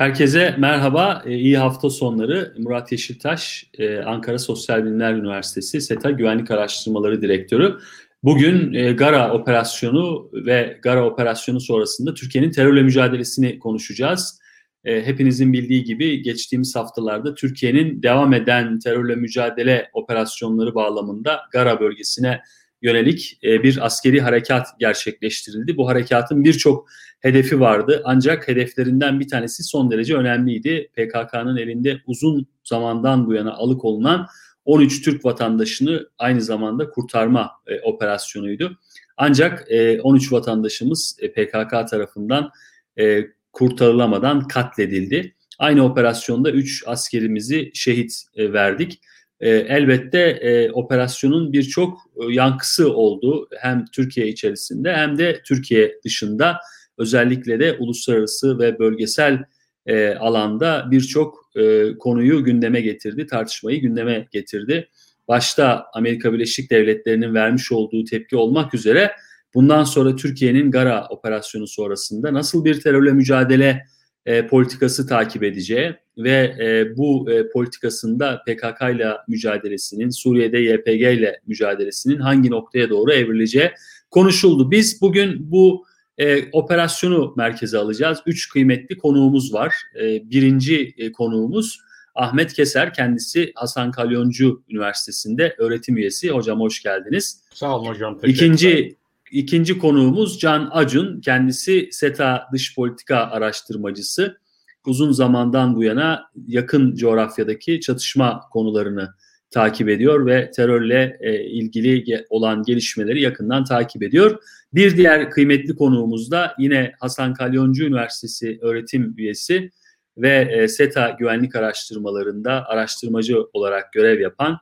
Herkese 0.00 0.54
merhaba, 0.58 1.22
e, 1.26 1.34
iyi 1.34 1.58
hafta 1.58 1.90
sonları. 1.90 2.54
Murat 2.58 2.92
Yeşiltaş, 2.92 3.70
e, 3.78 3.98
Ankara 3.98 4.38
Sosyal 4.38 4.84
Bilimler 4.84 5.14
Üniversitesi 5.14 5.80
SETA 5.80 6.10
Güvenlik 6.10 6.50
Araştırmaları 6.50 7.22
Direktörü. 7.22 7.78
Bugün 8.22 8.74
e, 8.74 8.92
Gara 8.92 9.32
operasyonu 9.32 10.30
ve 10.32 10.78
Gara 10.82 11.06
operasyonu 11.06 11.60
sonrasında 11.60 12.14
Türkiye'nin 12.14 12.50
terörle 12.50 12.82
mücadelesini 12.82 13.58
konuşacağız. 13.58 14.40
Hepinizin 14.84 15.52
bildiği 15.52 15.84
gibi 15.84 16.22
geçtiğimiz 16.22 16.76
haftalarda 16.76 17.34
Türkiye'nin 17.34 18.02
devam 18.02 18.32
eden 18.32 18.78
terörle 18.78 19.14
mücadele 19.16 19.90
operasyonları 19.92 20.74
bağlamında 20.74 21.40
Gara 21.52 21.80
bölgesine 21.80 22.40
yönelik 22.82 23.38
bir 23.42 23.86
askeri 23.86 24.20
harekat 24.20 24.66
gerçekleştirildi. 24.78 25.76
Bu 25.76 25.88
harekatın 25.88 26.44
birçok 26.44 26.88
hedefi 27.20 27.60
vardı. 27.60 28.02
Ancak 28.04 28.48
hedeflerinden 28.48 29.20
bir 29.20 29.28
tanesi 29.28 29.64
son 29.64 29.90
derece 29.90 30.16
önemliydi. 30.16 30.90
PKK'nın 30.96 31.56
elinde 31.56 32.00
uzun 32.06 32.46
zamandan 32.64 33.26
bu 33.26 33.34
yana 33.34 33.52
alıkonulan 33.52 34.26
13 34.64 35.02
Türk 35.02 35.24
vatandaşını 35.24 36.08
aynı 36.18 36.40
zamanda 36.40 36.90
kurtarma 36.90 37.50
e, 37.66 37.80
operasyonuydu. 37.80 38.78
Ancak 39.16 39.64
e, 39.70 40.00
13 40.00 40.32
vatandaşımız 40.32 41.16
e, 41.20 41.32
PKK 41.32 41.90
tarafından 41.90 42.50
e, 42.98 43.26
kurtarılamadan 43.52 44.48
katledildi. 44.48 45.34
Aynı 45.58 45.84
operasyonda 45.84 46.50
3 46.50 46.84
askerimizi 46.86 47.70
şehit 47.74 48.22
e, 48.34 48.52
verdik. 48.52 49.00
E, 49.40 49.50
elbette 49.50 50.18
e, 50.18 50.70
operasyonun 50.70 51.52
birçok 51.52 51.98
e, 52.16 52.32
yankısı 52.32 52.92
oldu 52.92 53.48
hem 53.60 53.84
Türkiye 53.92 54.28
içerisinde 54.28 54.92
hem 54.94 55.18
de 55.18 55.42
Türkiye 55.46 56.00
dışında 56.04 56.58
özellikle 56.98 57.60
de 57.60 57.72
uluslararası 57.72 58.58
ve 58.58 58.78
bölgesel 58.78 59.44
e, 59.86 60.14
alanda 60.14 60.88
birçok 60.90 61.50
e, 61.56 61.92
konuyu 61.98 62.44
gündeme 62.44 62.80
getirdi, 62.80 63.26
tartışmayı 63.26 63.80
gündeme 63.80 64.28
getirdi. 64.30 64.88
Başta 65.28 65.86
Amerika 65.94 66.32
Birleşik 66.32 66.70
Devletleri'nin 66.70 67.34
vermiş 67.34 67.72
olduğu 67.72 68.04
tepki 68.04 68.36
olmak 68.36 68.74
üzere 68.74 69.12
bundan 69.54 69.84
sonra 69.84 70.16
Türkiye'nin 70.16 70.70
Gara 70.70 71.06
operasyonu 71.08 71.66
sonrasında 71.66 72.34
nasıl 72.34 72.64
bir 72.64 72.80
terörle 72.80 73.12
mücadele 73.12 73.86
e, 74.26 74.46
politikası 74.46 75.06
takip 75.06 75.42
edeceği 75.42 75.94
ve 76.18 76.56
e, 76.60 76.96
bu 76.96 77.30
e, 77.30 77.48
politikasında 77.48 78.42
PKK 78.46 78.94
ile 78.94 79.08
mücadelesinin, 79.28 80.10
Suriye'de 80.10 80.58
YPG 80.58 81.18
ile 81.18 81.40
mücadelesinin 81.46 82.18
hangi 82.18 82.50
noktaya 82.50 82.90
doğru 82.90 83.12
evrileceği 83.12 83.70
konuşuldu. 84.10 84.70
Biz 84.70 85.00
bugün 85.00 85.50
bu 85.50 85.84
e, 86.18 86.50
operasyonu 86.52 87.34
merkeze 87.36 87.78
alacağız. 87.78 88.18
Üç 88.26 88.48
kıymetli 88.48 88.98
konuğumuz 88.98 89.54
var. 89.54 89.74
E, 90.00 90.30
birinci 90.30 90.94
e, 90.98 91.12
konuğumuz 91.12 91.80
Ahmet 92.14 92.52
Keser. 92.52 92.94
Kendisi 92.94 93.52
Hasan 93.54 93.90
Kalyoncu 93.90 94.62
Üniversitesi'nde 94.68 95.54
öğretim 95.58 95.96
üyesi. 95.96 96.30
Hocam 96.30 96.60
hoş 96.60 96.82
geldiniz. 96.82 97.40
Sağ 97.54 97.76
olun 97.76 97.86
hocam. 97.86 98.18
İkinci, 98.24 98.96
ikinci 99.30 99.78
konuğumuz 99.78 100.38
Can 100.38 100.68
Acun. 100.72 101.20
Kendisi 101.20 101.88
SETA 101.92 102.48
dış 102.52 102.74
politika 102.74 103.16
araştırmacısı. 103.16 104.40
Uzun 104.86 105.12
zamandan 105.12 105.76
bu 105.76 105.84
yana 105.84 106.30
yakın 106.46 106.94
coğrafyadaki 106.94 107.80
çatışma 107.80 108.40
konularını 108.52 109.14
takip 109.50 109.88
ediyor 109.88 110.26
ve 110.26 110.50
terörle 110.50 111.18
e, 111.20 111.44
ilgili 111.44 112.26
olan 112.30 112.62
gelişmeleri 112.62 113.22
yakından 113.22 113.64
takip 113.64 114.02
ediyor. 114.02 114.42
Bir 114.74 114.96
diğer 114.96 115.30
kıymetli 115.30 115.74
konuğumuz 115.74 116.30
da 116.30 116.54
yine 116.58 116.92
Hasan 117.00 117.34
Kalyoncu 117.34 117.84
Üniversitesi 117.84 118.58
öğretim 118.62 119.14
üyesi 119.16 119.70
ve 120.16 120.48
e, 120.52 120.68
SETA 120.68 121.16
güvenlik 121.18 121.56
araştırmalarında 121.56 122.66
araştırmacı 122.66 123.36
olarak 123.52 123.92
görev 123.92 124.20
yapan 124.20 124.58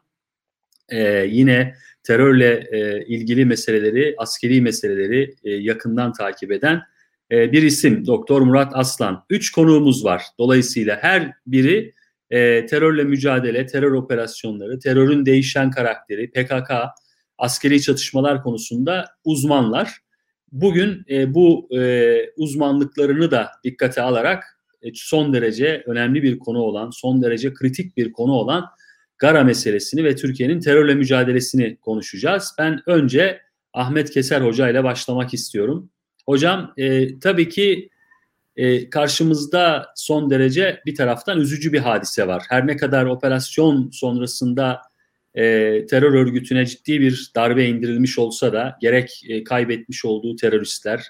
e, 0.88 1.24
yine 1.24 1.74
terörle 2.08 2.68
e, 2.72 3.04
ilgili 3.06 3.44
meseleleri, 3.44 4.14
askeri 4.18 4.60
meseleleri 4.60 5.34
e, 5.44 5.50
yakından 5.50 6.12
takip 6.12 6.52
eden 6.52 6.82
e, 7.30 7.52
bir 7.52 7.62
isim 7.62 8.06
Doktor 8.06 8.40
Murat 8.40 8.72
Aslan. 8.74 9.24
Üç 9.30 9.52
konuğumuz 9.52 10.04
var. 10.04 10.22
Dolayısıyla 10.38 10.98
her 11.02 11.32
biri 11.46 11.94
e, 12.30 12.66
terörle 12.66 13.04
mücadele, 13.04 13.66
terör 13.66 13.92
operasyonları, 13.92 14.78
terörün 14.78 15.26
değişen 15.26 15.70
karakteri, 15.70 16.30
PKK, 16.30 16.70
askeri 17.38 17.82
çatışmalar 17.82 18.42
konusunda 18.42 19.04
uzmanlar. 19.24 19.98
Bugün 20.52 21.04
e, 21.10 21.34
bu 21.34 21.68
e, 21.78 22.30
uzmanlıklarını 22.36 23.30
da 23.30 23.50
dikkate 23.64 24.02
alarak 24.02 24.44
e, 24.82 24.88
son 24.94 25.32
derece 25.32 25.82
önemli 25.86 26.22
bir 26.22 26.38
konu 26.38 26.58
olan, 26.58 26.90
son 26.90 27.22
derece 27.22 27.54
kritik 27.54 27.96
bir 27.96 28.12
konu 28.12 28.32
olan 28.32 28.64
Gara 29.18 29.44
meselesini 29.44 30.04
ve 30.04 30.16
Türkiye'nin 30.16 30.60
terörle 30.60 30.94
mücadelesini 30.94 31.76
konuşacağız. 31.76 32.54
Ben 32.58 32.80
önce 32.86 33.40
Ahmet 33.72 34.10
Keser 34.10 34.40
Hoca 34.40 34.68
ile 34.68 34.84
başlamak 34.84 35.34
istiyorum. 35.34 35.90
Hocam 36.26 36.72
e, 36.76 37.18
tabii 37.18 37.48
ki 37.48 37.90
e, 38.56 38.90
karşımızda 38.90 39.86
son 39.96 40.30
derece 40.30 40.80
bir 40.86 40.94
taraftan 40.94 41.40
üzücü 41.40 41.72
bir 41.72 41.78
hadise 41.78 42.26
var. 42.26 42.42
Her 42.48 42.66
ne 42.66 42.76
kadar 42.76 43.06
operasyon 43.06 43.90
sonrasında 43.90 44.80
e, 45.34 45.42
terör 45.86 46.14
örgütüne 46.14 46.66
ciddi 46.66 47.00
bir 47.00 47.32
darbe 47.36 47.66
indirilmiş 47.66 48.18
olsa 48.18 48.52
da 48.52 48.76
gerek 48.80 49.22
e, 49.28 49.44
kaybetmiş 49.44 50.04
olduğu 50.04 50.36
teröristler, 50.36 51.02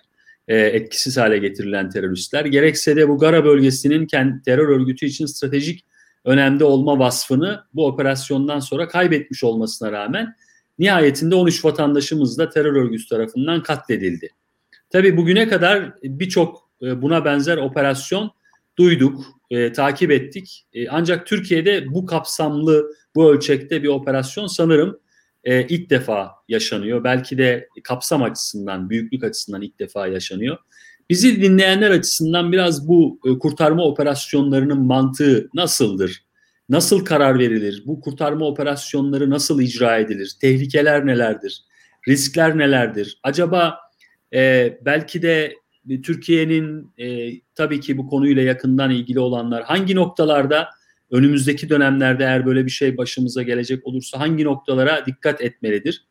e, 0.49 0.57
etkisiz 0.57 1.17
hale 1.17 1.39
getirilen 1.39 1.91
teröristler, 1.91 2.45
gerekse 2.45 2.97
de 2.97 3.09
bu 3.09 3.19
Gara 3.19 3.45
bölgesinin 3.45 4.07
kendi 4.07 4.43
terör 4.43 4.69
örgütü 4.69 5.07
için 5.07 5.27
stratejik 5.27 5.85
önemde 6.25 6.65
olma 6.65 6.99
vasfını 6.99 7.65
bu 7.75 7.87
operasyondan 7.87 8.61
sonra 8.61 8.89
kaybetmiş 8.89 9.45
olmasına 9.45 9.93
rağmen 9.93 10.35
nihayetinde 10.79 11.35
13 11.35 11.65
vatandaşımız 11.65 12.39
da 12.39 12.49
terör 12.49 12.73
örgütü 12.73 13.09
tarafından 13.09 13.63
katledildi. 13.63 14.31
Tabii 14.91 15.17
bugüne 15.17 15.49
kadar 15.49 15.95
birçok 16.03 16.71
e, 16.83 17.03
buna 17.03 17.25
benzer 17.25 17.57
operasyon 17.57 18.31
duyduk, 18.79 19.25
e, 19.51 19.73
takip 19.73 20.11
ettik. 20.11 20.67
E, 20.73 20.89
ancak 20.89 21.27
Türkiye'de 21.27 21.87
bu 21.95 22.07
kapsamlı, 22.07 22.93
bu 23.15 23.33
ölçekte 23.33 23.83
bir 23.83 23.89
operasyon 23.89 24.47
sanırım 24.47 25.01
e, 25.45 25.67
ilk 25.67 25.91
defa 25.91 26.31
yaşanıyor. 26.49 27.05
Belki 27.05 27.39
de 27.39 27.69
kapsam 27.85 28.23
açısından, 28.23 28.91
büyüklük 28.91 29.25
açısından 29.25 29.63
ilk 29.63 29.79
defa 29.79 30.07
yaşanıyor. 30.07 30.57
Bizi 31.11 31.43
dinleyenler 31.43 31.91
açısından 31.91 32.53
biraz 32.53 32.89
bu 32.89 33.21
e, 33.27 33.39
kurtarma 33.39 33.85
operasyonlarının 33.85 34.81
mantığı 34.81 35.49
nasıldır? 35.55 36.25
Nasıl 36.69 37.05
karar 37.05 37.39
verilir? 37.39 37.83
Bu 37.87 38.01
kurtarma 38.01 38.47
operasyonları 38.47 39.31
nasıl 39.31 39.61
icra 39.61 39.99
edilir? 39.99 40.37
Tehlikeler 40.41 41.07
nelerdir? 41.07 41.63
Riskler 42.09 42.59
nelerdir? 42.59 43.21
Acaba 43.23 43.79
e, 44.35 44.79
belki 44.85 45.23
de 45.23 45.55
Türkiye'nin 46.03 46.93
e, 46.99 47.31
tabii 47.55 47.81
ki 47.81 47.99
bu 47.99 48.07
konuyla 48.07 48.43
yakından 48.43 48.91
ilgili 48.91 49.21
olanlar 49.21 49.63
hangi 49.63 49.95
noktalarda 49.95 50.69
önümüzdeki 51.11 51.69
dönemlerde 51.69 52.25
eğer 52.25 52.47
böyle 52.47 52.65
bir 52.65 52.71
şey 52.71 52.97
başımıza 52.97 53.43
gelecek 53.43 53.87
olursa 53.87 54.21
hangi 54.21 54.45
noktalara 54.45 55.07
dikkat 55.07 55.41
etmelidir? 55.41 56.05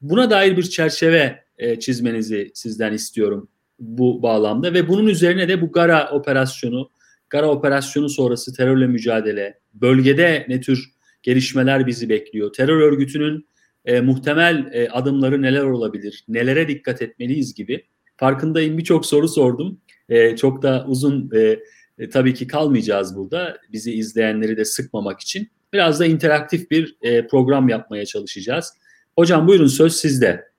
Buna 0.00 0.30
dair 0.30 0.56
bir 0.56 0.62
çerçeve 0.62 1.44
e, 1.58 1.80
çizmenizi 1.80 2.50
sizden 2.54 2.92
istiyorum 2.92 3.48
bu 3.82 4.22
bağlamda 4.22 4.74
ve 4.74 4.88
bunun 4.88 5.06
üzerine 5.06 5.48
de 5.48 5.60
bu 5.60 5.72
Gara 5.72 6.10
operasyonu, 6.10 6.90
Gara 7.30 7.50
operasyonu 7.50 8.08
sonrası 8.08 8.54
terörle 8.54 8.86
mücadele, 8.86 9.58
bölgede 9.74 10.46
ne 10.48 10.60
tür 10.60 10.92
gelişmeler 11.22 11.86
bizi 11.86 12.08
bekliyor? 12.08 12.52
Terör 12.52 12.80
örgütünün 12.80 13.48
e, 13.84 14.00
muhtemel 14.00 14.70
e, 14.72 14.88
adımları 14.88 15.42
neler 15.42 15.64
olabilir? 15.64 16.24
Nelere 16.28 16.68
dikkat 16.68 17.02
etmeliyiz 17.02 17.54
gibi 17.54 17.84
farkındayım 18.16 18.78
birçok 18.78 19.06
soru 19.06 19.28
sordum. 19.28 19.80
E, 20.08 20.36
çok 20.36 20.62
da 20.62 20.84
uzun 20.88 21.30
e, 21.34 21.58
e, 21.98 22.08
tabii 22.08 22.34
ki 22.34 22.46
kalmayacağız 22.46 23.16
burada. 23.16 23.58
Bizi 23.72 23.92
izleyenleri 23.92 24.56
de 24.56 24.64
sıkmamak 24.64 25.20
için. 25.20 25.50
Biraz 25.72 26.00
da 26.00 26.06
interaktif 26.06 26.70
bir 26.70 26.96
e, 27.02 27.26
program 27.26 27.68
yapmaya 27.68 28.06
çalışacağız. 28.06 28.72
Hocam 29.16 29.48
buyurun 29.48 29.66
söz 29.66 29.96
sizde. 29.96 30.51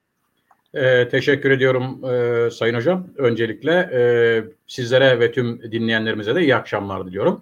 E, 0.74 1.08
teşekkür 1.08 1.50
ediyorum 1.50 2.04
e, 2.04 2.50
Sayın 2.50 2.74
Hocam. 2.74 3.06
Öncelikle 3.16 3.72
e, 3.72 4.00
sizlere 4.66 5.20
ve 5.20 5.32
tüm 5.32 5.72
dinleyenlerimize 5.72 6.34
de 6.34 6.42
iyi 6.42 6.56
akşamlar 6.56 7.06
diliyorum. 7.06 7.40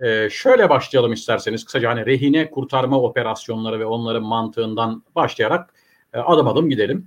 E, 0.00 0.30
şöyle 0.30 0.70
başlayalım 0.70 1.12
isterseniz 1.12 1.64
kısaca 1.64 1.90
hani 1.90 2.06
rehine 2.06 2.50
kurtarma 2.50 3.00
operasyonları 3.00 3.80
ve 3.80 3.86
onların 3.86 4.22
mantığından 4.22 5.02
başlayarak 5.14 5.74
e, 6.14 6.18
adım 6.18 6.48
adım 6.48 6.70
gidelim. 6.70 7.06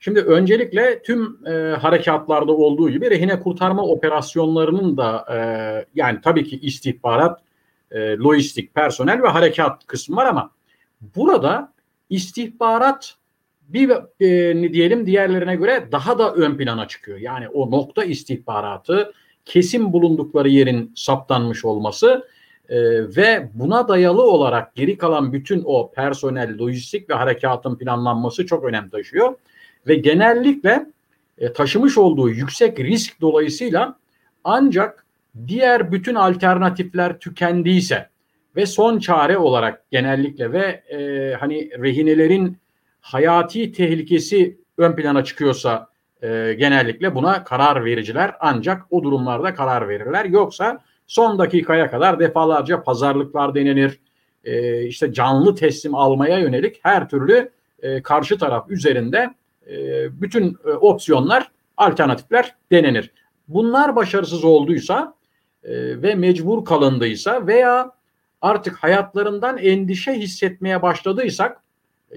Şimdi 0.00 0.20
öncelikle 0.20 1.02
tüm 1.02 1.46
e, 1.46 1.50
harekatlarda 1.76 2.52
olduğu 2.52 2.90
gibi 2.90 3.10
rehine 3.10 3.40
kurtarma 3.40 3.82
operasyonlarının 3.82 4.96
da 4.96 5.26
e, 5.32 5.38
yani 5.94 6.18
tabii 6.24 6.44
ki 6.44 6.58
istihbarat, 6.58 7.40
e, 7.90 8.16
lojistik, 8.16 8.74
personel 8.74 9.22
ve 9.22 9.28
harekat 9.28 9.86
kısmı 9.86 10.16
var 10.16 10.26
ama 10.26 10.50
burada 11.16 11.72
istihbarat 12.10 13.17
bir 13.68 13.90
e, 14.20 14.72
diyelim 14.72 15.06
diğerlerine 15.06 15.56
göre 15.56 15.88
daha 15.92 16.18
da 16.18 16.34
ön 16.34 16.56
plana 16.56 16.88
çıkıyor. 16.88 17.18
Yani 17.18 17.48
o 17.48 17.70
nokta 17.70 18.04
istihbaratı 18.04 19.12
kesin 19.44 19.92
bulundukları 19.92 20.48
yerin 20.48 20.92
saptanmış 20.94 21.64
olması 21.64 22.28
e, 22.68 22.78
ve 23.16 23.50
buna 23.54 23.88
dayalı 23.88 24.22
olarak 24.22 24.74
geri 24.74 24.98
kalan 24.98 25.32
bütün 25.32 25.62
o 25.64 25.92
personel, 25.92 26.58
lojistik 26.58 27.10
ve 27.10 27.14
harekatın 27.14 27.76
planlanması 27.76 28.46
çok 28.46 28.64
önem 28.64 28.88
taşıyor. 28.88 29.34
Ve 29.86 29.94
genellikle 29.94 30.86
e, 31.38 31.52
taşımış 31.52 31.98
olduğu 31.98 32.30
yüksek 32.30 32.80
risk 32.80 33.20
dolayısıyla 33.20 33.98
ancak 34.44 35.06
diğer 35.46 35.92
bütün 35.92 36.14
alternatifler 36.14 37.18
tükendiyse 37.18 38.08
ve 38.56 38.66
son 38.66 38.98
çare 38.98 39.38
olarak 39.38 39.90
genellikle 39.90 40.52
ve 40.52 40.82
e, 40.90 41.34
hani 41.40 41.70
rehinelerin 41.82 42.58
hayati 43.12 43.72
tehlikesi 43.72 44.58
ön 44.78 44.96
plana 44.96 45.24
çıkıyorsa 45.24 45.86
e, 46.22 46.54
genellikle 46.58 47.14
buna 47.14 47.44
karar 47.44 47.84
vericiler 47.84 48.34
ancak 48.40 48.82
o 48.90 49.02
durumlarda 49.02 49.54
karar 49.54 49.88
verirler. 49.88 50.24
Yoksa 50.24 50.78
son 51.06 51.38
dakikaya 51.38 51.90
kadar 51.90 52.20
defalarca 52.20 52.82
pazarlıklar 52.82 53.54
denenir. 53.54 54.00
E, 54.44 54.82
işte 54.82 55.12
canlı 55.12 55.54
teslim 55.54 55.94
almaya 55.94 56.38
yönelik 56.38 56.80
her 56.82 57.08
türlü 57.08 57.50
e, 57.82 58.02
karşı 58.02 58.38
taraf 58.38 58.70
üzerinde 58.70 59.34
e, 59.70 59.76
bütün 60.22 60.56
e, 60.66 60.70
opsiyonlar, 60.70 61.50
alternatifler 61.76 62.54
denenir. 62.72 63.12
Bunlar 63.48 63.96
başarısız 63.96 64.44
olduysa 64.44 65.14
e, 65.64 66.02
ve 66.02 66.14
mecbur 66.14 66.64
kalındıysa 66.64 67.46
veya 67.46 67.92
artık 68.40 68.76
hayatlarından 68.76 69.58
endişe 69.58 70.12
hissetmeye 70.12 70.82
başladıysak 70.82 71.62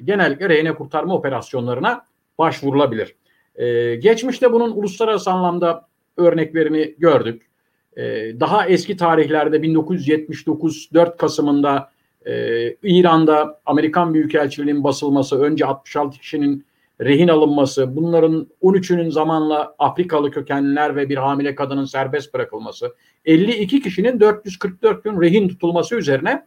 genellikle 0.03 0.49
rehine 0.49 0.75
kurtarma 0.75 1.15
operasyonlarına 1.15 2.05
başvurulabilir. 2.37 3.15
Ee, 3.55 3.95
geçmişte 3.95 4.53
bunun 4.53 4.71
uluslararası 4.71 5.31
anlamda 5.31 5.87
örneklerini 6.17 6.95
gördük. 6.97 7.49
Ee, 7.97 8.01
daha 8.39 8.67
eski 8.67 8.97
tarihlerde 8.97 9.61
1979 9.61 10.89
4 10.93 11.17
Kasım'ında 11.17 11.91
e, 12.25 12.75
İran'da 12.83 13.59
Amerikan 13.65 14.13
Büyükelçiliğinin 14.13 14.83
basılması, 14.83 15.41
önce 15.41 15.65
66 15.65 16.19
kişinin 16.19 16.65
rehin 17.01 17.27
alınması, 17.27 17.95
bunların 17.95 18.47
13'ünün 18.61 19.09
zamanla 19.09 19.75
Afrikalı 19.79 20.31
kökenliler 20.31 20.95
ve 20.95 21.09
bir 21.09 21.17
hamile 21.17 21.55
kadının 21.55 21.85
serbest 21.85 22.33
bırakılması, 22.33 22.95
52 23.25 23.81
kişinin 23.81 24.19
444 24.19 25.03
gün 25.03 25.21
rehin 25.21 25.49
tutulması 25.49 25.95
üzerine 25.95 26.45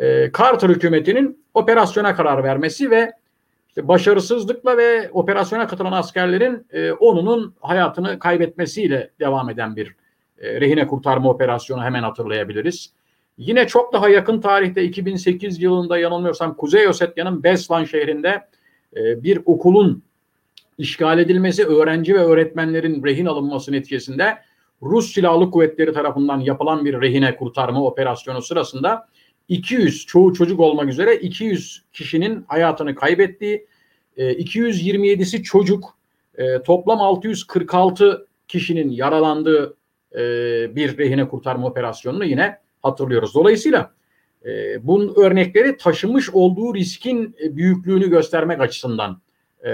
e, 0.00 0.30
Carter 0.38 0.68
hükümetinin 0.68 1.44
operasyona 1.54 2.14
karar 2.16 2.44
vermesi 2.44 2.90
ve 2.90 3.12
işte 3.68 3.88
başarısızlıkla 3.88 4.76
ve 4.76 5.10
operasyona 5.12 5.66
katılan 5.66 5.92
askerlerin 5.92 6.66
e, 6.70 6.92
onunun 6.92 7.54
hayatını 7.60 8.18
kaybetmesiyle 8.18 9.10
devam 9.20 9.50
eden 9.50 9.76
bir 9.76 9.94
e, 10.38 10.60
rehine 10.60 10.86
kurtarma 10.86 11.30
operasyonu 11.30 11.82
hemen 11.82 12.02
hatırlayabiliriz. 12.02 12.92
Yine 13.38 13.66
çok 13.66 13.92
daha 13.92 14.08
yakın 14.08 14.40
tarihte 14.40 14.84
2008 14.84 15.62
yılında 15.62 15.98
yanılmıyorsam 15.98 16.56
Kuzey 16.56 16.88
Osetya'nın 16.88 17.42
Beslan 17.42 17.84
şehrinde 17.84 18.48
e, 18.96 19.22
bir 19.22 19.40
okulun 19.44 20.02
işgal 20.78 21.18
edilmesi, 21.18 21.66
öğrenci 21.66 22.14
ve 22.14 22.18
öğretmenlerin 22.18 23.04
rehin 23.04 23.26
alınması 23.26 23.72
neticesinde 23.72 24.38
Rus 24.82 25.12
Silahlı 25.12 25.50
Kuvvetleri 25.50 25.92
tarafından 25.92 26.40
yapılan 26.40 26.84
bir 26.84 27.00
rehine 27.00 27.36
kurtarma 27.36 27.84
operasyonu 27.84 28.42
sırasında 28.42 29.08
200 29.50 30.06
çoğu 30.06 30.34
çocuk 30.34 30.60
olmak 30.60 30.88
üzere 30.88 31.16
200 31.16 31.82
kişinin 31.92 32.44
hayatını 32.48 32.94
kaybettiği, 32.94 33.66
227'si 34.16 35.36
e, 35.36 35.42
çocuk, 35.42 35.98
e, 36.34 36.62
toplam 36.62 37.00
646 37.00 38.26
kişinin 38.48 38.90
yaralandığı 38.90 39.76
bir 40.74 40.98
rehine 40.98 41.28
kurtarma 41.28 41.66
operasyonunu 41.66 42.24
yine 42.24 42.58
hatırlıyoruz. 42.82 43.34
Dolayısıyla 43.34 43.92
e, 44.44 44.86
bunun 44.86 45.14
örnekleri 45.16 45.76
taşımış 45.76 46.30
olduğu 46.30 46.74
riskin 46.74 47.36
e, 47.42 47.56
büyüklüğünü 47.56 48.10
göstermek 48.10 48.60
açısından 48.60 49.20
e, 49.64 49.70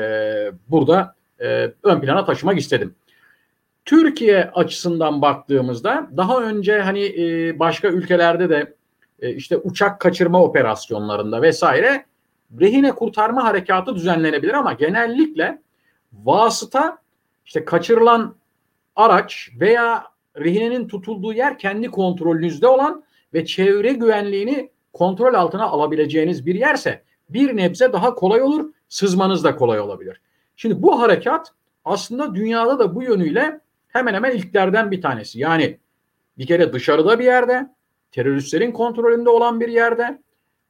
burada 0.69 1.15
e, 1.41 1.73
ön 1.83 2.01
plana 2.01 2.25
taşımak 2.25 2.59
istedim. 2.59 2.95
Türkiye 3.85 4.51
açısından 4.55 5.23
baktığımızda 5.23 6.11
daha 6.17 6.43
önce 6.43 6.81
hani 6.81 7.05
e, 7.05 7.59
başka 7.59 7.89
ülkelerde 7.89 8.51
de 8.51 8.76
e, 9.21 9.35
işte 9.35 9.57
uçak 9.57 10.01
kaçırma 10.01 10.43
operasyonlarında 10.43 11.43
vesaire 11.43 12.05
rehine 12.61 12.93
kurtarma 12.93 13.45
harekatı 13.45 13.95
düzenlenebilir 13.95 14.55
ama 14.55 14.73
genellikle 14.73 15.63
vasıta 16.13 16.99
işte 17.45 17.65
kaçırılan 17.65 18.35
araç 18.97 19.51
veya 19.61 20.05
rehinenin 20.39 20.89
tutulduğu 20.89 21.33
yer 21.33 21.59
kendi 21.59 21.89
kontrolünüzde 21.89 22.67
olan 22.67 23.05
ve 23.35 23.47
çevre 23.47 23.93
güvenliğini 23.93 24.71
kontrol 24.93 25.35
altına 25.35 25.65
alabileceğiniz 25.65 26.47
bir 26.47 26.55
yerse 26.55 27.03
bir 27.29 27.57
nebze 27.57 27.93
daha 27.93 28.15
kolay 28.15 28.43
olur, 28.43 28.73
sızmanız 28.89 29.45
da 29.45 29.57
kolay 29.57 29.81
olabilir. 29.81 30.21
Şimdi 30.57 30.83
bu 30.83 31.01
harekat 31.01 31.53
aslında 31.85 32.35
dünyada 32.35 32.79
da 32.79 32.95
bu 32.95 33.03
yönüyle 33.03 33.61
hemen 33.89 34.15
hemen 34.15 34.31
ilklerden 34.31 34.91
bir 34.91 35.03
tanesi. 35.03 35.41
Yani 35.41 35.79
bir 36.39 36.47
kere 36.47 36.73
dışarıda 36.73 37.19
bir 37.19 37.25
yerde, 37.25 37.71
teröristlerin 38.17 38.73
kontrolünde 38.73 39.31
olan 39.31 39.61
bir 39.61 39.69
yerde, 39.69 40.19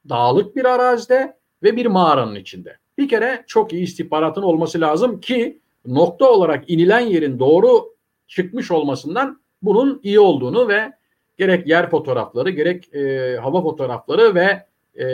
dağlık 0.08 0.56
bir 0.56 0.64
arazide 0.64 1.36
ve 1.62 1.76
bir 1.76 1.86
mağaranın 1.86 2.34
içinde. 2.34 2.76
Bir 2.98 3.08
kere 3.08 3.44
çok 3.46 3.72
iyi 3.72 3.82
istihbaratın 3.82 4.42
olması 4.42 4.80
lazım 4.80 5.20
ki 5.20 5.60
nokta 5.86 6.30
olarak 6.30 6.70
inilen 6.70 7.00
yerin 7.00 7.38
doğru 7.38 7.94
çıkmış 8.26 8.70
olmasından 8.70 9.40
bunun 9.62 10.00
iyi 10.02 10.20
olduğunu 10.20 10.68
ve 10.68 10.92
gerek 11.38 11.66
yer 11.66 11.90
fotoğrafları 11.90 12.50
gerek 12.50 12.94
e, 12.94 13.36
hava 13.36 13.62
fotoğrafları 13.62 14.34
ve 14.34 14.66
e, 15.02 15.06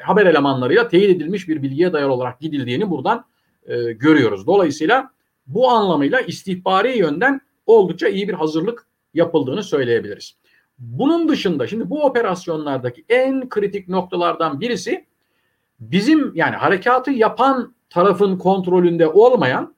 haber 0.00 0.26
elemanlarıyla 0.26 0.88
teyit 0.88 1.10
edilmiş 1.10 1.48
bir 1.48 1.62
bilgiye 1.62 1.92
dayalı 1.92 2.12
olarak 2.12 2.40
gidildiğini 2.40 2.90
buradan 2.90 3.24
e, 3.66 3.92
görüyoruz. 3.92 4.46
Dolayısıyla 4.46 5.10
bu 5.46 5.70
anlamıyla 5.70 6.20
istihbari 6.20 6.98
yönden 6.98 7.40
oldukça 7.66 8.08
iyi 8.08 8.28
bir 8.28 8.34
hazırlık 8.34 8.86
yapıldığını 9.14 9.62
söyleyebiliriz. 9.62 10.41
Bunun 10.82 11.28
dışında 11.28 11.66
şimdi 11.66 11.90
bu 11.90 12.04
operasyonlardaki 12.04 13.04
en 13.08 13.48
kritik 13.48 13.88
noktalardan 13.88 14.60
birisi 14.60 15.06
bizim 15.80 16.32
yani 16.34 16.56
harekatı 16.56 17.10
yapan 17.10 17.74
tarafın 17.90 18.38
kontrolünde 18.38 19.06
olmayan 19.06 19.74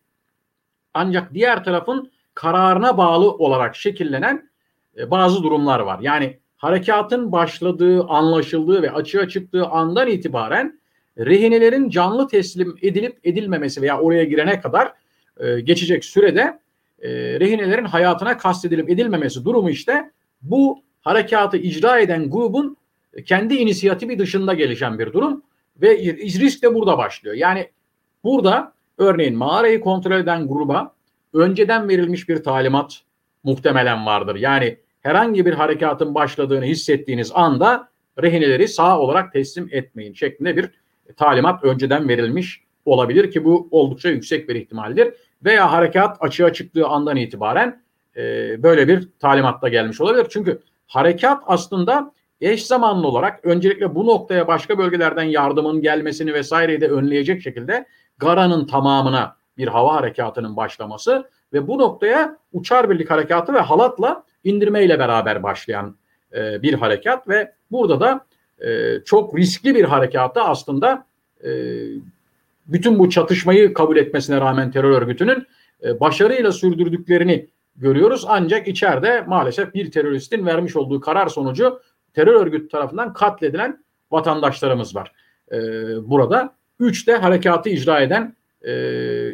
ancak 0.95 1.35
diğer 1.35 1.65
tarafın 1.65 2.11
kararına 2.35 2.99
bağlı 2.99 3.31
olarak 3.31 3.77
şekillenen 3.77 4.51
e, 4.99 5.11
bazı 5.11 5.43
durumlar 5.43 5.81
var. 5.81 5.99
Yani 6.01 6.39
harekatın 6.56 7.33
başladığı, 7.33 8.05
anlaşıldığı 8.05 8.83
ve 8.83 8.90
açığa 8.90 9.28
çıktığı 9.28 9.67
andan 9.67 10.09
itibaren 10.09 10.81
rehinelerin 11.19 11.88
canlı 11.88 12.28
teslim 12.28 12.76
edilip 12.83 13.19
edilmemesi 13.25 13.83
veya 13.83 14.00
oraya 14.00 14.25
girene 14.25 14.61
kadar 14.61 14.93
e, 15.40 15.61
geçecek 15.61 16.05
sürede 16.05 16.59
e, 17.02 17.11
rehinelerin 17.40 17.85
hayatına 17.85 18.38
kastedilip 18.38 18.90
edilmemesi 18.90 19.45
durumu 19.45 19.71
işte 19.71 20.11
bu 20.43 20.84
harekatı 21.04 21.56
icra 21.56 21.99
eden 21.99 22.30
grubun 22.30 22.76
kendi 23.26 23.54
inisiyatifi 23.54 24.18
dışında 24.18 24.54
gelişen 24.54 24.99
bir 24.99 25.12
durum 25.12 25.42
ve 25.76 25.99
risk 26.23 26.62
de 26.62 26.75
burada 26.75 26.99
başlıyor. 26.99 27.37
Yani 27.37 27.70
burada 28.25 28.73
örneğin 28.99 29.37
mağarayı 29.37 29.80
kontrol 29.80 30.16
eden 30.16 30.49
gruba 30.49 30.94
önceden 31.34 31.88
verilmiş 31.88 32.28
bir 32.28 32.42
talimat 32.42 33.00
muhtemelen 33.44 34.06
vardır. 34.06 34.37
Yani 34.37 34.76
herhangi 35.00 35.46
bir 35.46 35.54
harekatın 35.54 36.14
başladığını 36.14 36.64
hissettiğiniz 36.64 37.30
anda 37.34 37.88
rehineleri 38.23 38.68
sağ 38.68 39.00
olarak 39.00 39.32
teslim 39.32 39.68
etmeyin 39.73 40.14
şeklinde 40.14 40.56
bir 40.56 40.70
talimat 41.16 41.64
önceden 41.64 42.08
verilmiş 42.08 42.64
olabilir 42.84 43.30
ki 43.30 43.44
bu 43.44 43.68
oldukça 43.70 44.08
yüksek 44.08 44.49
bir 44.49 44.54
ihtimaldir. 44.54 45.14
Veya 45.44 45.73
harekat 45.73 46.16
açığa 46.20 46.52
çıktığı 46.52 46.87
andan 46.87 47.16
itibaren 47.16 47.82
e, 48.16 48.23
böyle 48.62 48.88
bir 48.88 49.08
talimatla 49.18 49.68
gelmiş 49.68 50.00
olabilir. 50.00 50.26
Çünkü 50.30 50.61
harekat 50.87 51.43
aslında 51.47 52.12
eş 52.41 52.67
zamanlı 52.67 53.09
olarak 53.09 53.45
öncelikle 53.45 53.95
bu 53.95 54.07
noktaya 54.07 54.47
başka 54.49 54.79
bölgelerden 54.79 55.25
yardımın 55.25 55.83
gelmesini 55.83 56.35
vesaireyi 56.35 56.81
de 56.81 56.88
önleyecek 56.88 57.43
şekilde 57.43 57.87
Gara'nın 58.19 58.67
tamamına 58.67 59.37
bir 59.59 59.69
hava 59.69 59.95
harekatının 59.95 60.57
başlaması 60.57 61.31
ve 61.53 61.69
bu 61.69 61.79
noktaya 61.79 62.38
uçar 62.53 62.91
birlik 62.91 63.11
harekatı 63.11 63.55
ve 63.55 63.61
halatla 63.61 64.25
indirmeyle 64.45 64.99
beraber 64.99 65.43
başlayan 65.43 65.97
e, 66.35 66.62
bir 66.62 66.75
harekat 66.75 67.29
ve 67.29 67.53
burada 67.71 68.00
da 68.00 68.26
e, 68.67 68.99
çok 69.05 69.38
riskli 69.38 69.75
bir 69.75 69.85
harekatı 69.85 70.41
aslında 70.41 71.07
e, 71.45 71.50
bütün 72.67 72.99
bu 72.99 73.11
çatışmayı 73.11 73.75
kabul 73.75 73.97
etmesine 73.97 74.41
rağmen 74.41 74.71
terör 74.71 74.91
örgütünün 74.91 75.47
e, 75.85 76.00
başarıyla 76.00 76.53
sürdürdüklerini 76.53 77.49
görüyoruz. 77.76 78.25
Ancak 78.28 78.69
içeride 78.69 79.21
maalesef 79.26 79.75
bir 79.75 79.90
teröristin 79.90 80.47
vermiş 80.47 80.76
olduğu 80.76 81.00
karar 81.00 81.28
sonucu 81.28 81.81
terör 82.14 82.35
örgütü 82.35 82.69
tarafından 82.69 83.12
katledilen 83.12 83.85
vatandaşlarımız 84.11 84.97
var. 84.97 85.12
E, 85.52 85.59
burada 86.09 86.54
üç 86.81 87.07
de 87.09 87.16
harekatı 87.16 87.69
icra 87.69 88.00
eden 88.00 88.37
e, 88.62 88.73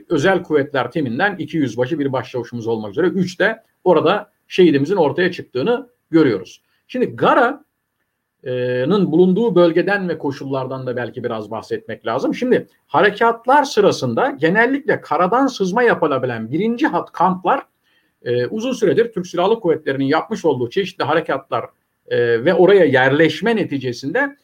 özel 0.09 0.43
kuvvetler 0.43 0.91
timinden 0.91 1.37
iki 1.37 1.57
yüzbaşı 1.57 1.99
bir 1.99 2.13
başçavuşumuz 2.13 2.67
olmak 2.67 2.91
üzere 2.91 3.07
üç 3.07 3.41
de 3.41 3.63
orada 3.85 4.33
şehidimizin 4.49 4.97
ortaya 4.97 5.33
çıktığını 5.33 5.89
görüyoruz. 6.11 6.63
Şimdi 6.89 7.17
Gara'nın 7.17 9.13
bulunduğu 9.13 9.55
bölgeden 9.55 10.09
ve 10.09 10.19
koşullardan 10.19 10.87
da 10.87 10.97
belki 10.97 11.25
biraz 11.25 11.51
bahsetmek 11.51 12.07
lazım. 12.07 12.35
Şimdi 12.35 12.67
harekatlar 12.87 13.65
sırasında 13.65 14.31
genellikle 14.31 15.01
karadan 15.01 15.47
sızma 15.47 15.83
yapılabilen 15.83 16.51
birinci 16.51 16.87
hat 16.87 17.13
kamplar 17.13 17.63
e, 18.23 18.47
uzun 18.47 18.73
süredir 18.73 19.13
Türk 19.13 19.27
Silahlı 19.27 19.61
Kuvvetleri'nin 19.61 20.05
yapmış 20.05 20.45
olduğu 20.45 20.71
çeşitli 20.71 21.05
harekatlar 21.05 21.65
e, 22.09 22.45
ve 22.45 22.55
oraya 22.55 22.85
yerleşme 22.85 23.57
neticesinde 23.57 24.37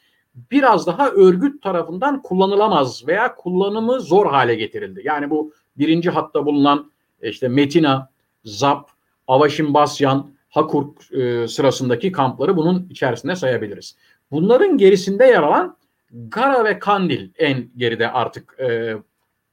biraz 0.51 0.87
daha 0.87 1.11
örgüt 1.11 1.63
tarafından 1.63 2.23
kullanılamaz 2.23 3.07
veya 3.09 3.35
kullanımı 3.35 4.01
zor 4.01 4.27
hale 4.27 4.55
getirildi. 4.55 5.03
Yani 5.05 5.31
bu 5.31 5.53
birinci 5.79 6.11
hatta 6.11 6.47
bulunan 6.47 6.91
işte 7.23 7.49
Metina, 7.49 8.11
Zap, 8.45 8.91
Avaşin 9.29 9.75
Basyan, 9.75 10.31
Hakurk 10.49 11.13
e, 11.13 11.49
sırasındaki 11.49 12.13
kampları 12.13 12.57
bunun 12.57 12.89
içerisinde 12.91 13.37
sayabiliriz. 13.37 13.97
Bunların 14.31 14.79
gerisinde 14.79 15.25
yer 15.25 15.43
alan 15.43 15.77
Gara 16.11 16.65
ve 16.65 16.79
Kandil 16.79 17.31
en 17.39 17.69
geride 17.77 18.11
artık 18.11 18.57
e, 18.61 18.95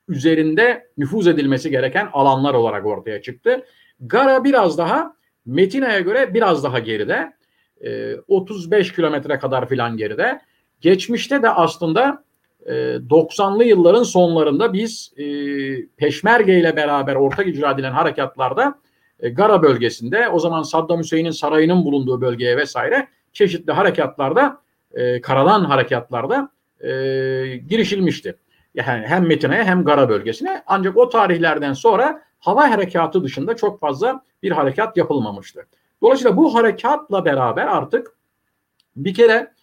üzerinde 0.07 0.87
nüfuz 0.97 1.27
edilmesi 1.27 1.69
gereken 1.69 2.09
alanlar 2.13 2.53
olarak 2.53 2.85
ortaya 2.85 3.21
çıktı. 3.21 3.65
Gara 4.00 4.43
biraz 4.43 4.77
daha 4.77 5.15
Metina'ya 5.45 6.00
göre 6.00 6.33
biraz 6.33 6.63
daha 6.63 6.79
geride. 6.79 7.33
E, 7.81 8.15
35 8.27 8.93
kilometre 8.93 9.39
kadar 9.39 9.69
filan 9.69 9.97
geride. 9.97 10.41
Geçmişte 10.81 11.43
de 11.43 11.50
aslında 11.50 12.23
e, 12.65 12.71
90'lı 12.71 13.63
yılların 13.63 14.03
sonlarında 14.03 14.73
biz 14.73 15.13
e, 15.17 15.25
Peşmerge 15.85 16.59
ile 16.59 16.75
beraber 16.75 17.15
ortak 17.15 17.47
icra 17.47 17.71
edilen 17.71 17.91
harekatlarda 17.91 18.79
e, 19.19 19.29
Gara 19.29 19.62
bölgesinde 19.62 20.29
o 20.29 20.39
zaman 20.39 20.63
Saddam 20.63 21.00
Hüseyin'in 21.00 21.31
sarayının 21.31 21.85
bulunduğu 21.85 22.21
bölgeye 22.21 22.57
vesaire 22.57 23.07
çeşitli 23.33 23.71
harekatlarda 23.71 24.62
e, 24.93 25.21
karadan 25.21 25.65
harekatlarda 25.65 26.50
e, 26.81 26.89
girişilmişti. 27.67 28.38
Yani 28.75 29.07
hem 29.07 29.27
Metina'ya 29.27 29.63
hem 29.63 29.83
Gara 29.83 30.09
bölgesine 30.09 30.63
ancak 30.67 30.97
o 30.97 31.09
tarihlerden 31.09 31.73
sonra 31.73 32.21
hava 32.43 32.71
harekatı 32.71 33.23
dışında 33.23 33.55
çok 33.55 33.79
fazla 33.79 34.23
bir 34.43 34.51
harekat 34.51 34.97
yapılmamıştı. 34.97 35.65
Dolayısıyla 36.01 36.38
bu 36.38 36.55
harekatla 36.55 37.25
beraber 37.25 37.67
artık 37.67 38.17
bir 38.95 39.13
kere 39.13 39.53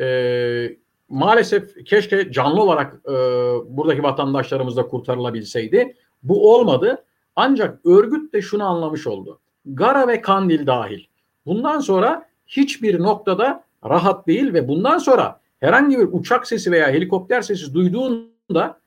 e, 0.00 0.76
maalesef 1.08 1.84
keşke 1.84 2.32
canlı 2.32 2.62
olarak 2.62 2.94
e, 3.08 3.12
buradaki 3.76 4.02
vatandaşlarımız 4.02 4.76
da 4.76 4.86
kurtarılabilseydi. 4.86 5.96
Bu 6.22 6.54
olmadı. 6.54 7.04
Ancak 7.36 7.86
örgüt 7.86 8.34
de 8.34 8.42
şunu 8.42 8.64
anlamış 8.64 9.06
oldu. 9.06 9.40
Gara 9.66 10.08
ve 10.08 10.20
Kandil 10.20 10.66
dahil. 10.66 11.04
Bundan 11.46 11.80
sonra 11.80 12.28
hiçbir 12.46 13.00
noktada 13.00 13.64
rahat 13.84 14.26
değil 14.26 14.54
ve 14.54 14.68
bundan 14.68 14.98
sonra 14.98 15.40
herhangi 15.60 15.98
bir 15.98 16.08
uçak 16.12 16.46
sesi 16.46 16.70
veya 16.70 16.88
helikopter 16.88 17.42
sesi 17.42 17.74
duyduğunda 17.74 18.80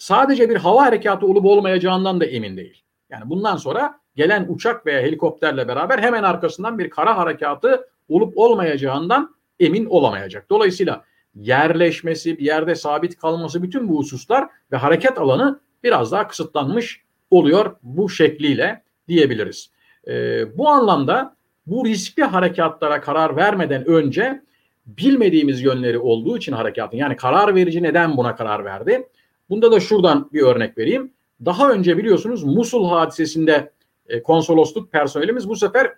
sadece 0.00 0.50
bir 0.50 0.56
hava 0.56 0.84
harekatı 0.84 1.26
olup 1.26 1.44
olmayacağından 1.44 2.20
da 2.20 2.24
emin 2.24 2.56
değil. 2.56 2.82
Yani 3.10 3.30
bundan 3.30 3.56
sonra 3.56 4.00
gelen 4.16 4.46
uçak 4.48 4.86
veya 4.86 5.00
helikopterle 5.00 5.68
beraber 5.68 5.98
hemen 5.98 6.22
arkasından 6.22 6.78
bir 6.78 6.90
kara 6.90 7.16
harekatı 7.16 7.88
olup 8.08 8.38
olmayacağından 8.38 9.34
emin 9.60 9.86
olamayacak. 9.86 10.50
Dolayısıyla 10.50 11.04
yerleşmesi, 11.34 12.38
bir 12.38 12.44
yerde 12.44 12.74
sabit 12.74 13.18
kalması 13.18 13.62
bütün 13.62 13.88
bu 13.88 13.98
hususlar 13.98 14.48
ve 14.72 14.76
hareket 14.76 15.18
alanı 15.18 15.60
biraz 15.82 16.12
daha 16.12 16.28
kısıtlanmış 16.28 17.02
oluyor 17.30 17.76
bu 17.82 18.08
şekliyle 18.08 18.82
diyebiliriz. 19.08 19.70
E, 20.08 20.12
bu 20.58 20.68
anlamda 20.68 21.36
bu 21.66 21.86
riskli 21.86 22.22
harekatlara 22.22 23.00
karar 23.00 23.36
vermeden 23.36 23.88
önce 23.88 24.42
bilmediğimiz 24.86 25.62
yönleri 25.62 25.98
olduğu 25.98 26.36
için 26.36 26.52
harekatın 26.52 26.96
yani 26.96 27.16
karar 27.16 27.54
verici 27.54 27.82
neden 27.82 28.16
buna 28.16 28.36
karar 28.36 28.64
verdi? 28.64 29.08
Bunda 29.50 29.72
da 29.72 29.80
şuradan 29.80 30.30
bir 30.32 30.42
örnek 30.42 30.78
vereyim. 30.78 31.12
Daha 31.44 31.70
önce 31.70 31.98
biliyorsunuz 31.98 32.44
Musul 32.44 32.88
hadisesinde 32.88 33.72
e, 34.08 34.22
konsolosluk 34.22 34.92
personelimiz 34.92 35.48
bu 35.48 35.56
sefer 35.56 35.94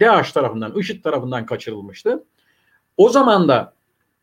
DAEŞ 0.00 0.32
tarafından, 0.32 0.78
IŞİD 0.78 1.02
tarafından 1.02 1.46
kaçırılmıştı. 1.46 2.24
O 2.96 3.08
zaman 3.08 3.48
da 3.48 3.74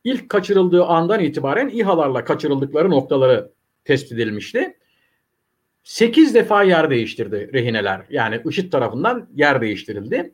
ilk 0.04 0.30
kaçırıldığı 0.30 0.86
andan 0.86 1.20
itibaren 1.20 1.70
İHA'larla 1.70 2.24
kaçırıldıkları 2.24 2.90
noktaları 2.90 3.52
tespit 3.86 4.12
edilmişti. 4.12 4.78
8 5.84 6.34
defa 6.34 6.64
yer 6.64 6.90
değiştirdi 6.90 7.50
rehineler. 7.54 8.02
Yani 8.10 8.42
IŞİD 8.46 8.72
tarafından 8.72 9.30
yer 9.36 9.62
değiştirildi. 9.62 10.34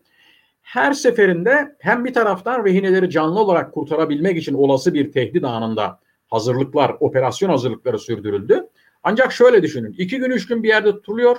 Her 0.61 0.93
seferinde 0.93 1.75
hem 1.79 2.05
bir 2.05 2.13
taraftan 2.13 2.65
rehineleri 2.65 3.09
canlı 3.09 3.39
olarak 3.39 3.73
kurtarabilmek 3.73 4.37
için 4.37 4.53
olası 4.53 4.93
bir 4.93 5.11
tehdit 5.11 5.43
anında 5.43 5.99
hazırlıklar, 6.27 6.95
operasyon 6.99 7.49
hazırlıkları 7.49 7.99
sürdürüldü. 7.99 8.67
Ancak 9.03 9.31
şöyle 9.31 9.63
düşünün. 9.63 9.95
iki 9.97 10.17
gün, 10.17 10.31
üç 10.31 10.47
gün 10.47 10.63
bir 10.63 10.67
yerde 10.67 10.91
tutuluyor. 10.91 11.37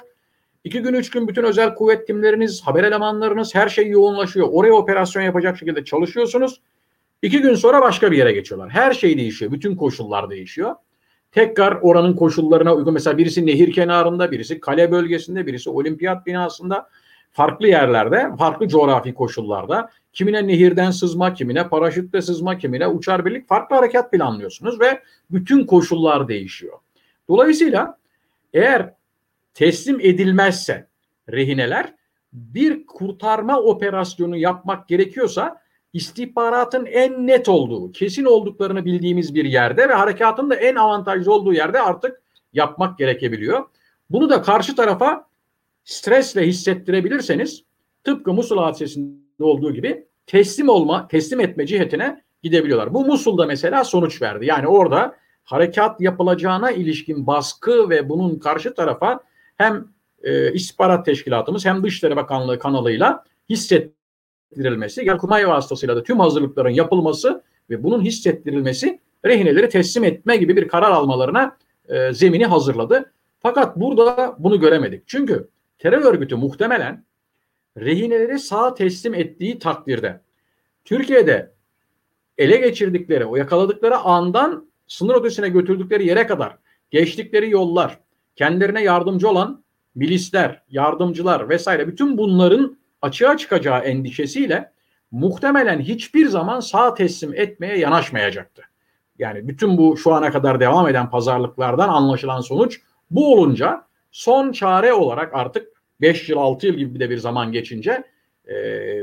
İki 0.65 0.83
gün, 0.83 0.95
üç 0.95 1.11
gün 1.11 1.29
bütün 1.29 1.43
özel 1.43 1.75
kuvvet 1.75 2.07
timleriniz, 2.07 2.63
haber 2.63 2.85
elemanlarınız 2.85 3.55
her 3.55 3.69
şey 3.69 3.89
yoğunlaşıyor. 3.89 4.49
Oraya 4.51 4.73
operasyon 4.73 5.23
yapacak 5.23 5.59
şekilde 5.59 5.85
çalışıyorsunuz. 5.85 6.61
İki 7.23 7.41
gün 7.41 7.55
sonra 7.55 7.83
başka 7.83 8.13
bir 8.13 8.17
yere 8.17 8.33
geçiyorlar. 8.33 8.71
Her 8.71 8.93
şey 8.93 9.19
değişiyor. 9.19 9.53
Bütün 9.53 9.77
koşullar 9.77 10.31
değişiyor. 10.31 10.75
Tekrar 11.33 11.79
oranın 11.83 12.17
koşullarına 12.17 12.75
uygun. 12.75 12.95
Mesela 12.95 13.19
birisi 13.19 13.47
nehir 13.47 13.73
kenarında, 13.73 14.31
birisi 14.31 14.61
kale 14.61 14.93
bölgesinde, 14.93 15.47
birisi 15.47 15.71
olimpiyat 15.71 16.27
binasında. 16.27 16.89
Farklı 17.33 17.69
yerlerde, 17.69 18.31
farklı 18.39 18.69
coğrafi 18.69 19.15
koşullarda. 19.15 19.91
Kimine 20.17 20.47
nehirden 20.47 20.91
sızma, 20.91 21.35
kimine 21.35 21.69
paraşütle 21.69 22.23
sızma, 22.23 22.59
kimine 22.59 22.89
uçar 22.89 23.25
birlik 23.25 23.49
farklı 23.49 23.77
harekat 23.77 24.13
planlıyorsunuz 24.13 24.81
ve 24.81 25.03
bütün 25.31 25.67
koşullar 25.67 26.29
değişiyor. 26.29 26.79
Dolayısıyla 27.29 27.99
eğer 28.55 28.95
teslim 29.55 30.01
edilmezse 30.01 30.87
rehineler 31.31 31.95
bir 32.33 32.87
kurtarma 32.87 33.61
operasyonu 33.61 34.37
yapmak 34.37 34.89
gerekiyorsa 34.89 35.63
istihbaratın 35.93 36.87
en 36.87 37.27
net 37.27 37.49
olduğu, 37.49 37.93
kesin 37.93 38.25
olduklarını 38.25 38.85
bildiğimiz 38.85 39.35
bir 39.35 39.45
yerde 39.45 39.89
ve 39.89 39.95
harekatın 39.95 40.51
da 40.51 40.55
en 40.55 40.75
avantajlı 40.75 41.33
olduğu 41.33 41.53
yerde 41.53 41.81
artık 41.81 42.23
yapmak 42.53 42.99
gerekebiliyor. 42.99 43.65
Bunu 44.11 44.31
da 44.31 44.43
karşı 44.43 44.77
tarafa 44.77 45.29
stresle 45.85 46.47
hissettirebilirseniz 46.47 47.65
tıpkı 48.05 48.33
Musul 48.33 48.59
hadisesinde 48.59 49.26
olduğu 49.45 49.73
gibi 49.73 50.07
teslim 50.27 50.69
olma, 50.69 51.09
teslim 51.09 51.41
etme 51.41 51.67
cihetine 51.67 52.23
gidebiliyorlar. 52.43 52.95
Bu 52.95 53.05
Musul'da 53.05 53.47
mesela 53.47 53.85
sonuç 53.85 54.23
verdi. 54.23 54.47
Yani 54.47 54.69
orada 54.69 55.17
harekat 55.45 56.01
yapılacağına 56.01 56.71
ilişkin 56.71 57.27
baskı 57.27 57.91
ve 57.91 58.09
bunun 58.09 58.39
karşı 58.39 58.75
tarafa 58.75 59.21
hem 59.57 59.89
e, 60.23 60.53
istihbarat 60.53 61.05
teşkilatımız 61.05 61.65
hem 61.67 61.83
Dışişleri 61.83 62.17
Bakanlığı 62.17 62.59
kanalıyla 62.59 63.25
hissettirilmesi, 63.51 65.05
Yargıtay 65.05 65.49
vasıtasıyla 65.49 65.97
da 65.97 66.03
tüm 66.03 66.21
hazırlıkların 66.21 66.71
yapılması 66.71 67.43
ve 67.71 67.83
bunun 67.83 68.03
hissettirilmesi 68.03 69.01
rehineleri 69.25 69.69
teslim 69.69 70.05
etme 70.05 70.37
gibi 70.37 70.57
bir 70.57 70.69
karar 70.69 70.91
almalarına 70.91 71.57
e, 71.89 72.13
zemini 72.13 72.47
hazırladı. 72.47 73.13
Fakat 73.41 73.77
burada 73.77 74.37
bunu 74.39 74.61
göremedik. 74.61 75.03
Çünkü 75.07 75.49
terör 75.79 76.03
örgütü 76.03 76.37
muhtemelen 76.37 77.05
rehineleri 77.77 78.39
sağ 78.39 78.75
teslim 78.75 79.15
ettiği 79.15 79.59
takdirde 79.59 80.21
Türkiye'de 80.85 81.53
ele 82.39 82.57
geçirdikleri, 82.57 83.25
o 83.25 83.37
yakaladıkları 83.37 83.97
andan 83.97 84.71
sınır 84.87 85.15
ötesine 85.15 85.49
götürdükleri 85.49 86.07
yere 86.07 86.27
kadar 86.27 86.57
geçtikleri 86.91 87.51
yollar, 87.51 87.99
kendilerine 88.37 88.83
yardımcı 88.83 89.29
olan 89.29 89.65
milisler, 89.95 90.63
yardımcılar 90.71 91.49
vesaire 91.49 91.89
bütün 91.89 92.19
bunların 92.19 92.77
açığa 93.03 93.37
çıkacağı 93.37 93.81
endişesiyle 93.81 94.73
muhtemelen 95.11 95.81
hiçbir 95.81 96.27
zaman 96.27 96.61
sağ 96.61 96.95
teslim 96.95 97.35
etmeye 97.35 97.79
yanaşmayacaktı. 97.79 98.63
Yani 99.19 99.49
bütün 99.49 99.79
bu 99.79 99.97
şu 99.97 100.13
ana 100.13 100.33
kadar 100.33 100.61
devam 100.61 100.89
eden 100.89 101.11
pazarlıklardan 101.11 101.89
anlaşılan 101.89 102.41
sonuç 102.41 102.81
bu 103.11 103.33
olunca 103.33 103.87
son 104.11 104.53
çare 104.53 104.93
olarak 104.93 105.35
artık 105.35 105.76
5 106.01 106.29
yıl 106.29 106.39
6 106.39 106.67
yıl 106.67 106.75
gibi 106.75 107.01
de 107.01 107.11
bir 107.11 107.19
zaman 107.19 107.53
geçince 107.53 108.05
e, 108.49 108.55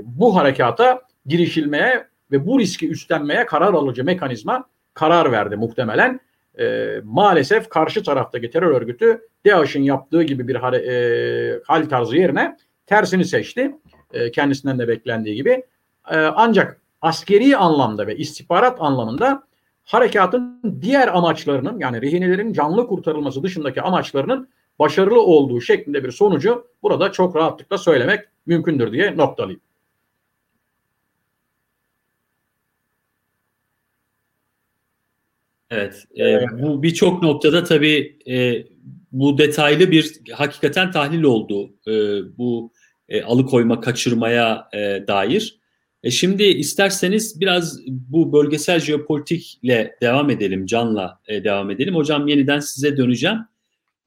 bu 0.06 0.36
harekata 0.36 1.02
girişilmeye 1.26 2.08
ve 2.32 2.48
bu 2.48 2.60
riski 2.60 2.90
üstlenmeye 2.90 3.46
karar 3.46 3.74
alıcı 3.74 4.04
mekanizma 4.04 4.66
karar 4.94 5.32
verdi 5.32 5.56
muhtemelen. 5.56 6.20
E, 6.60 6.96
maalesef 7.04 7.70
karşı 7.70 8.04
taraftaki 8.04 8.50
terör 8.50 8.82
örgütü 8.82 9.22
DAEŞ'in 9.46 9.84
yaptığı 9.84 10.24
gibi 10.24 10.48
bir 10.48 10.56
hale, 10.56 10.78
e, 10.78 11.60
hal 11.68 11.90
tarzı 11.90 12.18
yerine 12.18 12.58
tersini 12.86 13.26
seçti. 13.26 13.76
E, 14.14 14.32
kendisinden 14.32 14.80
de 14.80 14.88
beklendiği 14.88 15.36
gibi. 15.36 15.64
E, 16.12 16.18
ancak 16.18 16.82
askeri 17.02 17.58
anlamda 17.58 18.08
ve 18.08 18.18
istihbarat 18.18 18.82
anlamında 18.82 19.44
harekatın 19.84 20.62
diğer 20.82 21.08
amaçlarının 21.08 21.80
yani 21.80 22.02
rehinelerin 22.02 22.54
canlı 22.54 22.88
kurtarılması 22.88 23.44
dışındaki 23.44 23.82
amaçlarının 23.82 24.50
başarılı 24.80 25.22
olduğu 25.22 25.62
şeklinde 25.62 26.04
bir 26.04 26.12
sonucu 26.12 26.68
burada 26.84 27.12
çok 27.12 27.36
rahatlıkla 27.36 27.78
söylemek 27.78 28.20
mümkündür 28.46 28.92
diye 28.92 29.18
noktalayayım. 29.18 29.62
Evet, 35.70 36.06
e, 36.20 36.46
bu 36.62 36.84
birçok 36.84 37.24
noktada 37.24 37.64
tabii 37.64 38.18
e, 38.28 38.66
bu 39.12 39.38
detaylı 39.38 39.92
bir 39.92 40.20
hakikaten 40.32 40.92
tahlil 40.92 41.24
oldu 41.24 41.74
e, 41.88 41.92
bu 42.38 42.72
e, 43.10 43.24
alıkoyma, 43.24 43.82
kaçırmaya 43.82 44.70
e, 44.74 45.08
dair. 45.08 45.60
E, 46.04 46.12
şimdi 46.12 46.44
isterseniz 46.44 47.42
biraz 47.42 47.80
bu 47.88 48.34
bölgesel 48.34 48.80
jeopolitikle 48.80 49.96
devam 50.02 50.30
edelim, 50.30 50.66
Can'la 50.66 51.20
e, 51.28 51.44
devam 51.44 51.72
edelim. 51.72 51.96
Hocam 51.96 52.28
yeniden 52.28 52.60
size 52.60 52.98
döneceğim. 52.98 53.38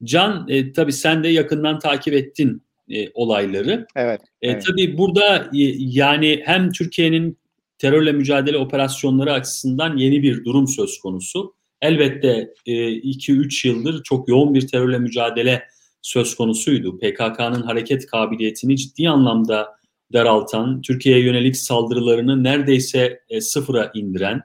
Can, 0.03 0.45
e, 0.49 0.73
tabii 0.73 0.93
sen 0.93 1.23
de 1.23 1.27
yakından 1.27 1.79
takip 1.79 2.13
ettin 2.13 2.61
e, 2.89 3.09
olayları. 3.13 3.87
Evet. 3.95 4.21
E, 4.41 4.51
evet. 4.51 4.65
Tabii 4.67 4.97
burada 4.97 5.37
e, 5.37 5.59
yani 5.77 6.41
hem 6.45 6.71
Türkiye'nin 6.71 7.37
terörle 7.77 8.11
mücadele 8.11 8.57
operasyonları 8.57 9.33
açısından 9.33 9.97
yeni 9.97 10.23
bir 10.23 10.45
durum 10.45 10.67
söz 10.67 10.99
konusu. 10.99 11.53
Elbette 11.81 12.53
2-3 12.67 13.67
e, 13.67 13.71
yıldır 13.71 14.03
çok 14.03 14.29
yoğun 14.29 14.53
bir 14.53 14.67
terörle 14.67 14.99
mücadele 14.99 15.63
söz 16.01 16.35
konusuydu. 16.35 16.97
PKK'nın 16.97 17.61
hareket 17.61 18.07
kabiliyetini 18.07 18.77
ciddi 18.77 19.09
anlamda 19.09 19.77
daraltan, 20.13 20.81
Türkiye'ye 20.81 21.23
yönelik 21.23 21.57
saldırılarını 21.57 22.43
neredeyse 22.43 23.19
e, 23.29 23.41
sıfıra 23.41 23.91
indiren, 23.93 24.41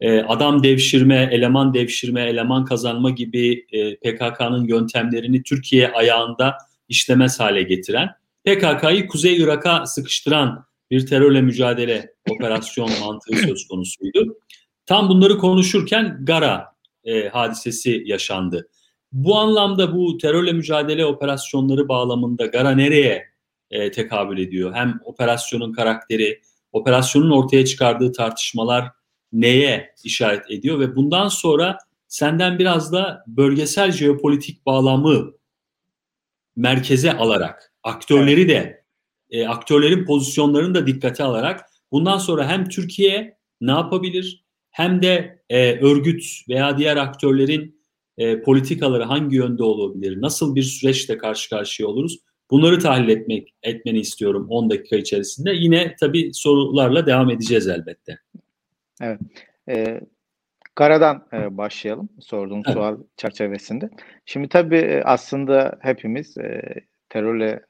e, 0.00 0.20
adam 0.20 0.62
devşirme, 0.62 1.28
eleman 1.32 1.74
devşirme, 1.74 2.22
eleman 2.22 2.64
kazanma 2.64 3.10
gibi 3.10 3.66
PKK'nın 4.04 4.68
yöntemlerini 4.68 5.42
Türkiye 5.42 5.92
ayağında 5.92 6.56
işlemez 6.88 7.40
hale 7.40 7.62
getiren, 7.62 8.08
PKK'yı 8.44 9.08
Kuzey 9.08 9.36
Irak'a 9.36 9.86
sıkıştıran 9.86 10.64
bir 10.90 11.06
terörle 11.06 11.42
mücadele 11.42 12.14
operasyon 12.30 12.90
mantığı 13.00 13.36
söz 13.36 13.68
konusuydu. 13.68 14.36
Tam 14.86 15.08
bunları 15.08 15.38
konuşurken 15.38 16.18
Gara 16.22 16.64
e, 17.04 17.28
hadisesi 17.28 18.02
yaşandı. 18.06 18.68
Bu 19.12 19.38
anlamda 19.38 19.94
bu 19.94 20.18
terörle 20.18 20.52
mücadele 20.52 21.06
operasyonları 21.06 21.88
bağlamında 21.88 22.46
Gara 22.46 22.70
nereye 22.70 23.24
e, 23.70 23.90
tekabül 23.90 24.38
ediyor? 24.38 24.74
Hem 24.74 25.00
operasyonun 25.04 25.72
karakteri, 25.72 26.40
operasyonun 26.72 27.30
ortaya 27.30 27.64
çıkardığı 27.64 28.12
tartışmalar 28.12 28.90
neye 29.32 29.94
işaret 30.04 30.50
ediyor 30.50 30.80
ve 30.80 30.96
bundan 30.96 31.28
sonra 31.28 31.78
senden 32.08 32.58
biraz 32.58 32.92
da 32.92 33.24
bölgesel 33.26 33.92
jeopolitik 33.92 34.66
bağlamı 34.66 35.32
merkeze 36.56 37.12
alarak 37.12 37.72
aktörleri 37.82 38.48
de 38.48 38.84
e, 39.30 39.46
aktörlerin 39.46 40.04
pozisyonlarını 40.04 40.74
da 40.74 40.86
dikkate 40.86 41.24
alarak 41.24 41.60
bundan 41.92 42.18
sonra 42.18 42.48
hem 42.48 42.68
Türkiye 42.68 43.36
ne 43.60 43.70
yapabilir 43.70 44.44
hem 44.70 45.02
de 45.02 45.42
e, 45.48 45.78
örgüt 45.78 46.24
veya 46.48 46.78
diğer 46.78 46.96
aktörlerin 46.96 47.80
e, 48.18 48.42
politikaları 48.42 49.04
hangi 49.04 49.36
yönde 49.36 49.62
olabilir, 49.62 50.20
nasıl 50.20 50.54
bir 50.54 50.62
süreçle 50.62 51.18
karşı 51.18 51.50
karşıya 51.50 51.88
oluruz 51.88 52.18
bunları 52.50 52.78
tahlil 52.78 53.08
etmek 53.08 53.54
etmeni 53.62 54.00
istiyorum 54.00 54.46
10 54.48 54.70
dakika 54.70 54.96
içerisinde. 54.96 55.50
Yine 55.54 55.96
tabii 56.00 56.30
sorularla 56.34 57.06
devam 57.06 57.30
edeceğiz 57.30 57.68
elbette. 57.68 58.18
Evet. 59.00 59.20
Karadan 60.74 61.26
e, 61.32 61.56
başlayalım 61.56 62.08
sorduğun 62.20 62.62
evet. 62.66 62.74
sual 62.74 62.96
çerçevesinde. 63.16 63.90
Şimdi 64.24 64.48
tabii 64.48 65.02
aslında 65.04 65.78
hepimiz 65.80 66.38
e, 66.38 66.62
terörle 67.08 67.60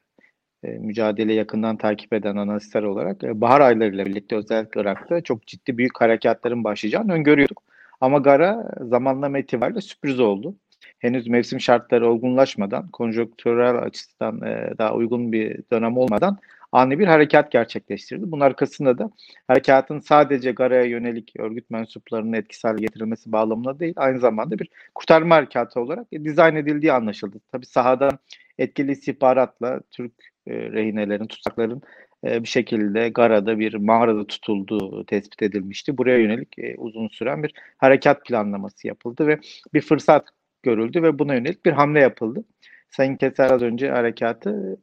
e, 0.65 0.69
mücadele 0.69 1.33
yakından 1.33 1.77
takip 1.77 2.13
eden 2.13 2.37
analistler 2.37 2.83
olarak 2.83 3.25
e, 3.25 3.41
bahar 3.41 3.61
aylarıyla 3.61 4.07
birlikte 4.07 4.37
özellikle 4.37 4.81
Irak'ta 4.81 5.21
çok 5.21 5.47
ciddi 5.47 5.79
büyük 5.79 6.01
harekatların 6.01 6.65
başlayacağını 6.65 7.13
öngörüyorduk. 7.13 7.63
Ama 8.01 8.19
Gara 8.19 8.71
zamanlama 8.81 9.39
itibariyle 9.39 9.81
sürpriz 9.81 10.21
oldu. 10.21 10.57
Henüz 10.99 11.27
mevsim 11.27 11.61
şartları 11.61 12.11
olgunlaşmadan, 12.11 12.89
konjonktürel 12.89 13.79
açıdan 13.79 14.43
e, 14.43 14.79
daha 14.79 14.95
uygun 14.95 15.33
bir 15.33 15.61
dönem 15.73 15.97
olmadan 15.97 16.39
ani 16.73 16.99
bir 16.99 17.07
harekat 17.07 17.53
gerçekleştirdi. 17.53 18.23
Bunun 18.33 18.41
arkasında 18.45 18.99
da 18.99 19.11
harekatın 19.49 20.01
sadece 20.01 20.53
Gara'ya 20.53 20.85
yönelik 20.85 21.33
örgüt 21.39 21.71
mensuplarının 21.71 22.33
etkisi 22.33 22.69
hale 22.69 22.81
getirilmesi 22.81 23.33
bağlamında 23.33 23.81
değil, 23.81 23.95
aynı 23.97 24.19
zamanda 24.19 24.59
bir 24.59 24.69
kurtarma 24.95 25.37
harekatı 25.37 25.81
olarak 25.81 26.07
e, 26.13 26.25
dizayn 26.25 26.57
edildiği 26.57 26.93
anlaşıldı. 26.93 27.41
Tabi 27.53 27.67
sahadan 27.67 28.19
etkili 28.59 28.93
istihbaratla 28.93 29.81
Türk 29.91 30.13
e, 30.47 30.53
rehinelerin, 30.55 31.27
tutsakların 31.27 31.83
e, 32.25 32.43
bir 32.43 32.49
şekilde 32.49 33.09
Gara'da 33.09 33.59
bir 33.59 33.75
mağarada 33.75 34.27
tutulduğu 34.27 35.07
tespit 35.07 35.43
edilmişti. 35.43 35.99
Buraya 35.99 36.19
yönelik 36.19 36.59
e, 36.59 36.75
uzun 36.79 37.09
süren 37.09 37.43
bir 37.43 37.55
harekat 37.79 38.27
planlaması 38.27 38.87
yapıldı 38.89 39.27
ve 39.27 39.39
bir 39.75 39.81
fırsat 39.81 40.29
görüldü 40.63 41.03
ve 41.03 41.19
buna 41.19 41.35
yönelik 41.35 41.67
bir 41.67 41.73
hamle 41.73 42.01
yapıldı. 42.01 42.45
Sayın 42.91 43.17
Keser 43.17 43.51
az 43.51 43.63
önce 43.63 43.91
harekatı 43.91 44.79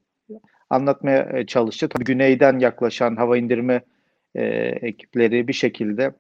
anlatmaya 0.70 1.30
e, 1.34 1.46
çalıştı. 1.46 1.90
Tabii 1.90 2.04
güneyden 2.04 2.60
yaklaşan 2.60 3.16
hava 3.16 3.38
indirme 3.38 3.82
e, 4.36 4.46
ekipleri 4.82 5.48
bir 5.48 5.54
şekilde 5.54 6.14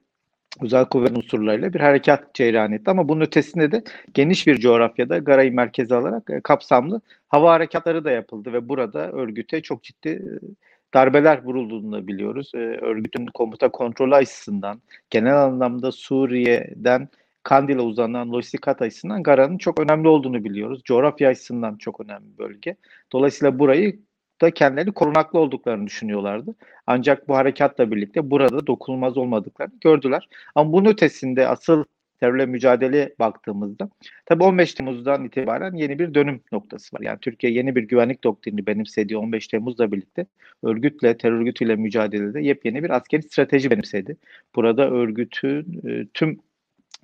özel 0.61 0.85
kuvvet 0.85 1.17
unsurlarıyla 1.17 1.73
bir 1.73 1.79
harekat 1.79 2.33
cereyan 2.33 2.71
etti. 2.71 2.91
Ama 2.91 3.09
bunun 3.09 3.21
ötesinde 3.21 3.71
de 3.71 3.83
geniş 4.13 4.47
bir 4.47 4.57
coğrafyada 4.59 5.17
Garay'ı 5.17 5.53
merkeze 5.53 5.95
alarak 5.95 6.29
e, 6.29 6.41
kapsamlı 6.41 7.01
hava 7.27 7.51
harekatları 7.53 8.03
da 8.03 8.11
yapıldı 8.11 8.53
ve 8.53 8.69
burada 8.69 9.11
örgüte 9.11 9.61
çok 9.61 9.83
ciddi 9.83 10.09
e, 10.09 10.23
darbeler 10.93 11.43
vurulduğunu 11.43 12.07
biliyoruz. 12.07 12.51
E, 12.55 12.57
örgütün 12.57 13.25
komuta 13.25 13.69
kontrolü 13.69 14.15
açısından, 14.15 14.81
genel 15.09 15.37
anlamda 15.43 15.91
Suriye'den 15.91 17.09
Kandil'e 17.43 17.81
uzanan 17.81 18.31
lojistik 18.31 18.67
hat 18.67 18.81
açısından 18.81 19.23
Gara'nın 19.23 19.57
çok 19.57 19.79
önemli 19.79 20.07
olduğunu 20.07 20.43
biliyoruz. 20.43 20.81
Coğrafya 20.85 21.29
açısından 21.29 21.75
çok 21.77 22.01
önemli 22.01 22.37
bölge. 22.37 22.75
Dolayısıyla 23.11 23.59
burayı 23.59 23.99
da 24.41 24.51
kendilerini 24.51 24.91
korunaklı 24.91 25.39
olduklarını 25.39 25.87
düşünüyorlardı. 25.87 26.55
Ancak 26.87 27.27
bu 27.27 27.35
harekatla 27.35 27.91
birlikte 27.91 28.31
burada 28.31 28.67
dokunulmaz 28.67 29.17
olmadıklarını 29.17 29.73
gördüler. 29.81 30.29
Ama 30.55 30.73
bunun 30.73 30.89
ötesinde 30.89 31.47
asıl 31.47 31.83
terörle 32.19 32.45
mücadele 32.45 33.15
baktığımızda 33.19 33.89
tabii 34.25 34.43
15 34.43 34.73
Temmuz'dan 34.73 35.25
itibaren 35.25 35.73
yeni 35.73 35.99
bir 35.99 36.13
dönüm 36.13 36.41
noktası 36.51 36.95
var. 36.95 37.01
Yani 37.01 37.19
Türkiye 37.19 37.53
yeni 37.53 37.75
bir 37.75 37.83
güvenlik 37.83 38.23
doktrini 38.23 38.67
benimsediği 38.67 39.17
15 39.17 39.47
Temmuz'la 39.47 39.91
birlikte 39.91 40.25
örgütle, 40.63 41.17
terör 41.17 41.39
örgütüyle 41.39 41.75
mücadelede 41.75 42.41
yepyeni 42.41 42.83
bir 42.83 42.89
askeri 42.89 43.23
strateji 43.23 43.71
benimsedi. 43.71 44.17
Burada 44.55 44.89
örgütün 44.89 45.81
e, 45.87 46.07
tüm 46.13 46.39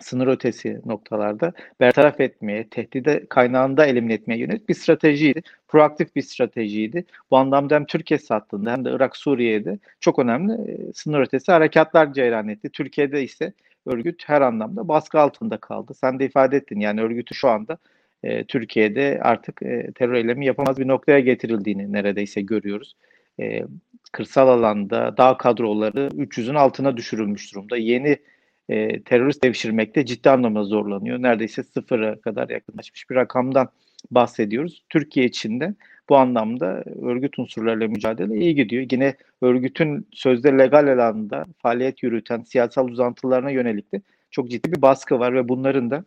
sınır 0.01 0.27
ötesi 0.27 0.81
noktalarda 0.85 1.53
bertaraf 1.79 2.19
etmeye, 2.19 2.69
tehdide 2.69 3.25
kaynağında 3.29 3.85
elimine 3.85 4.13
etmeye 4.13 4.37
yönelik 4.37 4.69
bir 4.69 4.73
stratejiydi. 4.73 5.41
Proaktif 5.67 6.15
bir 6.15 6.21
stratejiydi. 6.21 7.05
Bu 7.31 7.37
anlamda 7.37 7.75
hem 7.75 7.85
Türkiye 7.85 8.17
sattığında 8.17 8.71
hem 8.71 8.85
de 8.85 8.91
Irak, 8.91 9.17
Suriye'de 9.17 9.79
çok 9.99 10.19
önemli 10.19 10.53
e, 10.53 10.93
sınır 10.93 11.19
ötesi 11.19 11.51
harekatlar 11.51 12.13
ceyran 12.13 12.47
etti. 12.47 12.69
Türkiye'de 12.69 13.23
ise 13.23 13.53
örgüt 13.85 14.23
her 14.25 14.41
anlamda 14.41 14.87
baskı 14.87 15.19
altında 15.19 15.57
kaldı. 15.57 15.93
Sen 15.93 16.19
de 16.19 16.25
ifade 16.25 16.57
ettin 16.57 16.79
yani 16.79 17.01
örgütü 17.01 17.35
şu 17.35 17.49
anda 17.49 17.77
e, 18.23 18.43
Türkiye'de 18.43 19.19
artık 19.23 19.63
e, 19.63 19.91
terör 19.95 20.13
eylemi 20.13 20.45
yapamaz 20.45 20.77
bir 20.77 20.87
noktaya 20.87 21.19
getirildiğini 21.19 21.93
neredeyse 21.93 22.41
görüyoruz. 22.41 22.95
E, 23.39 23.63
kırsal 24.11 24.47
alanda 24.47 25.17
dağ 25.17 25.37
kadroları 25.37 26.09
300'ün 26.13 26.55
altına 26.55 26.97
düşürülmüş 26.97 27.53
durumda. 27.53 27.77
Yeni 27.77 28.17
e, 28.69 29.03
terörist 29.03 29.43
devşirmekte 29.43 30.05
ciddi 30.05 30.29
anlamda 30.29 30.63
zorlanıyor. 30.63 31.21
Neredeyse 31.21 31.63
sıfıra 31.63 32.21
kadar 32.21 32.49
yakınlaşmış 32.49 33.09
bir 33.09 33.15
rakamdan 33.15 33.69
bahsediyoruz. 34.11 34.83
Türkiye 34.89 35.25
içinde 35.25 35.73
bu 36.09 36.17
anlamda 36.17 36.83
örgüt 37.01 37.39
unsurlarıyla 37.39 37.87
mücadele 37.87 38.37
iyi 38.37 38.55
gidiyor. 38.55 38.85
Yine 38.91 39.15
örgütün 39.41 40.07
sözde 40.11 40.57
legal 40.57 40.93
alanda 40.93 41.45
faaliyet 41.57 42.03
yürüten 42.03 42.41
siyasal 42.41 42.87
uzantılarına 42.87 43.49
yönelik 43.49 43.91
de 43.91 44.01
çok 44.31 44.49
ciddi 44.49 44.71
bir 44.71 44.81
baskı 44.81 45.19
var 45.19 45.33
ve 45.33 45.49
bunların 45.49 45.91
da 45.91 46.05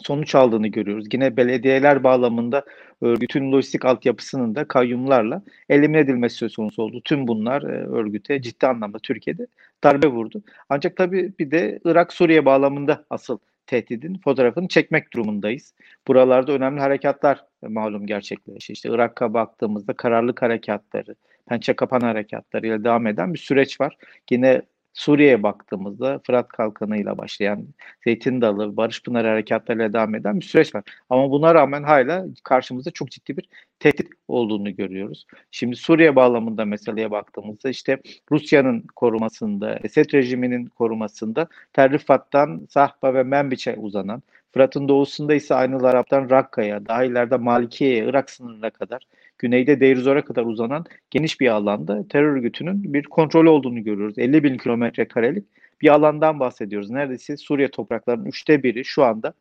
sonuç 0.00 0.34
aldığını 0.34 0.68
görüyoruz. 0.68 1.06
Yine 1.12 1.36
belediyeler 1.36 2.04
bağlamında 2.04 2.64
örgütün 3.02 3.52
lojistik 3.52 3.84
altyapısının 3.84 4.54
da 4.54 4.68
kayyumlarla 4.68 5.42
elimine 5.68 5.98
edilmesi 5.98 6.36
söz 6.36 6.56
konusu 6.56 6.82
oldu. 6.82 7.00
Tüm 7.04 7.28
bunlar 7.28 7.62
e, 7.62 7.86
örgüte 7.86 8.42
ciddi 8.42 8.66
anlamda 8.66 8.98
Türkiye'de 8.98 9.46
darbe 9.84 10.06
vurdu. 10.06 10.42
Ancak 10.68 10.96
tabii 10.96 11.32
bir 11.38 11.50
de 11.50 11.80
Irak-Suriye 11.84 12.44
bağlamında 12.44 13.04
asıl 13.10 13.38
tehdidin 13.66 14.18
fotoğrafını 14.18 14.68
çekmek 14.68 15.12
durumundayız. 15.12 15.74
Buralarda 16.08 16.52
önemli 16.52 16.80
harekatlar 16.80 17.44
e, 17.62 17.68
malum 17.68 18.06
gerçekleşti. 18.06 18.72
İşte 18.72 18.88
Irak'a 18.88 19.34
baktığımızda 19.34 19.92
kararlılık 19.92 20.42
harekatları, 20.42 21.14
pençe 21.48 21.76
kapan 21.76 22.00
harekatları 22.00 22.66
ile 22.66 22.84
devam 22.84 23.06
eden 23.06 23.34
bir 23.34 23.38
süreç 23.38 23.80
var. 23.80 23.96
Yine 24.30 24.62
Suriye'ye 24.96 25.42
baktığımızda 25.42 26.20
Fırat 26.26 26.48
Kalkanı'yla 26.48 27.18
başlayan 27.18 27.66
Zeytin 28.04 28.40
Dalı, 28.40 28.76
Barış 28.76 29.02
Pınar 29.02 29.26
harekatlarıyla 29.26 29.92
devam 29.92 30.14
eden 30.14 30.40
bir 30.40 30.44
süreç 30.44 30.74
var. 30.74 30.84
Ama 31.10 31.30
buna 31.30 31.54
rağmen 31.54 31.82
hala 31.82 32.26
karşımızda 32.44 32.90
çok 32.90 33.10
ciddi 33.10 33.36
bir 33.36 33.48
tehdit 33.80 34.08
olduğunu 34.28 34.76
görüyoruz. 34.76 35.26
Şimdi 35.50 35.76
Suriye 35.76 36.16
bağlamında 36.16 36.64
meseleye 36.64 37.10
baktığımızda 37.10 37.70
işte 37.70 37.98
Rusya'nın 38.32 38.84
korumasında, 38.96 39.78
Esed 39.84 40.12
rejiminin 40.14 40.66
korumasında 40.66 41.48
Terrifat'tan 41.72 42.66
Sahba 42.70 43.14
ve 43.14 43.22
Menbiç'e 43.22 43.76
uzanan, 43.76 44.22
Fırat'ın 44.52 44.88
doğusunda 44.88 45.34
ise 45.34 45.54
aynı 45.54 45.88
Arap'tan 45.88 46.30
Rakka'ya, 46.30 46.86
daha 46.86 47.04
ileride 47.04 47.36
Malikiye'ye, 47.36 48.04
Irak 48.04 48.30
sınırına 48.30 48.70
kadar, 48.70 49.06
güneyde 49.38 49.80
Deir 49.80 49.96
Zor'a 49.96 50.24
kadar 50.24 50.44
uzanan 50.44 50.84
geniş 51.10 51.40
bir 51.40 51.48
alanda 51.48 52.08
terör 52.08 52.36
örgütünün 52.36 52.94
bir 52.94 53.02
kontrolü 53.02 53.48
olduğunu 53.48 53.84
görüyoruz. 53.84 54.18
50 54.18 54.44
bin 54.44 54.58
kilometre 54.58 55.08
karelik 55.08 55.44
bir 55.80 55.88
alandan 55.88 56.40
bahsediyoruz. 56.40 56.90
Neredeyse 56.90 57.36
Suriye 57.36 57.68
topraklarının 57.68 58.26
üçte 58.26 58.62
biri 58.62 58.84
şu 58.84 59.04
anda 59.04 59.34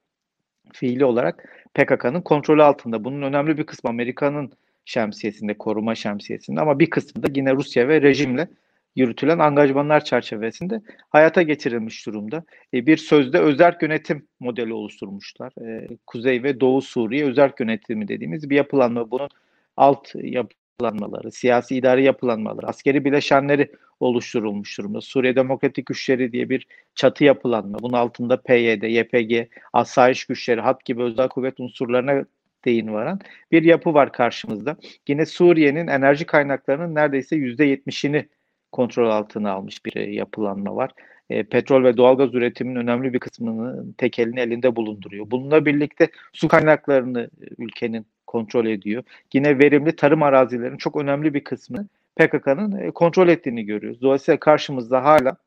fiili 0.73 1.05
olarak 1.05 1.65
PKK'nın 1.73 2.21
kontrolü 2.21 2.63
altında. 2.63 3.03
Bunun 3.03 3.21
önemli 3.21 3.57
bir 3.57 3.63
kısmı 3.63 3.89
Amerika'nın 3.89 4.51
şemsiyesinde, 4.85 5.53
koruma 5.53 5.95
şemsiyesinde 5.95 6.61
ama 6.61 6.79
bir 6.79 6.89
kısmı 6.89 7.23
da 7.23 7.27
yine 7.35 7.53
Rusya 7.53 7.87
ve 7.87 8.01
rejimle 8.01 8.47
yürütülen 8.95 9.39
angajmanlar 9.39 10.03
çerçevesinde 10.03 10.81
hayata 11.09 11.41
geçirilmiş 11.41 12.05
durumda. 12.05 12.43
E, 12.73 12.85
bir 12.85 12.97
sözde 12.97 13.39
özerk 13.39 13.81
yönetim 13.81 14.27
modeli 14.39 14.73
oluşturmuşlar. 14.73 15.53
E, 15.67 15.87
Kuzey 16.07 16.43
ve 16.43 16.59
Doğu 16.59 16.81
Suriye 16.81 17.25
özerk 17.25 17.59
yönetimi 17.59 18.07
dediğimiz 18.07 18.49
bir 18.49 18.55
yapılanma. 18.55 19.11
Bunun 19.11 19.29
alt 19.77 20.15
yapılanmaları, 20.15 21.31
siyasi 21.31 21.75
idari 21.75 22.03
yapılanmaları, 22.03 22.67
askeri 22.67 23.05
bileşenleri 23.05 23.71
oluşturulmuş 23.99 24.77
durumda. 24.77 25.01
Suriye 25.01 25.35
Demokratik 25.35 25.85
Güçleri 25.85 26.31
diye 26.31 26.49
bir 26.49 26.67
çatı 26.95 27.23
yapılanma. 27.23 27.79
Bunun 27.79 27.93
altında 27.93 28.41
PYD, 28.41 28.83
YPG, 28.83 29.49
asayiş 29.73 30.25
güçleri, 30.25 30.61
hat 30.61 30.85
gibi 30.85 31.03
özel 31.03 31.27
kuvvet 31.29 31.59
unsurlarına 31.59 32.25
değin 32.65 32.93
varan 32.93 33.19
bir 33.51 33.63
yapı 33.63 33.93
var 33.93 34.11
karşımızda. 34.11 34.77
Yine 35.07 35.25
Suriye'nin 35.25 35.87
enerji 35.87 36.25
kaynaklarının 36.25 36.95
neredeyse 36.95 37.35
%70'ini 37.35 38.25
kontrol 38.71 39.09
altına 39.09 39.51
almış 39.51 39.85
bir 39.85 39.95
yapılanma 39.95 40.75
var. 40.75 40.91
E, 41.29 41.43
petrol 41.43 41.83
ve 41.83 41.97
doğalgaz 41.97 42.35
üretiminin 42.35 42.79
önemli 42.79 43.13
bir 43.13 43.19
kısmını 43.19 43.93
tek 43.97 44.19
elini 44.19 44.39
elinde 44.39 44.75
bulunduruyor. 44.75 45.31
Bununla 45.31 45.65
birlikte 45.65 46.09
su 46.33 46.47
kaynaklarını 46.47 47.29
ülkenin 47.57 48.05
kontrol 48.27 48.65
ediyor. 48.65 49.03
Yine 49.33 49.59
verimli 49.59 49.95
tarım 49.95 50.23
arazilerinin 50.23 50.77
çok 50.77 50.95
önemli 50.95 51.33
bir 51.33 51.43
kısmını 51.43 51.87
PKK'nın 52.15 52.77
e, 52.77 52.91
kontrol 52.91 53.27
ettiğini 53.27 53.65
görüyoruz. 53.65 54.01
Dolayısıyla 54.01 54.39
karşımızda 54.39 55.03
hala 55.03 55.37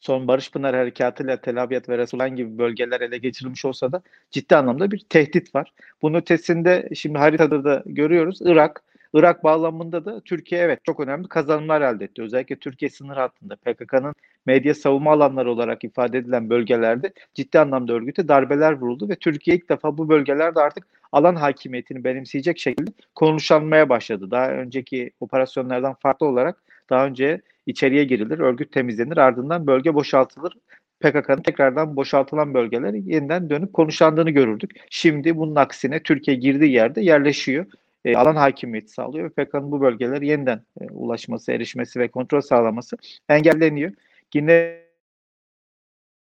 son 0.00 0.28
Barış 0.28 0.50
Pınar 0.50 0.76
Harekatı'yla 0.76 1.40
Tel 1.40 1.62
Abyad 1.62 1.88
ve 1.88 1.98
Resulan 1.98 2.36
gibi 2.36 2.58
bölgeler 2.58 3.00
ele 3.00 3.18
geçirilmiş 3.18 3.64
olsa 3.64 3.92
da 3.92 4.02
ciddi 4.30 4.56
anlamda 4.56 4.90
bir 4.90 4.98
tehdit 5.08 5.54
var. 5.54 5.72
Bunun 6.02 6.18
ötesinde 6.18 6.88
şimdi 6.94 7.18
haritada 7.18 7.64
da 7.64 7.82
görüyoruz 7.86 8.38
Irak, 8.42 8.82
Irak 9.16 9.44
bağlamında 9.44 10.04
da 10.04 10.20
Türkiye 10.20 10.60
evet 10.60 10.84
çok 10.84 11.00
önemli 11.00 11.28
kazanımlar 11.28 11.80
elde 11.80 12.04
etti. 12.04 12.22
Özellikle 12.22 12.56
Türkiye 12.56 12.90
sınır 12.90 13.16
hattında 13.16 13.56
PKK'nın 13.56 14.14
medya 14.46 14.74
savunma 14.74 15.12
alanları 15.12 15.52
olarak 15.52 15.84
ifade 15.84 16.18
edilen 16.18 16.50
bölgelerde 16.50 17.12
ciddi 17.34 17.58
anlamda 17.58 17.92
örgüte 17.92 18.28
darbeler 18.28 18.72
vuruldu 18.72 19.08
ve 19.08 19.16
Türkiye 19.16 19.56
ilk 19.56 19.68
defa 19.68 19.98
bu 19.98 20.08
bölgelerde 20.08 20.60
artık 20.60 20.86
alan 21.12 21.34
hakimiyetini 21.34 22.04
benimseyecek 22.04 22.58
şekilde 22.58 22.90
konuşlanmaya 23.14 23.88
başladı. 23.88 24.30
Daha 24.30 24.50
önceki 24.50 25.10
operasyonlardan 25.20 25.94
farklı 25.94 26.26
olarak 26.26 26.62
daha 26.90 27.06
önce 27.06 27.40
içeriye 27.66 28.04
girilir, 28.04 28.38
örgüt 28.38 28.72
temizlenir, 28.72 29.16
ardından 29.16 29.66
bölge 29.66 29.94
boşaltılır. 29.94 30.52
PKK'nın 31.00 31.42
tekrardan 31.42 31.96
boşaltılan 31.96 32.54
bölgeler 32.54 32.94
yeniden 32.94 33.50
dönüp 33.50 33.72
konuşlandığını 33.72 34.30
görürdük. 34.30 34.70
Şimdi 34.90 35.36
bunun 35.36 35.56
aksine 35.56 36.02
Türkiye 36.02 36.36
girdiği 36.36 36.72
yerde 36.72 37.00
yerleşiyor 37.00 37.66
e, 38.04 38.16
alan 38.16 38.36
hakimiyeti 38.36 38.92
sağlıyor 38.92 39.24
ve 39.24 39.44
PKK'nın 39.44 39.72
bu 39.72 39.80
bölgeleri 39.80 40.26
yeniden 40.26 40.62
e, 40.80 40.84
ulaşması, 40.90 41.52
erişmesi 41.52 42.00
ve 42.00 42.08
kontrol 42.10 42.40
sağlaması 42.40 42.96
engelleniyor. 43.28 43.92
Yine 44.34 44.86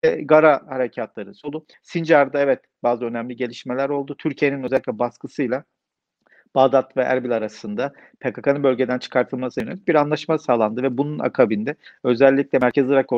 e, 0.04 0.22
Gara 0.22 0.62
harekatları 0.68 1.34
solu. 1.34 1.66
Sincar'da 1.84 2.40
evet 2.40 2.60
bazı 2.84 3.06
önemli 3.06 3.36
gelişmeler 3.36 3.90
oldu. 3.90 4.16
Türkiye'nin 4.18 4.64
özellikle 4.64 5.00
baskısıyla 5.00 5.64
Bağdat 6.56 6.98
ve 6.98 7.02
Erbil 7.02 7.32
arasında 7.32 7.94
PKK'nın 8.20 8.64
bölgeden 8.64 9.00
çıkartılması 9.00 9.62
yönelik 9.62 9.88
bir 9.88 9.96
anlaşma 9.96 10.38
sağlandı 10.38 10.84
ve 10.84 10.98
bunun 10.98 11.20
akabinde 11.20 11.76
özellikle 12.04 12.60
Merkez 12.60 12.90
Irak 12.90 13.12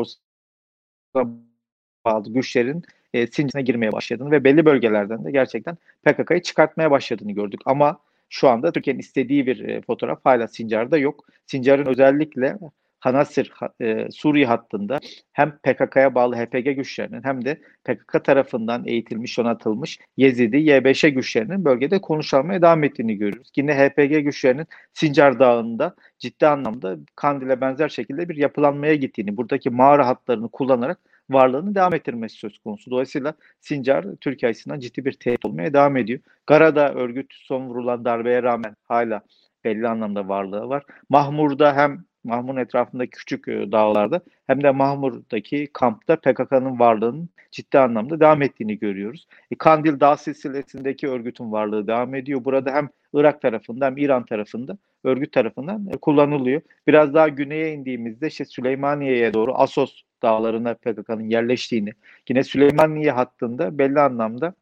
bağlı 2.05 2.33
güçlerin 2.33 2.83
e, 3.13 3.27
Sincar'a 3.27 3.61
girmeye 3.61 3.91
başladığını 3.91 4.31
ve 4.31 4.43
belli 4.43 4.65
bölgelerden 4.65 5.25
de 5.25 5.31
gerçekten 5.31 5.77
PKK'yı 6.03 6.41
çıkartmaya 6.41 6.91
başladığını 6.91 7.31
gördük. 7.31 7.61
Ama 7.65 7.99
şu 8.31 8.49
anda 8.49 8.71
Türkiye'nin 8.71 8.99
istediği 8.99 9.45
bir 9.45 9.59
e, 9.59 9.81
fotoğraf 9.81 10.19
hala 10.25 10.47
Sincar'da 10.47 10.97
yok. 10.97 11.25
Sincar'ın 11.45 11.85
özellikle 11.85 12.57
Hanasir 12.99 13.53
e, 13.81 14.11
Suriye 14.11 14.45
hattında 14.45 14.99
hem 15.33 15.57
PKK'ya 15.57 16.15
bağlı 16.15 16.35
HPG 16.35 16.75
güçlerinin 16.75 17.23
hem 17.23 17.45
de 17.45 17.61
PKK 17.83 18.25
tarafından 18.25 18.87
eğitilmiş, 18.87 19.37
donatılmış 19.37 19.99
Yezidi, 20.17 20.57
Y5'e 20.57 21.09
güçlerinin 21.09 21.65
bölgede 21.65 22.01
konuşulmaya 22.01 22.61
devam 22.61 22.83
ettiğini 22.83 23.15
görüyoruz. 23.15 23.51
Yine 23.55 23.73
HPG 23.73 24.23
güçlerinin 24.23 24.67
Sincar 24.93 25.39
Dağı'nda 25.39 25.95
ciddi 26.19 26.47
anlamda 26.47 26.97
Kandil'e 27.15 27.61
benzer 27.61 27.89
şekilde 27.89 28.29
bir 28.29 28.35
yapılanmaya 28.35 28.95
gittiğini, 28.95 29.37
buradaki 29.37 29.69
mağara 29.69 30.07
hatlarını 30.07 30.49
kullanarak 30.49 30.99
varlığını 31.33 31.75
devam 31.75 31.93
ettirmesi 31.93 32.35
söz 32.35 32.57
konusu. 32.57 32.91
Dolayısıyla 32.91 33.33
Sincar 33.59 34.05
Türkiye 34.21 34.49
açısından 34.49 34.79
ciddi 34.79 35.05
bir 35.05 35.13
tehdit 35.13 35.45
olmaya 35.45 35.73
devam 35.73 35.97
ediyor. 35.97 36.19
Gara'da 36.47 36.93
örgüt 36.93 37.33
son 37.33 37.67
vurulan 37.67 38.05
darbeye 38.05 38.43
rağmen 38.43 38.75
hala 38.83 39.21
belli 39.63 39.87
anlamda 39.87 40.27
varlığı 40.27 40.69
var. 40.69 40.83
Mahmur'da 41.09 41.75
hem 41.75 42.05
Mahmur'un 42.23 42.57
etrafındaki 42.57 43.09
küçük 43.09 43.47
e, 43.47 43.71
dağlarda 43.71 44.21
hem 44.47 44.63
de 44.63 44.71
Mahmur'daki 44.71 45.67
kampta 45.73 46.15
PKK'nın 46.15 46.79
varlığının 46.79 47.29
ciddi 47.51 47.79
anlamda 47.79 48.19
devam 48.19 48.41
ettiğini 48.41 48.79
görüyoruz. 48.79 49.27
E, 49.51 49.55
Kandil 49.55 49.99
Dağ 49.99 50.17
silsilesindeki 50.17 51.07
örgütün 51.09 51.51
varlığı 51.51 51.87
devam 51.87 52.15
ediyor. 52.15 52.45
Burada 52.45 52.71
hem 52.71 52.89
Irak 53.13 53.41
tarafında 53.41 53.85
hem 53.85 53.97
İran 53.97 54.25
tarafında 54.25 54.77
örgüt 55.03 55.31
tarafından 55.31 55.87
e, 55.93 55.97
kullanılıyor. 55.97 56.61
Biraz 56.87 57.13
daha 57.13 57.27
güneye 57.27 57.73
indiğimizde 57.73 58.27
işte 58.27 58.45
Süleymaniye'ye 58.45 59.33
doğru 59.33 59.53
Asos 59.55 60.01
dağlarına 60.23 60.73
PKK'nın 60.73 61.29
yerleştiğini, 61.29 61.91
yine 62.29 62.43
Süleymaniye 62.43 63.11
hattında 63.11 63.77
belli 63.77 63.99
anlamda 63.99 64.53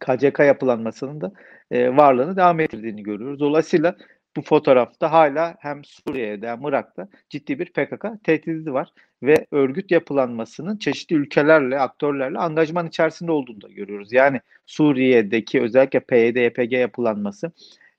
KCK 0.00 0.38
yapılanmasının 0.38 1.20
da 1.20 1.32
e, 1.70 1.96
varlığını 1.96 2.36
devam 2.36 2.60
ettirdiğini 2.60 3.02
görüyoruz. 3.02 3.40
Dolayısıyla 3.40 3.96
bu 4.36 4.42
fotoğrafta 4.42 5.12
hala 5.12 5.56
hem 5.58 5.84
Suriye'de 5.84 6.48
hem 6.48 6.66
Irak'ta 6.66 7.08
ciddi 7.30 7.58
bir 7.58 7.66
PKK 7.66 8.24
tehdidi 8.24 8.72
var 8.72 8.92
ve 9.22 9.46
örgüt 9.50 9.90
yapılanmasının 9.90 10.76
çeşitli 10.76 11.16
ülkelerle, 11.16 11.78
aktörlerle 11.78 12.38
angajman 12.38 12.86
içerisinde 12.86 13.32
olduğunu 13.32 13.60
da 13.62 13.68
görüyoruz. 13.68 14.12
Yani 14.12 14.40
Suriye'deki 14.66 15.60
özellikle 15.60 16.00
PYD, 16.00 16.36
YPG 16.36 16.72
yapılanması 16.72 17.52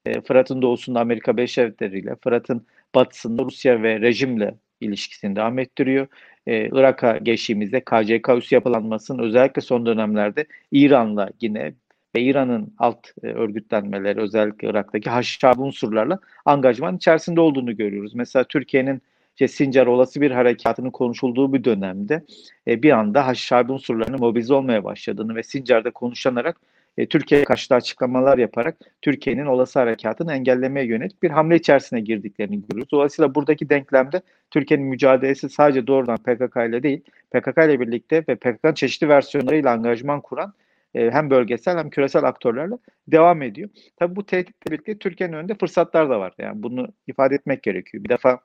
e, 0.05 0.21
Fırat'ın 0.21 0.61
doğusunda 0.61 0.99
Amerika 0.99 1.37
Birleşik 1.37 1.81
ile 1.81 2.15
Fırat'ın 2.23 2.67
batısında 2.95 3.43
Rusya 3.43 3.83
ve 3.83 4.01
rejimle 4.01 4.55
ilişkisini 4.81 5.35
devam 5.35 5.59
ettiriyor. 5.59 6.07
Ee, 6.47 6.69
Irak'a 6.71 7.17
geçtiğimizde 7.17 7.79
KCK 7.79 8.29
üs 8.37 8.51
yapılanmasının 8.51 9.23
özellikle 9.23 9.61
son 9.61 9.85
dönemlerde 9.85 10.45
İran'la 10.71 11.29
yine 11.41 11.73
ve 12.15 12.21
İran'ın 12.21 12.73
alt 12.77 13.07
e, 13.23 13.27
örgütlenmeleri 13.27 14.19
özellikle 14.19 14.67
Irak'taki 14.67 15.09
haşhabi 15.09 15.61
unsurlarla 15.61 16.19
angajman 16.45 16.95
içerisinde 16.97 17.41
olduğunu 17.41 17.77
görüyoruz. 17.77 18.15
Mesela 18.15 18.43
Türkiye'nin 18.43 19.01
işte 19.29 19.47
Sincar 19.47 19.87
olası 19.87 20.21
bir 20.21 20.31
harekatının 20.31 20.91
konuşulduğu 20.91 21.53
bir 21.53 21.63
dönemde 21.63 22.23
e, 22.67 22.83
bir 22.83 22.91
anda 22.91 23.27
haşhabi 23.27 23.71
unsurlarının 23.71 24.19
mobilize 24.19 24.53
olmaya 24.53 24.83
başladığını 24.83 25.35
ve 25.35 25.43
Sincar'da 25.43 25.91
konuşanarak 25.91 26.57
e, 26.97 27.07
Türkiye'ye 27.07 27.45
karşı 27.45 27.75
açıklamalar 27.75 28.37
yaparak 28.37 28.77
Türkiye'nin 29.01 29.45
olası 29.45 29.79
harekatını 29.79 30.33
engellemeye 30.33 30.85
yönelik 30.85 31.23
bir 31.23 31.29
hamle 31.29 31.55
içerisine 31.55 32.01
girdiklerini 32.01 32.61
görüyoruz. 32.61 32.91
Dolayısıyla 32.91 33.35
buradaki 33.35 33.69
denklemde 33.69 34.21
Türkiye'nin 34.51 34.85
mücadelesi 34.85 35.49
sadece 35.49 35.87
doğrudan 35.87 36.17
PKK 36.17 36.57
ile 36.69 36.83
değil, 36.83 37.01
PKK 37.31 37.57
ile 37.57 37.79
birlikte 37.79 38.23
ve 38.29 38.35
PKK'nın 38.35 38.73
çeşitli 38.73 39.09
versiyonlarıyla 39.09 39.71
angajman 39.71 40.21
kuran 40.21 40.53
e, 40.95 41.11
hem 41.11 41.29
bölgesel 41.29 41.77
hem 41.77 41.89
küresel 41.89 42.23
aktörlerle 42.23 42.75
devam 43.07 43.41
ediyor. 43.41 43.69
Tabii 43.97 44.15
bu 44.15 44.25
tehditle 44.25 44.71
birlikte 44.71 44.97
Türkiye'nin 44.97 45.33
önünde 45.33 45.55
fırsatlar 45.55 46.09
da 46.09 46.19
var. 46.19 46.33
Yani 46.37 46.63
bunu 46.63 46.87
ifade 47.07 47.35
etmek 47.35 47.63
gerekiyor. 47.63 48.03
Bir 48.03 48.09
defa 48.09 48.39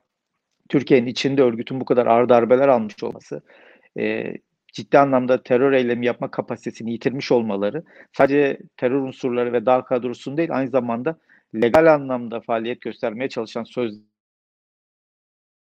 Türkiye'nin 0.68 1.06
içinde 1.06 1.42
örgütün 1.42 1.80
bu 1.80 1.84
kadar 1.84 2.06
ağır 2.06 2.28
darbeler 2.28 2.68
almış 2.68 3.02
olması, 3.02 3.42
e, 3.98 4.34
ciddi 4.72 4.98
anlamda 4.98 5.42
terör 5.42 5.72
eylemi 5.72 6.06
yapma 6.06 6.30
kapasitesini 6.30 6.92
yitirmiş 6.92 7.32
olmaları 7.32 7.82
sadece 8.12 8.58
terör 8.76 9.00
unsurları 9.00 9.52
ve 9.52 9.66
dağ 9.66 9.84
kadrosunun 9.84 10.36
değil 10.36 10.56
aynı 10.56 10.70
zamanda 10.70 11.18
legal 11.54 11.94
anlamda 11.94 12.40
faaliyet 12.40 12.80
göstermeye 12.80 13.28
çalışan 13.28 13.64
söz 13.64 14.00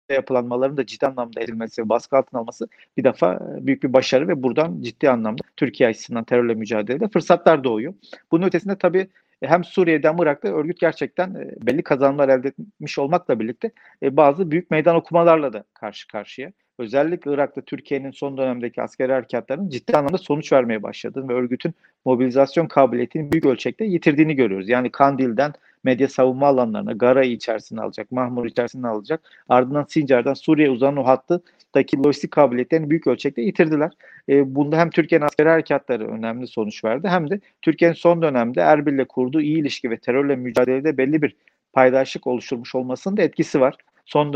yapılanmaların 0.09 0.77
da 0.77 0.85
ciddi 0.85 1.07
anlamda 1.07 1.41
edilmesi 1.41 1.89
baskı 1.89 2.17
altına 2.17 2.39
alması 2.39 2.67
bir 2.97 3.03
defa 3.03 3.33
e, 3.33 3.67
büyük 3.67 3.83
bir 3.83 3.93
başarı 3.93 4.27
ve 4.27 4.43
buradan 4.43 4.81
ciddi 4.81 5.09
anlamda 5.09 5.41
Türkiye 5.57 5.89
açısından 5.89 6.23
terörle 6.23 6.53
mücadelede 6.53 7.07
fırsatlar 7.07 7.63
doğuyor. 7.63 7.93
Bunun 8.31 8.47
ötesinde 8.47 8.77
tabii 8.77 9.09
e, 9.41 9.47
hem 9.47 9.63
Suriye'de 9.63 10.07
hem 10.07 10.17
Irak'ta 10.21 10.47
örgüt 10.47 10.79
gerçekten 10.79 11.35
e, 11.35 11.55
belli 11.61 11.83
kazanımlar 11.83 12.29
elde 12.29 12.47
etmiş 12.47 12.99
olmakla 12.99 13.39
birlikte 13.39 13.71
bazı 14.03 14.51
büyük 14.51 14.71
meydan 14.71 14.95
okumalarla 14.95 15.53
da 15.53 15.63
karşı 15.73 16.07
karşıya. 16.07 16.51
Özellikle 16.81 17.33
Irak'ta 17.33 17.61
Türkiye'nin 17.61 18.11
son 18.11 18.37
dönemdeki 18.37 18.81
askeri 18.81 19.11
harekatlarının 19.11 19.69
ciddi 19.69 19.97
anlamda 19.97 20.17
sonuç 20.17 20.53
vermeye 20.53 20.83
başladığını 20.83 21.29
ve 21.29 21.33
örgütün 21.33 21.73
mobilizasyon 22.05 22.67
kabiliyetini 22.67 23.31
büyük 23.31 23.45
ölçekte 23.45 23.85
yitirdiğini 23.85 24.35
görüyoruz. 24.35 24.69
Yani 24.69 24.91
Kandil'den 24.91 25.53
medya 25.83 26.07
savunma 26.07 26.47
alanlarına, 26.47 26.91
Gara'yı 26.91 27.31
içerisine 27.31 27.81
alacak, 27.81 28.11
Mahmur 28.11 28.45
içerisine 28.45 28.87
alacak. 28.87 29.21
Ardından 29.49 29.85
Sincar'dan 29.89 30.33
Suriye 30.33 30.69
uzanan 30.69 30.97
o 30.97 31.03
hattındaki 31.03 32.03
lojistik 32.03 32.31
kabiliyetlerini 32.31 32.89
büyük 32.89 33.07
ölçekte 33.07 33.41
yitirdiler. 33.41 33.91
E, 34.29 34.55
bunda 34.55 34.77
hem 34.77 34.89
Türkiye'nin 34.89 35.25
askeri 35.25 35.49
harekatları 35.49 36.07
önemli 36.07 36.47
sonuç 36.47 36.83
verdi 36.83 37.07
hem 37.07 37.29
de 37.29 37.39
Türkiye'nin 37.61 37.95
son 37.95 38.21
dönemde 38.21 38.61
Erbil'le 38.61 39.05
kurduğu 39.05 39.41
iyi 39.41 39.57
ilişki 39.57 39.89
ve 39.89 39.97
terörle 39.97 40.35
mücadelede 40.35 40.97
belli 40.97 41.21
bir 41.21 41.35
paydaşlık 41.73 42.27
oluşturmuş 42.27 42.75
olmasının 42.75 43.17
da 43.17 43.21
etkisi 43.21 43.61
var. 43.61 43.75
Son 44.05 44.33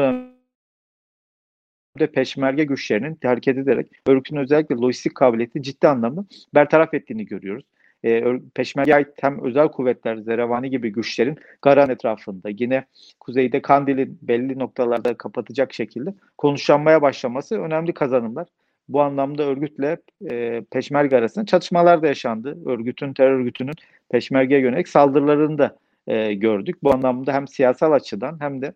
dönemde 2.00 2.12
peşmerge 2.12 2.64
güçlerinin 2.64 3.18
hareket 3.24 3.58
ederek 3.58 3.88
örgütün 4.08 4.38
özellikle 4.38 4.76
lojistik 4.76 5.16
kabiliyetini 5.16 5.64
ciddi 5.64 5.88
anlamda 5.88 6.26
bertaraf 6.54 6.94
ettiğini 6.94 7.26
görüyoruz 7.26 7.66
e, 8.06 8.24
Peşmerge'ye 8.56 8.96
ait 8.96 9.08
hem 9.22 9.44
özel 9.44 9.68
kuvvetler, 9.68 10.18
Zerevani 10.18 10.70
gibi 10.70 10.92
güçlerin 10.92 11.38
Garan 11.62 11.90
etrafında 11.90 12.50
yine 12.50 12.86
kuzeyde 13.20 13.62
Kandil'i 13.62 14.10
belli 14.22 14.60
noktalarda 14.60 15.18
kapatacak 15.18 15.74
şekilde 15.74 16.14
konuşlanmaya 16.38 17.02
başlaması 17.02 17.62
önemli 17.62 17.94
kazanımlar. 17.94 18.48
Bu 18.90 19.02
anlamda 19.02 19.44
örgütle 19.44 19.98
e, 20.32 20.62
Peşmerge 20.72 21.18
arasında 21.18 21.46
çatışmalar 21.46 22.02
da 22.02 22.08
yaşandı. 22.08 22.58
Örgütün, 22.66 23.14
terör 23.14 23.40
örgütünün 23.40 23.74
Peşmerge'ye 24.12 24.62
yönelik 24.62 24.88
saldırılarını 24.88 25.58
da 25.58 25.78
e, 26.08 26.34
gördük. 26.34 26.84
Bu 26.84 26.94
anlamda 26.94 27.34
hem 27.34 27.48
siyasal 27.48 27.92
açıdan 27.92 28.38
hem 28.40 28.62
de 28.62 28.74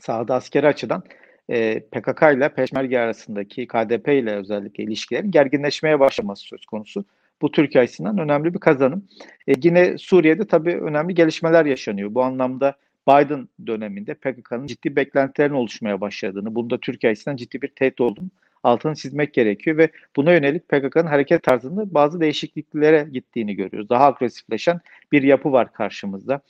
sahada 0.00 0.34
askeri 0.34 0.66
açıdan 0.66 1.02
e, 1.48 1.80
PKK 1.80 2.22
ile 2.34 2.48
Peşmerge 2.48 2.98
arasındaki 2.98 3.66
KDP 3.66 4.08
ile 4.08 4.34
özellikle 4.34 4.84
ilişkilerin 4.84 5.30
gerginleşmeye 5.30 6.00
başlaması 6.00 6.44
söz 6.44 6.66
konusu. 6.66 7.04
Bu 7.42 7.50
Türkiye 7.50 7.84
açısından 7.84 8.18
önemli 8.18 8.54
bir 8.54 8.58
kazanım. 8.58 9.08
E, 9.48 9.52
yine 9.62 9.98
Suriye'de 9.98 10.46
tabii 10.46 10.76
önemli 10.76 11.14
gelişmeler 11.14 11.64
yaşanıyor. 11.66 12.14
Bu 12.14 12.22
anlamda 12.22 12.76
Biden 13.08 13.48
döneminde 13.66 14.14
PKK'nın 14.14 14.66
ciddi 14.66 14.96
beklentilerin 14.96 15.54
oluşmaya 15.54 16.00
başladığını, 16.00 16.54
bunda 16.54 16.80
Türkiye 16.80 17.12
açısından 17.12 17.36
ciddi 17.36 17.62
bir 17.62 17.68
tehdit 17.68 18.00
olduğunu 18.00 18.28
altını 18.62 18.94
çizmek 18.94 19.34
gerekiyor 19.34 19.76
ve 19.76 19.90
buna 20.16 20.32
yönelik 20.32 20.68
PKK'nın 20.68 21.06
hareket 21.06 21.42
tarzında 21.42 21.94
bazı 21.94 22.20
değişikliklere 22.20 23.08
gittiğini 23.12 23.54
görüyoruz. 23.54 23.88
Daha 23.88 24.06
agresifleşen 24.06 24.80
bir 25.12 25.22
yapı 25.22 25.52
var 25.52 25.72
karşımızda. 25.72 26.40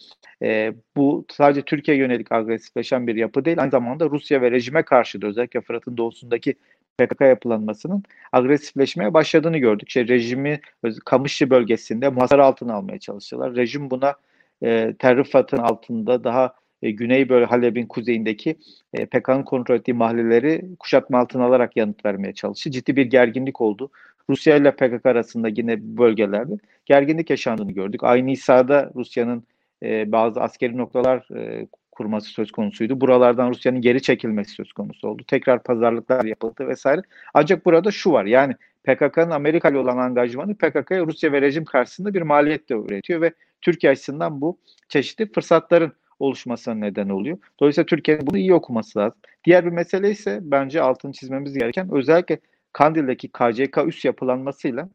E, 0.42 0.72
bu 0.96 1.25
sadece 1.31 1.62
Türkiye 1.62 1.96
yönelik 1.96 2.33
agresifleşen 2.33 3.07
bir 3.07 3.16
yapı 3.16 3.44
değil, 3.44 3.61
aynı 3.61 3.70
zamanda 3.70 4.11
Rusya 4.11 4.42
ve 4.42 4.51
rejime 4.51 4.83
karşı 4.83 5.22
da 5.22 5.27
özellikle 5.27 5.61
Fırat'ın 5.61 5.96
doğusundaki 5.96 6.55
PKK 6.98 7.20
yapılanmasının 7.20 8.03
agresifleşmeye 8.33 9.14
başladığını 9.14 9.59
gördük. 9.59 9.88
İşte 9.88 10.09
rejimi 10.09 10.61
Kamışlı 11.05 11.51
bölgesinde 11.51 12.09
muhasara 12.09 12.46
altına 12.46 12.75
almaya 12.75 12.98
çalıştılar. 12.98 13.57
Rejim 13.57 13.90
buna 13.90 14.14
e, 14.62 14.94
Terrifat'ın 14.98 15.57
altında 15.59 16.25
daha 16.25 16.55
e, 16.82 16.90
güney 16.90 17.28
böyle 17.28 17.44
Halep'in 17.44 17.86
kuzeyindeki 17.86 18.56
e, 18.94 19.06
PKK'nın 19.06 19.42
kontrol 19.42 19.74
ettiği 19.74 19.94
mahalleleri 19.94 20.64
kuşatma 20.78 21.18
altına 21.18 21.44
alarak 21.44 21.76
yanıt 21.76 22.04
vermeye 22.04 22.32
çalıştı. 22.32 22.70
Ciddi 22.70 22.96
bir 22.96 23.06
gerginlik 23.06 23.60
oldu. 23.60 23.90
Rusya 24.30 24.56
ile 24.56 24.70
PKK 24.70 25.06
arasında 25.06 25.48
yine 25.48 25.78
bölgelerde 25.98 26.52
gerginlik 26.86 27.30
yaşandığını 27.30 27.72
gördük. 27.72 28.04
Aynı 28.04 28.30
İsa'da 28.30 28.90
Rusya'nın 28.94 29.44
e, 29.82 30.12
bazı 30.12 30.40
askeri 30.40 30.76
noktalar 30.76 31.36
e, 31.36 31.66
kurması 31.92 32.30
söz 32.30 32.50
konusuydu. 32.52 33.00
Buralardan 33.00 33.50
Rusya'nın 33.50 33.80
geri 33.80 34.02
çekilmesi 34.02 34.50
söz 34.50 34.72
konusu 34.72 35.08
oldu. 35.08 35.22
Tekrar 35.26 35.62
pazarlıklar 35.62 36.24
yapıldı 36.24 36.68
vesaire. 36.68 37.02
Ancak 37.34 37.66
burada 37.66 37.90
şu 37.90 38.12
var 38.12 38.24
yani 38.24 38.54
PKK'nın 38.84 39.30
Amerika 39.30 39.68
ile 39.68 39.78
olan 39.78 39.98
angajmanı 39.98 40.54
PKK'ya 40.54 41.06
Rusya 41.06 41.32
ve 41.32 41.42
rejim 41.42 41.64
karşısında 41.64 42.14
bir 42.14 42.22
maliyet 42.22 42.68
de 42.68 42.74
üretiyor 42.74 43.20
ve 43.20 43.32
Türkiye 43.60 43.92
açısından 43.92 44.40
bu 44.40 44.58
çeşitli 44.88 45.32
fırsatların 45.32 45.92
oluşmasına 46.22 46.74
neden 46.74 47.08
oluyor. 47.08 47.38
Dolayısıyla 47.61 47.87
Türkiye'nin 47.87 48.26
bunu 48.26 48.38
iyi 48.38 48.54
okuması 48.54 48.98
lazım. 48.98 49.18
Diğer 49.44 49.64
bir 49.64 49.70
mesele 49.70 50.11
ise 50.11 50.38
bence 50.42 50.82
altını 50.82 51.12
çizmemiz 51.12 51.54
gereken 51.54 51.88
özellikle 51.92 52.38
Kandil'deki 52.72 53.28
KCK 53.28 53.78
üst 53.87 54.04
yapılanmasıyla 54.04 54.88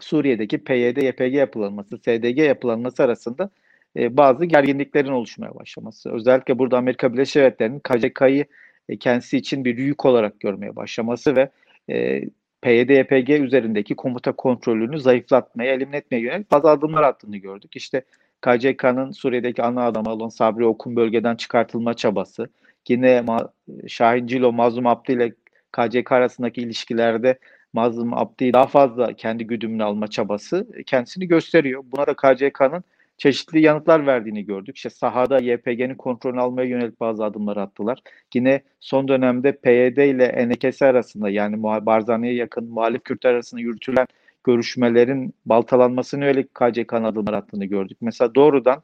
Suriye'deki 0.00 0.64
PYD, 0.64 0.96
YPG 0.96 1.34
yapılanması, 1.34 1.98
SDG 1.98 2.38
yapılanması 2.38 3.02
arasında 3.02 3.50
e, 3.96 4.16
bazı 4.16 4.44
gerginliklerin 4.44 5.12
oluşmaya 5.12 5.54
başlaması. 5.54 6.10
Özellikle 6.10 6.58
burada 6.58 6.78
Amerika 6.78 7.12
Birleşik 7.12 7.36
Devletleri'nin 7.36 7.80
KCK'yı 7.80 8.44
e, 8.88 8.96
kendisi 8.98 9.36
için 9.36 9.64
bir 9.64 9.78
yük 9.78 10.04
olarak 10.04 10.40
görmeye 10.40 10.76
başlaması 10.76 11.36
ve 11.36 11.50
e, 11.90 12.22
PYD-YPG 12.62 13.44
üzerindeki 13.44 13.96
komuta 13.96 14.32
kontrolünü 14.32 15.00
zayıflatmaya, 15.00 15.72
elimine 15.72 15.96
etmeye 15.96 16.20
yönelik 16.20 16.50
bazı 16.50 16.70
adımlar 16.70 17.02
attığını 17.02 17.36
gördük. 17.36 17.76
İşte 17.76 18.02
KCK'nın 18.40 19.10
Suriye'deki 19.10 19.62
ana 19.62 19.84
adamı 19.86 20.10
olan 20.10 20.28
Sabri 20.28 20.66
Okun 20.66 20.96
bölgeden 20.96 21.36
çıkartılma 21.36 21.94
çabası, 21.94 22.48
yine 22.88 23.20
Ma 23.20 23.52
Şahin 23.86 24.26
Cilo, 24.26 24.52
Mazlum 24.52 24.86
Abdi 24.86 25.12
ile 25.12 25.32
KCK 25.72 26.12
arasındaki 26.12 26.60
ilişkilerde 26.60 27.38
Mazlum 27.72 28.14
Abdi'yi 28.14 28.52
daha 28.52 28.66
fazla 28.66 29.12
kendi 29.12 29.46
güdümüne 29.46 29.84
alma 29.84 30.08
çabası 30.08 30.66
kendisini 30.86 31.28
gösteriyor. 31.28 31.84
Buna 31.92 32.06
da 32.06 32.14
KCK'nın 32.14 32.84
çeşitli 33.18 33.60
yanıtlar 33.60 34.06
verdiğini 34.06 34.44
gördük. 34.44 34.76
İşte 34.76 34.90
sahada 34.90 35.38
YPG'nin 35.38 35.94
kontrolünü 35.94 36.40
almaya 36.40 36.68
yönelik 36.68 37.00
bazı 37.00 37.24
adımlar 37.24 37.56
attılar. 37.56 37.98
Yine 38.34 38.62
son 38.80 39.08
dönemde 39.08 39.52
PYD 39.52 39.96
ile 39.96 40.24
ENKS 40.24 40.82
arasında 40.82 41.30
yani 41.30 41.62
Barzani'ye 41.62 42.34
yakın 42.34 42.70
muhalif 42.70 43.04
Kürtler 43.04 43.34
arasında 43.34 43.60
yürütülen 43.60 44.06
görüşmelerin 44.48 45.34
baltalanmasını 45.46 46.24
yönelik 46.24 46.54
KCK'nın 46.54 47.04
adımlar 47.04 47.32
attığını 47.32 47.64
gördük. 47.64 47.98
Mesela 48.00 48.34
doğrudan 48.34 48.82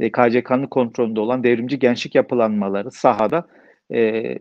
e, 0.00 0.12
KCK'nın 0.12 0.66
kontrolünde 0.66 1.20
olan 1.20 1.44
devrimci 1.44 1.78
gençlik 1.78 2.14
yapılanmaları 2.14 2.90
sahada 2.90 3.46
e, 3.94 4.38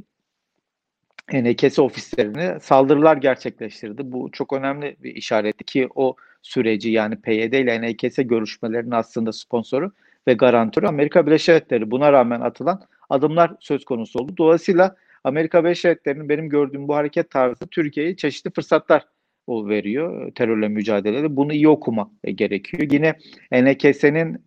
NKS 1.33 1.79
ofislerine 1.79 2.59
saldırılar 2.59 3.17
gerçekleştirdi. 3.17 4.11
Bu 4.11 4.29
çok 4.31 4.53
önemli 4.53 4.95
bir 4.99 5.15
işaretti 5.15 5.63
ki 5.63 5.89
o 5.95 6.15
süreci 6.41 6.89
yani 6.89 7.15
PYD 7.21 7.53
ile 7.53 7.81
NKS 7.81 8.15
görüşmelerinin 8.17 8.91
aslında 8.91 9.31
sponsoru 9.31 9.91
ve 10.27 10.33
garantörü 10.33 10.87
Amerika 10.87 11.27
Birleşik 11.27 11.47
Devletleri. 11.47 11.91
Buna 11.91 12.13
rağmen 12.13 12.41
atılan 12.41 12.81
adımlar 13.09 13.51
söz 13.59 13.85
konusu 13.85 14.19
oldu. 14.19 14.33
Dolayısıyla 14.37 14.95
Amerika 15.23 15.63
Birleşik 15.63 15.85
Devletleri'nin 15.85 16.29
benim 16.29 16.49
gördüğüm 16.49 16.87
bu 16.87 16.95
hareket 16.95 17.29
tarzı 17.29 17.67
Türkiye'ye 17.67 18.15
çeşitli 18.15 18.51
fırsatlar 18.51 19.05
o 19.47 19.67
veriyor 19.69 20.31
terörle 20.31 20.67
mücadelede. 20.67 21.35
Bunu 21.35 21.53
iyi 21.53 21.67
okuma 21.67 22.11
gerekiyor. 22.35 22.83
Yine 22.91 23.15
NKS'nin 23.51 24.45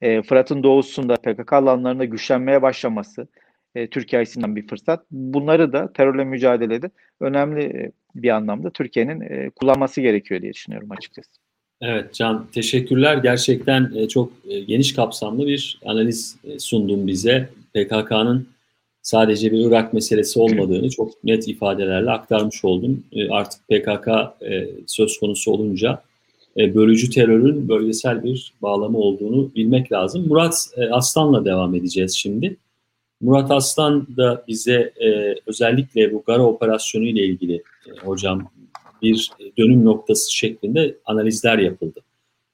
e, 0.00 0.22
Fırat'ın 0.22 0.62
doğusunda 0.62 1.16
PKK 1.16 1.52
alanlarında 1.52 2.04
güçlenmeye 2.04 2.62
başlaması, 2.62 3.28
e, 3.74 3.90
Türkiye 3.90 4.22
açısından 4.22 4.56
bir 4.56 4.66
fırsat. 4.66 5.04
Bunları 5.10 5.72
da 5.72 5.92
terörle 5.92 6.24
mücadelede 6.24 6.90
önemli 7.20 7.62
e, 7.62 7.92
bir 8.14 8.30
anlamda 8.30 8.70
Türkiye'nin 8.70 9.20
e, 9.20 9.50
kullanması 9.50 10.00
gerekiyor 10.00 10.42
diye 10.42 10.52
düşünüyorum 10.52 10.90
açıkçası. 10.90 11.30
Evet 11.80 12.14
Can 12.14 12.46
teşekkürler. 12.54 13.16
Gerçekten 13.16 13.92
e, 13.96 14.08
çok 14.08 14.32
e, 14.48 14.60
geniş 14.60 14.94
kapsamlı 14.94 15.46
bir 15.46 15.80
analiz 15.84 16.36
sundun 16.58 17.06
bize. 17.06 17.48
PKK'nın 17.74 18.48
sadece 19.06 19.52
bir 19.52 19.66
Irak 19.66 19.92
meselesi 19.92 20.40
olmadığını 20.40 20.90
çok 20.90 21.24
net 21.24 21.48
ifadelerle 21.48 22.10
aktarmış 22.10 22.64
oldun. 22.64 23.04
E, 23.12 23.28
artık 23.28 23.68
PKK 23.68 24.08
e, 24.50 24.68
söz 24.86 25.18
konusu 25.18 25.52
olunca 25.52 26.02
e, 26.56 26.74
bölücü 26.74 27.10
terörün 27.10 27.68
bölgesel 27.68 28.24
bir 28.24 28.52
bağlamı 28.62 28.98
olduğunu 28.98 29.54
bilmek 29.54 29.92
lazım. 29.92 30.28
Murat 30.28 30.68
Aslan'la 30.90 31.44
devam 31.44 31.74
edeceğiz 31.74 32.12
şimdi. 32.12 32.56
Murat 33.20 33.50
Aslan 33.50 34.06
da 34.16 34.44
bize 34.48 34.92
özellikle 35.46 36.12
bu 36.12 36.22
Gara 36.26 36.42
operasyonu 36.42 37.04
ile 37.04 37.24
ilgili 37.26 37.62
hocam 38.04 38.50
bir 39.02 39.30
dönüm 39.58 39.84
noktası 39.84 40.34
şeklinde 40.34 40.96
analizler 41.04 41.58
yapıldı. 41.58 42.00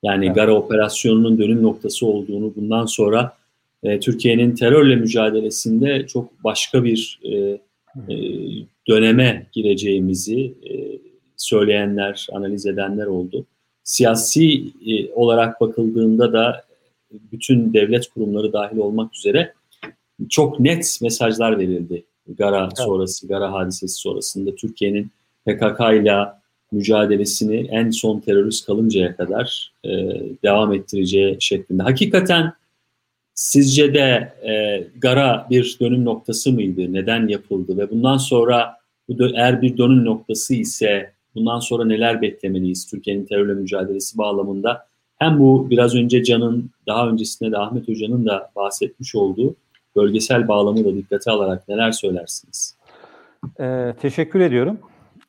Yani 0.03 0.27
evet. 0.27 0.35
Gara 0.35 0.55
operasyonunun 0.55 1.39
dönüm 1.39 1.63
noktası 1.63 2.07
olduğunu 2.07 2.53
bundan 2.57 2.87
sonra 2.87 3.37
e, 3.83 4.01
Türkiye'nin 4.01 4.55
terörle 4.55 4.97
mücadelesinde 4.97 6.07
çok 6.07 6.45
başka 6.45 6.85
bir 6.85 7.21
e, 7.25 7.33
e, 8.09 8.15
döneme 8.89 9.47
gireceğimizi 9.53 10.41
e, 10.41 10.99
söyleyenler, 11.37 12.27
analiz 12.33 12.67
edenler 12.67 13.07
oldu. 13.07 13.47
Siyasi 13.85 14.65
e, 14.87 15.13
olarak 15.13 15.61
bakıldığında 15.61 16.33
da 16.33 16.65
bütün 17.33 17.73
devlet 17.73 18.09
kurumları 18.09 18.53
dahil 18.53 18.77
olmak 18.77 19.15
üzere 19.15 19.53
çok 20.29 20.61
net 20.61 20.99
mesajlar 21.03 21.59
verildi 21.59 22.05
Gara 22.29 22.65
evet. 22.65 22.79
sonrası, 22.79 23.29
Gara 23.29 23.53
hadisesi 23.53 23.95
sonrasında 23.95 24.55
Türkiye'nin 24.55 25.11
PKK 25.47 25.81
ile 25.81 26.17
mücadelesini 26.73 27.57
en 27.71 27.91
son 27.91 28.21
terörist 28.21 28.67
kalıncaya 28.67 29.17
kadar 29.17 29.73
e, 29.85 29.91
devam 30.45 30.73
ettireceği 30.73 31.37
şeklinde. 31.41 31.83
Hakikaten 31.83 32.53
sizce 33.35 33.95
de 33.95 34.33
e, 34.49 34.85
Gara 34.99 35.47
bir 35.51 35.77
dönüm 35.81 36.05
noktası 36.05 36.53
mıydı? 36.53 36.93
Neden 36.93 37.29
yapıldı? 37.29 37.79
Ve 37.79 37.91
bundan 37.91 38.17
sonra 38.17 38.77
bu 39.09 39.27
eğer 39.27 39.63
bir 39.63 39.77
dönüm 39.77 40.05
noktası 40.05 40.55
ise 40.55 41.13
bundan 41.35 41.59
sonra 41.59 41.85
neler 41.85 42.23
beklemeliyiz 42.23 42.87
Türkiye'nin 42.87 43.25
terörle 43.25 43.55
mücadelesi 43.55 44.19
bağlamında? 44.19 44.87
Hem 45.17 45.39
bu 45.39 45.71
biraz 45.71 45.95
önce 45.95 46.25
Can'ın 46.25 46.71
daha 46.87 47.09
öncesinde 47.09 47.53
de 47.53 47.59
Ahmet 47.59 47.89
Hoca'nın 47.89 48.27
da 48.27 48.51
bahsetmiş 48.57 49.15
olduğu 49.15 49.57
bölgesel 49.97 50.49
bağlamı 50.49 50.85
da 50.85 50.95
dikkate 50.95 51.31
alarak 51.31 51.69
neler 51.69 51.93
söylersiniz? 51.93 52.77
Ee, 53.61 53.95
teşekkür 54.01 54.41
ediyorum. 54.41 54.79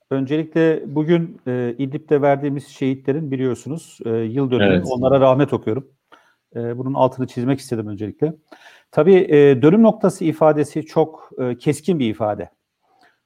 Öncelikle 0.10 0.84
bugün 0.88 1.42
e, 1.48 1.76
İdlib'de 1.78 2.22
verdiğimiz 2.22 2.68
şehitlerin 2.68 3.32
biliyorsunuz 3.32 4.00
e, 4.06 4.10
yıl 4.10 4.52
dönümü. 4.52 4.74
Evet. 4.74 4.86
Onlara 4.90 5.20
rahmet 5.20 5.54
okuyorum. 5.54 5.88
E, 6.56 6.78
bunun 6.78 6.94
altını 6.94 7.28
çizmek 7.28 7.60
istedim 7.60 7.88
öncelikle. 7.88 8.34
Tabii 8.92 9.16
e, 9.16 9.62
dönüm 9.62 9.84
noktası 9.84 10.26
ifadesi 10.26 10.86
çok 10.86 11.30
e, 11.38 11.58
keskin 11.58 12.00
bir 12.00 12.10
ifade. 12.10 12.50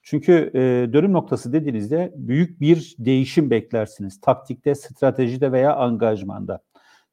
Çünkü 0.01 0.51
e, 0.53 0.93
dönüm 0.93 1.13
noktası 1.13 1.53
dediğinizde 1.53 2.13
büyük 2.15 2.61
bir 2.61 2.95
değişim 2.99 3.49
beklersiniz. 3.49 4.21
Taktikte, 4.21 4.75
stratejide 4.75 5.51
veya 5.51 5.75
angajmanda. 5.75 6.59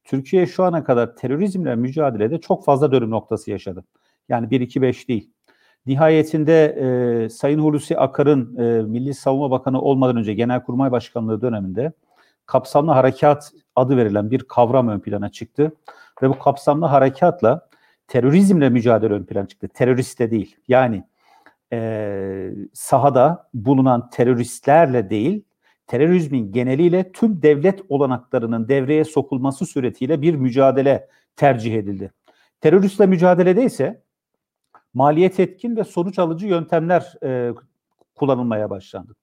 Türkiye 0.05 0.47
şu 0.47 0.65
ana 0.65 0.85
kadar 0.85 1.17
terörizmle 1.17 1.77
mücadelede 1.77 2.41
çok 2.41 2.65
fazla 2.65 2.93
dönüm 2.93 3.11
noktası 3.11 3.51
yaşadı. 3.51 3.85
Yani 4.29 4.47
1-2-5 4.47 5.09
değil. 5.09 5.31
Nihayetinde 5.87 6.65
e, 6.67 7.29
Sayın 7.29 7.59
Hulusi 7.59 7.99
Akar'ın 7.99 8.57
e, 8.57 8.83
Milli 8.83 9.15
Savunma 9.15 9.51
Bakanı 9.51 9.81
olmadan 9.81 10.17
önce 10.17 10.35
Genelkurmay 10.35 10.93
Başkanlığı 10.93 11.43
döneminde 11.43 11.93
kapsamlı 12.47 12.93
harekat 12.93 13.53
adı 13.77 13.97
verilen 13.97 14.31
bir 14.31 14.39
kavram 14.39 14.89
ön 14.89 15.01
plana 15.01 15.29
çıktı. 15.29 15.73
Ve 16.23 16.29
bu 16.29 16.39
kapsamlı 16.39 16.87
harekatla 16.87 17.69
terörizmle 18.09 18.69
mücadele 18.69 19.15
ön 19.15 19.25
plana 19.25 19.47
çıktı. 19.47 19.69
Teröriste 19.69 20.31
değil. 20.31 20.57
Yani 20.69 21.05
e, 21.73 22.51
sahada 22.73 23.49
bulunan 23.55 24.11
teröristlerle 24.11 25.11
değil, 25.11 25.45
terörizmin 25.87 26.53
geneliyle 26.53 27.13
tüm 27.13 27.43
devlet 27.43 27.81
olanaklarının 27.89 28.69
devreye 28.69 29.05
sokulması 29.05 29.67
suretiyle 29.67 30.23
bir 30.23 30.35
mücadele 30.35 31.09
tercih 31.37 31.75
edildi. 31.75 32.13
Teröristle 32.61 33.07
mücadelede 33.07 33.65
ise 33.65 34.03
maliyet 34.95 35.41
etkin 35.41 35.77
ve 35.77 35.85
sonuç 35.85 36.19
alıcı 36.19 36.47
yöntemler 36.47 37.15
e, 37.23 37.53
kullanılmaya 38.15 38.71
başlandı. 38.71 39.15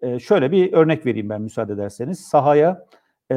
E, 0.00 0.18
şöyle 0.18 0.52
bir 0.52 0.72
örnek 0.72 1.06
vereyim 1.06 1.28
ben 1.28 1.42
müsaade 1.42 1.72
ederseniz. 1.72 2.20
Sahaya 2.20 2.86
e, 3.32 3.36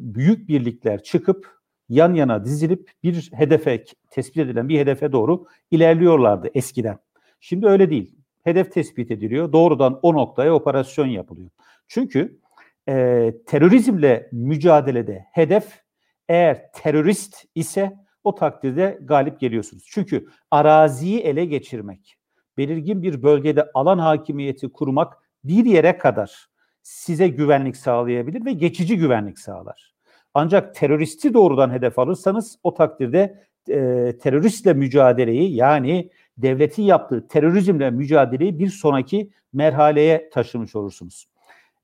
büyük 0.00 0.48
birlikler 0.48 1.02
çıkıp 1.02 1.54
yan 1.88 2.14
yana 2.14 2.44
dizilip 2.44 2.90
bir 3.02 3.30
hedefe, 3.34 3.84
tespit 4.10 4.36
edilen 4.36 4.68
bir 4.68 4.78
hedefe 4.78 5.12
doğru 5.12 5.46
ilerliyorlardı 5.70 6.50
eskiden. 6.54 6.98
Şimdi 7.40 7.66
öyle 7.66 7.90
değil. 7.90 8.16
Hedef 8.44 8.72
tespit 8.72 9.10
ediliyor. 9.10 9.52
Doğrudan 9.52 10.00
o 10.02 10.14
noktaya 10.14 10.54
operasyon 10.54 11.06
yapılıyor. 11.06 11.50
Çünkü 11.88 12.40
e, 12.88 13.34
terörizmle 13.46 14.28
mücadelede 14.32 15.24
hedef 15.32 15.82
eğer 16.28 16.72
terörist 16.72 17.44
ise 17.54 17.92
o 18.24 18.34
takdirde 18.34 18.98
galip 19.02 19.40
geliyorsunuz. 19.40 19.84
Çünkü 19.90 20.26
araziyi 20.50 21.20
ele 21.20 21.44
geçirmek, 21.44 22.16
belirgin 22.56 23.02
bir 23.02 23.22
bölgede 23.22 23.70
alan 23.74 23.98
hakimiyeti 23.98 24.72
kurmak 24.72 25.14
bir 25.44 25.64
yere 25.64 25.98
kadar 25.98 26.46
size 26.82 27.28
güvenlik 27.28 27.76
sağlayabilir 27.76 28.44
ve 28.44 28.52
geçici 28.52 28.96
güvenlik 28.96 29.38
sağlar. 29.38 29.93
Ancak 30.34 30.74
teröristi 30.74 31.34
doğrudan 31.34 31.70
hedef 31.70 31.98
alırsanız 31.98 32.58
o 32.62 32.74
takdirde 32.74 33.44
e, 33.68 34.12
teröristle 34.22 34.72
mücadeleyi 34.72 35.54
yani 35.54 36.10
devletin 36.38 36.82
yaptığı 36.82 37.28
terörizmle 37.28 37.90
mücadeleyi 37.90 38.58
bir 38.58 38.68
sonraki 38.68 39.30
merhaleye 39.52 40.30
taşımış 40.30 40.76
olursunuz. 40.76 41.28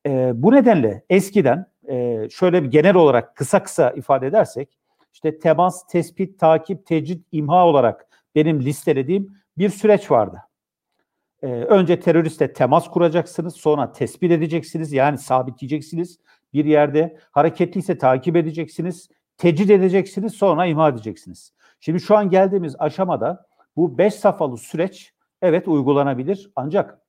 E, 0.07 0.33
bu 0.35 0.53
nedenle 0.53 1.05
eskiden 1.11 1.67
e, 1.89 2.29
şöyle 2.31 2.63
bir 2.63 2.71
genel 2.71 2.95
olarak 2.95 3.37
kısa 3.37 3.63
kısa 3.63 3.91
ifade 3.91 4.27
edersek 4.27 4.79
işte 5.13 5.39
temas, 5.39 5.87
tespit, 5.87 6.39
takip, 6.39 6.87
tecrit, 6.87 7.27
imha 7.33 7.67
olarak 7.67 8.07
benim 8.35 8.61
listelediğim 8.61 9.37
bir 9.59 9.69
süreç 9.69 10.11
vardı. 10.11 10.39
Ee, 11.43 11.47
önce 11.47 12.01
teröristle 12.01 12.53
temas 12.53 12.91
kuracaksınız, 12.91 13.55
sonra 13.55 13.93
tespit 13.93 14.33
edeceksiniz, 14.33 14.93
yani 14.93 15.19
sabitleyeceksiniz 15.19 16.19
bir 16.53 16.65
yerde. 16.65 17.19
Hareketliyse 17.33 17.99
takip 17.99 18.37
edeceksiniz, 18.37 19.09
tecrit 19.37 19.71
edeceksiniz, 19.71 20.35
sonra 20.35 20.67
imha 20.67 20.89
edeceksiniz. 20.89 21.53
Şimdi 21.81 22.01
şu 22.01 22.17
an 22.17 22.31
geldiğimiz 22.31 22.77
aşamada 22.79 23.47
bu 23.77 23.99
beş 23.99 24.15
safhalı 24.15 24.59
süreç 24.59 25.15
evet 25.43 25.69
uygulanabilir 25.69 26.51
ancak 26.57 27.01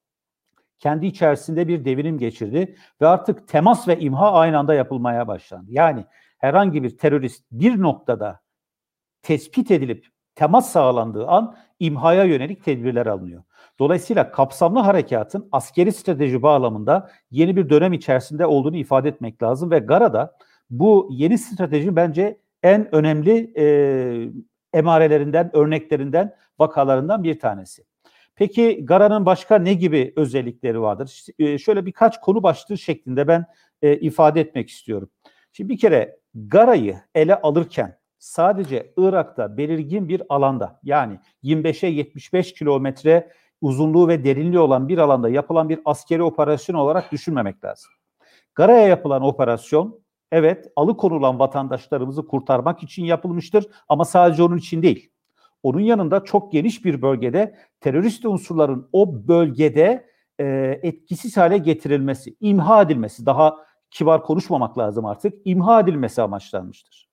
kendi 0.79 1.05
içerisinde 1.05 1.67
bir 1.67 1.85
devinim 1.85 2.17
geçirdi 2.17 2.75
ve 3.01 3.07
artık 3.07 3.47
temas 3.47 3.87
ve 3.87 3.99
imha 3.99 4.31
aynı 4.31 4.57
anda 4.59 4.73
yapılmaya 4.73 5.27
başlandı. 5.27 5.71
Yani 5.71 6.05
herhangi 6.37 6.83
bir 6.83 6.97
terörist 6.97 7.45
bir 7.51 7.81
noktada 7.81 8.39
tespit 9.21 9.71
edilip 9.71 10.07
temas 10.35 10.71
sağlandığı 10.71 11.27
an 11.27 11.55
imhaya 11.79 12.23
yönelik 12.23 12.63
tedbirler 12.65 13.05
alınıyor. 13.05 13.43
Dolayısıyla 13.79 14.31
kapsamlı 14.31 14.79
harekatın 14.79 15.49
askeri 15.51 15.91
strateji 15.91 16.41
bağlamında 16.41 17.11
yeni 17.31 17.55
bir 17.55 17.69
dönem 17.69 17.93
içerisinde 17.93 18.45
olduğunu 18.45 18.77
ifade 18.77 19.09
etmek 19.09 19.43
lazım 19.43 19.71
ve 19.71 19.79
Gara'da 19.79 20.37
bu 20.69 21.09
yeni 21.11 21.37
strateji 21.37 21.95
bence 21.95 22.37
en 22.63 22.95
önemli 22.95 23.53
e, 23.57 23.65
emarelerinden, 24.73 25.49
örneklerinden, 25.53 26.35
vakalarından 26.59 27.23
bir 27.23 27.39
tanesi. 27.39 27.83
Peki 28.35 28.85
Gara'nın 28.85 29.25
başka 29.25 29.57
ne 29.57 29.73
gibi 29.73 30.13
özellikleri 30.15 30.81
vardır? 30.81 31.25
E, 31.39 31.57
şöyle 31.57 31.85
birkaç 31.85 32.19
konu 32.19 32.43
başlığı 32.43 32.77
şeklinde 32.77 33.27
ben 33.27 33.45
e, 33.81 33.97
ifade 33.97 34.41
etmek 34.41 34.69
istiyorum. 34.69 35.09
Şimdi 35.53 35.73
bir 35.73 35.77
kere 35.77 36.17
Gara'yı 36.35 36.97
ele 37.15 37.35
alırken 37.35 37.97
sadece 38.21 38.93
Irak'ta 38.97 39.57
belirgin 39.57 40.09
bir 40.09 40.21
alanda 40.29 40.79
yani 40.83 41.19
25'e 41.43 41.89
75 41.89 42.53
kilometre 42.53 43.31
uzunluğu 43.61 44.07
ve 44.07 44.23
derinliği 44.23 44.59
olan 44.59 44.87
bir 44.87 44.97
alanda 44.97 45.29
yapılan 45.29 45.69
bir 45.69 45.79
askeri 45.85 46.23
operasyon 46.23 46.75
olarak 46.75 47.11
düşünmemek 47.11 47.65
lazım. 47.65 47.91
Gara'ya 48.55 48.87
yapılan 48.87 49.23
operasyon 49.23 49.99
evet 50.31 50.71
alıkonulan 50.75 51.39
vatandaşlarımızı 51.39 52.27
kurtarmak 52.27 52.83
için 52.83 53.05
yapılmıştır 53.05 53.65
ama 53.89 54.05
sadece 54.05 54.43
onun 54.43 54.57
için 54.57 54.81
değil. 54.81 55.11
Onun 55.63 55.79
yanında 55.79 56.23
çok 56.23 56.51
geniş 56.51 56.85
bir 56.85 57.01
bölgede 57.01 57.55
terörist 57.79 58.25
unsurların 58.25 58.89
o 58.93 59.27
bölgede 59.27 60.07
e, 60.39 60.79
etkisiz 60.83 61.37
hale 61.37 61.57
getirilmesi, 61.57 62.35
imha 62.39 62.81
edilmesi 62.81 63.25
daha 63.25 63.57
kibar 63.91 64.23
konuşmamak 64.23 64.77
lazım 64.77 65.05
artık, 65.05 65.33
imha 65.45 65.79
edilmesi 65.79 66.21
amaçlanmıştır. 66.21 67.10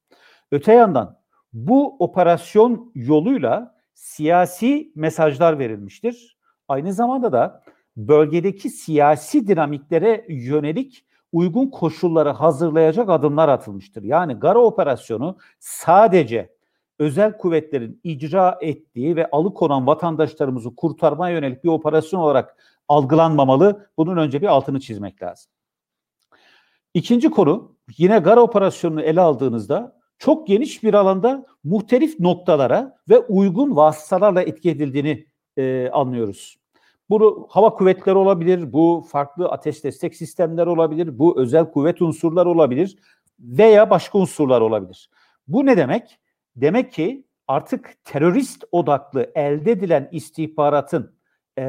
Öte 0.53 0.73
yandan 0.73 1.19
bu 1.53 1.97
operasyon 1.99 2.93
yoluyla 2.95 3.75
siyasi 3.95 4.93
mesajlar 4.95 5.59
verilmiştir. 5.59 6.39
Aynı 6.69 6.93
zamanda 6.93 7.33
da 7.33 7.63
bölgedeki 7.97 8.71
siyasi 8.71 9.49
dinamiklere 9.49 10.27
yönelik 10.29 11.05
uygun 11.33 11.67
koşulları 11.67 12.31
hazırlayacak 12.31 13.11
adımlar 13.11 13.49
atılmıştır. 13.49 14.03
Yani 14.03 14.35
Gara 14.35 14.59
operasyonu 14.59 15.37
sadece 15.59 16.55
özel 16.99 17.39
kuvvetlerin 17.39 18.01
icra 18.05 18.59
ettiği 18.61 19.17
ve 19.17 19.31
alıkonan 19.31 19.87
vatandaşlarımızı 19.87 20.77
kurtarmaya 20.77 21.35
yönelik 21.35 21.65
bir 21.65 21.69
operasyon 21.69 22.21
olarak 22.21 22.57
algılanmamalı. 22.89 23.91
Bunun 23.97 24.17
önce 24.17 24.43
bir 24.43 24.47
altını 24.47 24.81
çizmek 24.81 25.23
lazım. 25.23 25.51
İkinci 26.95 27.31
konu 27.31 27.77
yine 27.99 28.19
Gara 28.19 28.41
operasyonunu 28.41 29.03
ele 29.03 29.21
aldığınızda 29.21 29.98
çok 30.19 30.47
geniş 30.47 30.83
bir 30.83 30.95
alanda 30.95 31.47
muhtelif 31.65 32.21
noktalara 32.21 32.97
ve 33.09 33.19
uygun 33.19 33.77
vasıtalarla 33.77 34.43
etki 34.43 34.71
edildiğini 34.71 35.27
e, 35.57 35.91
anlıyoruz. 35.93 36.59
Bu 37.11 37.49
hava 37.51 37.75
kuvvetleri 37.75 38.17
olabilir, 38.17 38.73
bu 38.73 39.07
farklı 39.11 39.49
ateş 39.49 39.85
destek 39.85 40.15
sistemleri 40.15 40.69
olabilir, 40.69 41.19
bu 41.19 41.41
özel 41.41 41.71
kuvvet 41.71 42.03
unsurlar 42.03 42.47
olabilir 42.47 42.97
veya 43.41 43.91
başka 43.91 44.19
unsurlar 44.19 44.61
olabilir. 44.61 45.11
Bu 45.49 45.67
ne 45.67 45.77
demek? 45.77 46.19
Demek 46.57 46.93
ki 46.93 47.25
artık 47.49 48.05
terörist 48.05 48.65
odaklı 48.73 49.33
elde 49.35 49.73
edilen 49.73 50.09
istihbaratın 50.13 51.15
e, 51.59 51.65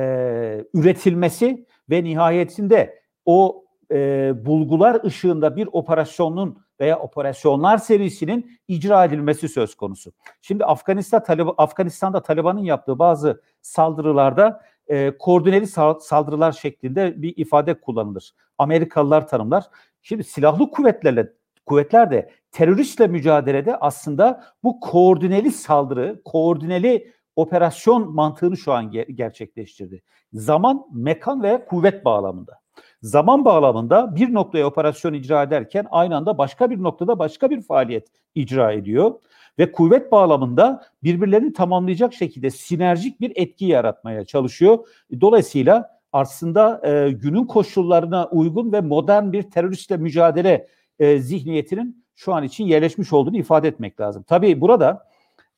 üretilmesi 0.74 1.66
ve 1.90 2.04
nihayetinde 2.04 3.00
o 3.26 3.66
e, 3.92 4.32
bulgular 4.46 5.04
ışığında 5.06 5.56
bir 5.56 5.70
operasyonun 5.72 6.58
veya 6.80 7.00
operasyonlar 7.00 7.78
serisinin 7.78 8.60
icra 8.68 9.06
edilmesi 9.06 9.50
söz 9.50 9.76
konusu. 9.76 10.12
Şimdi 10.42 10.66
Afganistan 10.66 11.24
Talib 11.24 11.48
Afganistan'da 11.58 12.22
Taliban'ın 12.22 12.64
yaptığı 12.64 13.00
bazı 13.00 13.42
saldırılarda 13.62 14.62
e, 14.88 15.18
koordineli 15.18 15.68
saldırılar 16.02 16.52
şeklinde 16.52 17.22
bir 17.22 17.34
ifade 17.38 17.74
kullanılır. 17.74 18.34
Amerikalılar 18.58 19.28
tanımlar. 19.28 19.66
Şimdi 20.02 20.24
silahlı 20.24 20.72
kuvvetlerle 20.72 21.34
kuvvetler 21.66 22.12
de 22.12 22.32
teröristle 22.52 23.08
mücadelede 23.08 23.76
aslında 23.76 24.44
bu 24.64 24.80
koordineli 24.80 25.52
saldırı, 25.52 26.22
koordineli 26.26 27.14
operasyon 27.36 28.14
mantığını 28.14 28.58
şu 28.58 28.74
an 28.74 28.86
ger- 28.86 29.12
gerçekleştirdi. 29.12 30.02
Zaman, 30.34 30.86
mekan 30.94 31.44
ve 31.44 31.66
kuvvet 31.66 32.06
bağlamında. 32.06 32.60
Zaman 33.02 33.46
bağlamında 33.46 34.16
bir 34.16 34.34
noktaya 34.34 34.68
operasyon 34.68 35.14
icra 35.14 35.44
ederken 35.44 35.88
aynı 35.92 36.16
anda 36.16 36.38
başka 36.38 36.70
bir 36.70 36.84
noktada 36.84 37.20
başka 37.20 37.50
bir 37.50 37.62
faaliyet 37.62 38.08
icra 38.36 38.72
ediyor 38.72 39.14
ve 39.60 39.72
kuvvet 39.72 40.12
bağlamında 40.12 40.84
birbirlerini 41.04 41.54
tamamlayacak 41.54 42.14
şekilde 42.14 42.50
sinerjik 42.50 43.22
bir 43.22 43.32
etki 43.36 43.66
yaratmaya 43.66 44.26
çalışıyor. 44.26 44.88
Dolayısıyla 45.22 46.00
aslında 46.14 46.82
e, 46.88 47.12
günün 47.12 47.46
koşullarına 47.46 48.28
uygun 48.28 48.72
ve 48.72 48.82
modern 48.82 49.32
bir 49.32 49.44
teröristle 49.44 49.98
mücadele 49.98 50.68
e, 51.00 51.20
zihniyetinin 51.20 52.06
şu 52.16 52.34
an 52.34 52.44
için 52.44 52.66
yerleşmiş 52.66 53.14
olduğunu 53.14 53.38
ifade 53.38 53.68
etmek 53.68 54.00
lazım. 54.00 54.24
Tabii 54.24 54.62
burada 54.62 55.08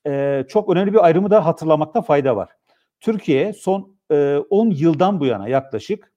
e, 0.06 0.44
çok 0.48 0.70
önemli 0.70 0.92
bir 0.92 1.04
ayrımı 1.04 1.30
da 1.30 1.46
hatırlamakta 1.46 2.02
fayda 2.02 2.36
var. 2.36 2.48
Türkiye 3.00 3.52
son 3.52 3.96
e, 4.10 4.36
10 4.50 4.70
yıldan 4.70 5.20
bu 5.20 5.26
yana 5.26 5.48
yaklaşık 5.48 6.11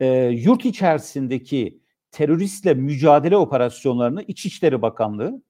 e, 0.00 0.06
yurt 0.24 0.64
içerisindeki 0.64 1.80
teröristle 2.10 2.74
mücadele 2.74 3.36
operasyonlarını 3.36 4.22
İçişleri 4.22 4.82
Bakanlığı, 4.82 5.42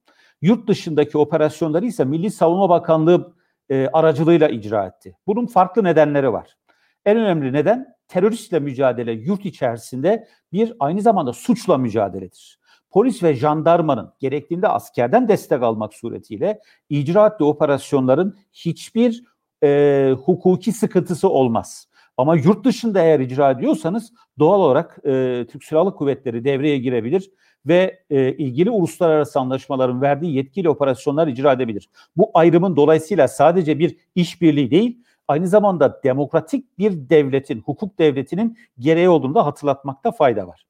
yurt 0.42 0.68
dışındaki 0.68 1.18
operasyonları 1.18 1.86
ise 1.86 2.04
Milli 2.04 2.30
Savunma 2.30 2.68
Bakanlığı 2.68 3.34
e, 3.70 3.88
aracılığıyla 3.92 4.48
icra 4.48 4.86
etti. 4.86 5.16
Bunun 5.26 5.46
farklı 5.46 5.84
nedenleri 5.84 6.32
var. 6.32 6.56
En 7.04 7.16
önemli 7.16 7.52
neden 7.52 7.86
teröristle 8.08 8.60
mücadele 8.60 9.12
yurt 9.12 9.44
içerisinde 9.44 10.28
bir 10.52 10.72
aynı 10.78 11.02
zamanda 11.02 11.32
suçla 11.32 11.78
mücadeledir. 11.78 12.60
Polis 12.90 13.22
ve 13.22 13.34
jandarmanın 13.34 14.12
gerektiğinde 14.18 14.68
askerden 14.68 15.28
destek 15.28 15.62
almak 15.62 15.94
suretiyle 15.94 16.60
icra 16.88 17.26
ettiği 17.26 17.44
operasyonların 17.44 18.36
hiçbir 18.52 19.24
e, 19.62 20.14
hukuki 20.24 20.72
sıkıntısı 20.72 21.28
olmaz. 21.28 21.88
Ama 22.20 22.36
yurt 22.36 22.64
dışında 22.64 23.02
eğer 23.02 23.20
icra 23.20 23.50
ediyorsanız 23.50 24.12
doğal 24.38 24.60
olarak 24.60 24.98
e, 25.04 25.46
Türk 25.50 25.64
Silahlı 25.64 25.94
Kuvvetleri 25.94 26.44
devreye 26.44 26.78
girebilir 26.78 27.30
ve 27.66 28.04
e, 28.10 28.32
ilgili 28.32 28.70
uluslararası 28.70 29.40
anlaşmaların 29.40 30.02
verdiği 30.02 30.36
yetkiyle 30.36 30.68
operasyonlar 30.68 31.28
icra 31.28 31.52
edebilir. 31.52 31.88
Bu 32.16 32.30
ayrımın 32.34 32.76
dolayısıyla 32.76 33.28
sadece 33.28 33.78
bir 33.78 33.96
işbirliği 34.14 34.70
değil, 34.70 35.02
aynı 35.28 35.48
zamanda 35.48 36.00
demokratik 36.04 36.78
bir 36.78 37.10
devletin, 37.10 37.60
hukuk 37.60 37.98
devletinin 37.98 38.58
gereği 38.78 39.08
olduğunu 39.08 39.34
da 39.34 39.46
hatırlatmakta 39.46 40.12
fayda 40.12 40.48
var. 40.48 40.66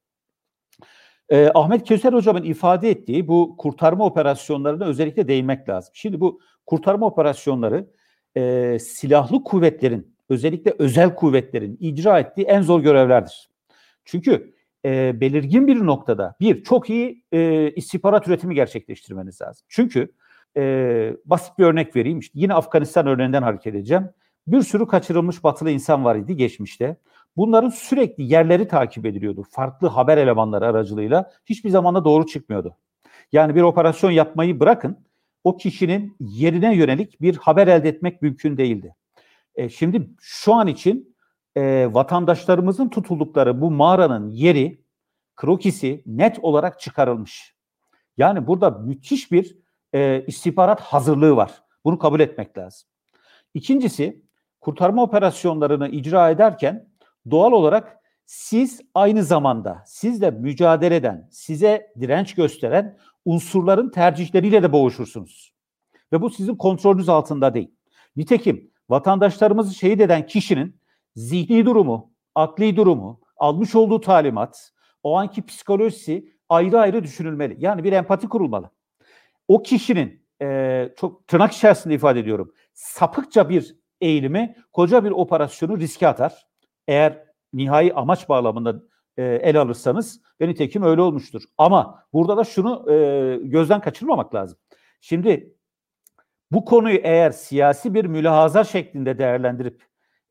Ee, 1.28 1.51
Ahmet 1.55 1.88
Köser 1.88 2.12
hocamın 2.12 2.42
ifade 2.42 2.90
ettiği 2.90 3.28
bu 3.28 3.57
kurtarma 3.59 4.05
operasyonlarına 4.05 4.84
özellikle 4.84 5.28
değinmek 5.28 5.68
lazım. 5.68 5.90
Şimdi 5.94 6.20
bu 6.20 6.40
kurtarma 6.66 7.07
operasyonları 7.07 7.86
e, 8.36 8.78
silahlı 8.78 9.44
kuvvetlerin, 9.44 10.20
özellikle 10.31 10.74
özel 10.78 11.14
kuvvetlerin 11.14 11.76
icra 11.81 12.18
ettiği 12.18 12.43
en 12.43 12.62
zor 12.62 12.81
görevlerdir. 12.81 13.51
Çünkü 14.05 14.55
e, 14.85 15.20
belirgin 15.20 15.66
bir 15.66 15.87
noktada 15.87 16.37
bir 16.41 16.62
çok 16.62 16.91
iyi 16.91 17.24
e, 17.33 17.70
istihbarat 17.70 18.28
üretimi 18.28 18.55
gerçekleştirmeniz 18.55 19.41
lazım. 19.41 19.66
Çünkü 19.68 20.12
e, 20.57 21.16
basit 21.24 21.59
bir 21.59 21.64
örnek 21.64 21.97
vereyim. 21.97 22.18
İşte 22.18 22.39
yine 22.41 22.55
Afganistan 22.55 23.07
örneğinden 23.07 23.43
hareket 23.43 23.74
edeceğim. 23.74 24.09
Bir 24.47 24.62
sürü 24.62 24.87
kaçırılmış 24.87 25.45
batılı 25.45 25.70
insan 25.70 26.05
var 26.05 26.16
idi 26.16 26.37
geçmişte. 26.37 26.97
Bunların 27.37 27.68
sürekli 27.68 28.24
yerleri 28.24 28.68
takip 28.68 29.07
ediliyordu. 29.07 29.45
Farklı 29.51 29.89
haber 29.89 30.18
elemanları 30.18 30.66
aracılığıyla 30.66 31.31
hiçbir 31.47 31.70
zaman 31.70 31.95
da 31.95 32.05
doğru 32.05 32.26
çıkmıyordu. 32.26 32.76
Yani 33.33 33.55
bir 33.55 33.62
operasyon 33.62 34.11
yapmayı 34.11 34.61
bırakın 34.61 34.99
o 35.45 35.57
kişinin 35.57 36.16
yerine 36.20 36.76
yönelik 36.76 37.20
bir 37.20 37.37
haber 37.37 37.66
elde 37.66 37.89
etmek 37.89 38.22
mümkün 38.22 38.57
değildi. 38.57 38.95
E, 39.61 39.68
şimdi 39.68 40.11
şu 40.20 40.54
an 40.54 40.66
için 40.66 41.16
e, 41.56 41.88
vatandaşlarımızın 41.92 42.88
tutuldukları 42.88 43.61
bu 43.61 43.70
mağaranın 43.70 44.30
yeri, 44.30 44.84
krokisi 45.36 46.02
net 46.06 46.38
olarak 46.38 46.80
çıkarılmış. 46.80 47.54
Yani 48.16 48.46
burada 48.46 48.70
müthiş 48.70 49.32
bir 49.32 49.58
e, 49.92 50.24
istihbarat 50.26 50.80
hazırlığı 50.80 51.36
var. 51.36 51.62
Bunu 51.84 51.98
kabul 51.98 52.20
etmek 52.20 52.58
lazım. 52.58 52.88
İkincisi, 53.54 54.22
kurtarma 54.61 55.02
operasyonlarını 55.02 55.88
icra 55.88 56.30
ederken 56.30 56.88
doğal 57.30 57.52
olarak 57.52 57.98
siz 58.26 58.80
aynı 58.94 59.24
zamanda 59.24 59.82
sizle 59.86 60.30
mücadele 60.30 60.96
eden, 60.96 61.28
size 61.30 61.92
direnç 62.00 62.34
gösteren 62.34 62.98
unsurların 63.24 63.90
tercihleriyle 63.90 64.62
de 64.62 64.72
boğuşursunuz. 64.72 65.54
Ve 66.12 66.22
bu 66.22 66.30
sizin 66.30 66.56
kontrolünüz 66.56 67.08
altında 67.08 67.54
değil. 67.54 67.74
Nitekim 68.16 68.70
vatandaşlarımızı 68.91 69.74
şehit 69.74 70.01
eden 70.01 70.26
kişinin 70.26 70.80
zihni 71.16 71.66
durumu, 71.66 72.12
akli 72.34 72.76
durumu, 72.76 73.20
almış 73.36 73.74
olduğu 73.74 74.01
talimat, 74.01 74.72
o 75.03 75.16
anki 75.16 75.47
psikolojisi 75.47 76.32
ayrı 76.49 76.80
ayrı 76.80 77.05
düşünülmeli. 77.05 77.57
Yani 77.59 77.84
bir 77.84 77.93
empati 77.93 78.28
kurulmalı. 78.28 78.70
O 79.49 79.62
kişinin 79.62 80.26
e, 80.43 80.88
çok 80.97 81.26
tırnak 81.26 81.53
içerisinde 81.53 81.95
ifade 81.95 82.20
ediyorum 82.20 82.53
sapıkça 82.72 83.49
bir 83.49 83.76
eğilimi 84.01 84.57
koca 84.72 85.05
bir 85.05 85.11
operasyonu 85.11 85.78
riske 85.78 86.09
atar. 86.09 86.47
Eğer 86.88 87.24
nihai 87.53 87.93
amaç 87.95 88.28
bağlamında 88.28 88.82
e, 89.16 89.22
el 89.22 89.61
alırsanız 89.61 90.20
ve 90.41 90.49
nitekim 90.49 90.82
öyle 90.82 91.01
olmuştur. 91.03 91.43
Ama 91.59 92.05
burada 92.12 92.36
da 92.36 92.45
şunu 92.45 92.93
e, 92.93 93.36
gözden 93.43 93.80
kaçırmamak 93.80 94.34
lazım. 94.34 94.59
Şimdi 95.01 95.55
bu 96.53 96.64
konuyu 96.64 96.98
eğer 97.03 97.30
siyasi 97.30 97.94
bir 97.94 98.05
mülahaza 98.05 98.64
şeklinde 98.64 99.18
değerlendirip 99.18 99.82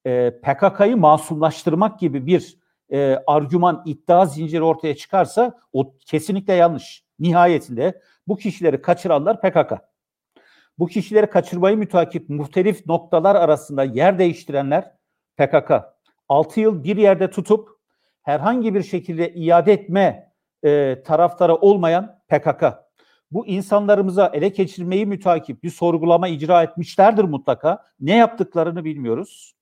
e, 0.06 0.42
PKK'yı 0.42 0.98
masumlaştırmak 0.98 2.00
gibi 2.00 2.26
bir 2.26 2.60
e, 2.92 3.24
argüman, 3.28 3.84
iddia 3.86 4.26
zinciri 4.26 4.64
ortaya 4.64 4.96
çıkarsa 4.96 5.60
o 5.74 5.98
kesinlikle 6.06 6.54
yanlış. 6.54 7.04
Nihayetinde 7.20 8.02
bu 8.28 8.38
kişileri 8.38 8.82
kaçıranlar 8.82 9.42
PKK. 9.42 9.74
Bu 10.80 10.88
kişileri 10.88 11.30
kaçırmayı 11.30 11.78
mütakip 11.78 12.30
muhtelif 12.30 12.86
noktalar 12.86 13.36
arasında 13.36 13.84
yer 13.84 14.20
değiştirenler 14.20 14.92
PKK. 15.38 15.72
6 16.30 16.60
yıl 16.60 16.84
bir 16.84 16.98
yerde 16.98 17.30
tutup 17.30 17.70
herhangi 18.22 18.76
bir 18.76 18.84
şekilde 18.84 19.34
iade 19.34 19.74
etme 19.74 20.34
e, 20.64 21.04
taraftarı 21.04 21.56
olmayan 21.56 22.20
PKK. 22.28 22.64
Bu 23.32 23.48
insanlarımıza 23.48 24.32
ele 24.34 24.48
geçirmeyi 24.48 25.06
mütakip 25.06 25.64
bir 25.64 25.70
sorgulama 25.70 26.28
icra 26.28 26.64
etmişlerdir 26.64 27.24
mutlaka. 27.24 27.86
Ne 28.00 28.16
yaptıklarını 28.16 28.84
bilmiyoruz. 28.84 29.54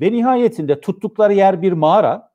Ve 0.00 0.12
nihayetinde 0.12 0.80
tuttukları 0.80 1.32
yer 1.32 1.62
bir 1.62 1.72
mağara. 1.72 2.32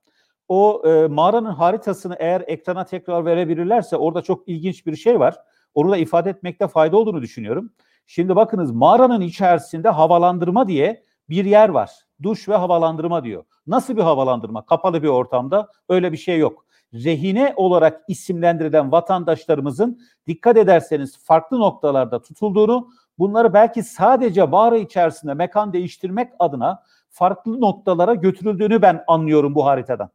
O 0.48 0.82
e, 0.86 1.08
mağaranın 1.08 1.54
haritasını 1.54 2.16
eğer 2.20 2.44
ekrana 2.48 2.86
tekrar 2.86 3.26
verebilirlerse 3.26 3.98
orada 3.98 4.22
çok 4.22 4.48
ilginç 4.48 4.86
bir 4.86 4.96
şey 4.96 5.20
var. 5.20 5.36
Onu 5.74 5.92
da 5.92 5.98
ifade 5.98 6.30
etmekte 6.30 6.68
fayda 6.68 6.98
olduğunu 6.98 7.22
düşünüyorum. 7.22 7.72
Şimdi 8.06 8.36
bakınız 8.36 8.72
mağaranın 8.72 9.22
içerisinde 9.22 9.90
havalandırma 9.90 10.68
diye 10.68 11.04
bir 11.30 11.46
yer 11.46 11.70
var. 11.70 11.92
Duş 12.24 12.50
ve 12.50 12.56
havalandırma 12.56 13.24
diyor. 13.24 13.44
Nasıl 13.68 13.98
bir 13.98 14.02
havalandırma? 14.02 14.66
Kapalı 14.66 15.04
bir 15.04 15.08
ortamda 15.08 15.68
öyle 15.90 16.12
bir 16.12 16.18
şey 16.18 16.40
yok. 16.40 16.66
Rehine 16.94 17.54
olarak 17.56 18.02
isimlendirilen 18.08 18.92
vatandaşlarımızın 18.92 20.02
dikkat 20.28 20.58
ederseniz 20.58 21.18
farklı 21.26 21.60
noktalarda 21.60 22.22
tutulduğunu, 22.22 22.90
bunları 23.20 23.54
belki 23.54 23.84
sadece 23.84 24.44
mağara 24.44 24.78
içerisinde 24.78 25.34
mekan 25.34 25.74
değiştirmek 25.74 26.32
adına 26.40 26.84
farklı 27.10 27.62
noktalara 27.62 28.14
götürüldüğünü 28.14 28.82
ben 28.82 29.04
anlıyorum 29.08 29.56
bu 29.56 29.66
haritadan. 29.66 30.10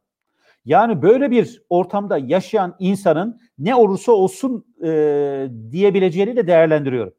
Yani 0.65 1.01
böyle 1.01 1.31
bir 1.31 1.61
ortamda 1.69 2.17
yaşayan 2.17 2.75
insanın 2.79 3.41
ne 3.57 3.75
olursa 3.75 4.11
olsun 4.11 4.65
e, 4.83 5.49
diyebileceğini 5.71 6.35
de 6.35 6.47
değerlendiriyorum. 6.47 7.13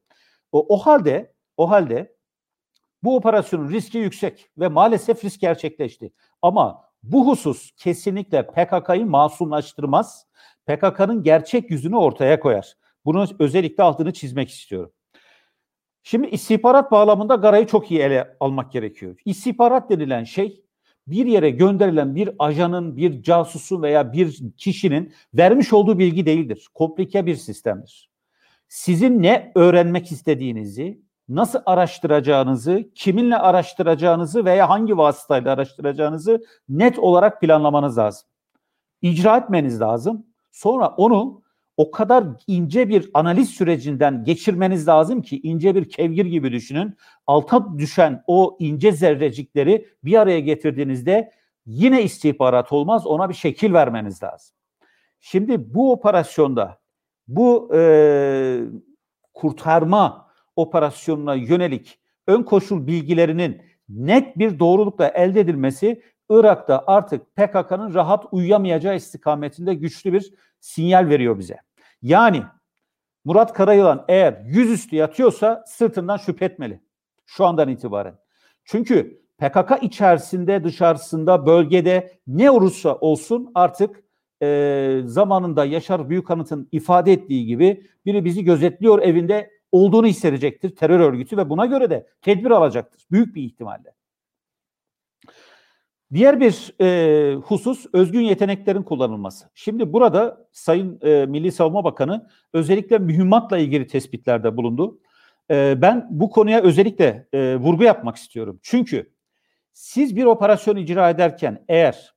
O, 0.52 0.66
o 0.68 0.78
halde 0.78 1.32
o 1.56 1.70
halde 1.70 2.14
bu 3.02 3.16
operasyonun 3.16 3.70
riski 3.70 3.98
yüksek 3.98 4.50
ve 4.58 4.68
maalesef 4.68 5.24
risk 5.24 5.40
gerçekleşti. 5.40 6.12
Ama 6.42 6.83
bu 7.12 7.28
husus 7.28 7.70
kesinlikle 7.76 8.46
PKK'yı 8.46 9.06
masumlaştırmaz. 9.06 10.26
PKK'nın 10.66 11.22
gerçek 11.22 11.70
yüzünü 11.70 11.96
ortaya 11.96 12.40
koyar. 12.40 12.74
Bunu 13.04 13.26
özellikle 13.38 13.82
altını 13.82 14.12
çizmek 14.12 14.50
istiyorum. 14.50 14.92
Şimdi 16.02 16.26
istihbarat 16.26 16.92
bağlamında 16.92 17.34
Garay'ı 17.34 17.66
çok 17.66 17.90
iyi 17.90 18.00
ele 18.00 18.36
almak 18.40 18.72
gerekiyor. 18.72 19.16
İstihbarat 19.24 19.90
denilen 19.90 20.24
şey 20.24 20.64
bir 21.06 21.26
yere 21.26 21.50
gönderilen 21.50 22.14
bir 22.14 22.30
ajanın, 22.38 22.96
bir 22.96 23.22
casusun 23.22 23.82
veya 23.82 24.12
bir 24.12 24.42
kişinin 24.56 25.14
vermiş 25.34 25.72
olduğu 25.72 25.98
bilgi 25.98 26.26
değildir. 26.26 26.68
Komplike 26.74 27.26
bir 27.26 27.36
sistemdir 27.36 28.14
sizin 28.74 29.22
ne 29.22 29.52
öğrenmek 29.54 30.12
istediğinizi, 30.12 31.02
nasıl 31.28 31.58
araştıracağınızı, 31.66 32.90
kiminle 32.94 33.36
araştıracağınızı 33.36 34.44
veya 34.44 34.70
hangi 34.70 34.96
vasıtayla 34.96 35.52
araştıracağınızı 35.52 36.44
net 36.68 36.98
olarak 36.98 37.40
planlamanız 37.40 37.98
lazım. 37.98 38.28
İcra 39.02 39.36
etmeniz 39.36 39.80
lazım. 39.80 40.26
Sonra 40.52 40.88
onu 40.88 41.42
o 41.76 41.90
kadar 41.90 42.24
ince 42.46 42.88
bir 42.88 43.10
analiz 43.14 43.50
sürecinden 43.50 44.24
geçirmeniz 44.24 44.88
lazım 44.88 45.22
ki 45.22 45.40
ince 45.42 45.74
bir 45.74 45.88
kevgir 45.88 46.26
gibi 46.26 46.52
düşünün. 46.52 46.96
Alta 47.26 47.78
düşen 47.78 48.24
o 48.26 48.56
ince 48.60 48.92
zerrecikleri 48.92 49.88
bir 50.04 50.20
araya 50.20 50.40
getirdiğinizde 50.40 51.32
yine 51.66 52.02
istihbarat 52.02 52.72
olmaz 52.72 53.06
ona 53.06 53.28
bir 53.28 53.34
şekil 53.34 53.72
vermeniz 53.72 54.22
lazım. 54.22 54.56
Şimdi 55.20 55.74
bu 55.74 55.92
operasyonda 55.92 56.78
bu 57.28 57.70
e, 57.74 58.60
kurtarma 59.34 60.23
operasyonuna 60.56 61.34
yönelik 61.34 61.98
ön 62.26 62.42
koşul 62.42 62.86
bilgilerinin 62.86 63.62
net 63.88 64.38
bir 64.38 64.58
doğrulukla 64.58 65.08
elde 65.08 65.40
edilmesi 65.40 66.02
Irak'ta 66.30 66.84
artık 66.86 67.36
PKK'nın 67.36 67.94
rahat 67.94 68.24
uyuyamayacağı 68.32 68.96
istikametinde 68.96 69.74
güçlü 69.74 70.12
bir 70.12 70.34
sinyal 70.60 71.08
veriyor 71.08 71.38
bize. 71.38 71.56
Yani 72.02 72.42
Murat 73.24 73.52
Karayılan 73.52 74.04
eğer 74.08 74.42
yüzüstü 74.44 74.96
yatıyorsa 74.96 75.64
sırtından 75.66 76.16
şüphe 76.16 76.44
etmeli. 76.44 76.80
Şu 77.26 77.44
andan 77.44 77.68
itibaren. 77.68 78.14
Çünkü 78.64 79.24
PKK 79.38 79.82
içerisinde, 79.82 80.64
dışarısında, 80.64 81.46
bölgede 81.46 82.12
ne 82.26 82.50
olursa 82.50 82.94
olsun 82.94 83.50
artık 83.54 84.04
e, 84.42 85.00
zamanında 85.04 85.64
Yaşar 85.64 86.10
Büyükanıt'ın 86.10 86.68
ifade 86.72 87.12
ettiği 87.12 87.46
gibi 87.46 87.86
biri 88.06 88.24
bizi 88.24 88.44
gözetliyor 88.44 89.02
evinde 89.02 89.50
olduğunu 89.74 90.06
hissedecektir 90.06 90.76
terör 90.76 91.00
örgütü 91.00 91.36
ve 91.36 91.50
buna 91.50 91.66
göre 91.66 91.90
de 91.90 92.06
tedbir 92.22 92.50
alacaktır. 92.50 93.06
Büyük 93.10 93.34
bir 93.34 93.42
ihtimalle. 93.42 93.94
Diğer 96.12 96.40
bir 96.40 96.74
e, 96.80 97.34
husus 97.34 97.86
özgün 97.92 98.20
yeteneklerin 98.20 98.82
kullanılması. 98.82 99.50
Şimdi 99.54 99.92
burada 99.92 100.46
Sayın 100.52 101.00
e, 101.02 101.26
Milli 101.26 101.52
Savunma 101.52 101.84
Bakanı 101.84 102.28
özellikle 102.52 102.98
mühimmatla 102.98 103.58
ilgili 103.58 103.86
tespitlerde 103.86 104.56
bulundu. 104.56 105.00
E, 105.50 105.82
ben 105.82 106.06
bu 106.10 106.30
konuya 106.30 106.62
özellikle 106.62 107.28
e, 107.32 107.56
vurgu 107.56 107.84
yapmak 107.84 108.16
istiyorum. 108.16 108.60
Çünkü 108.62 109.12
siz 109.72 110.16
bir 110.16 110.24
operasyon 110.24 110.76
icra 110.76 111.10
ederken 111.10 111.64
eğer 111.68 112.14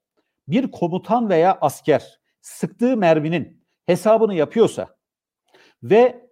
bir 0.48 0.72
komutan 0.72 1.30
veya 1.30 1.58
asker 1.62 2.20
sıktığı 2.42 2.98
merminin 2.98 3.64
hesabını 3.86 4.36
yapıyorsa 4.36 4.88
ve 5.84 6.27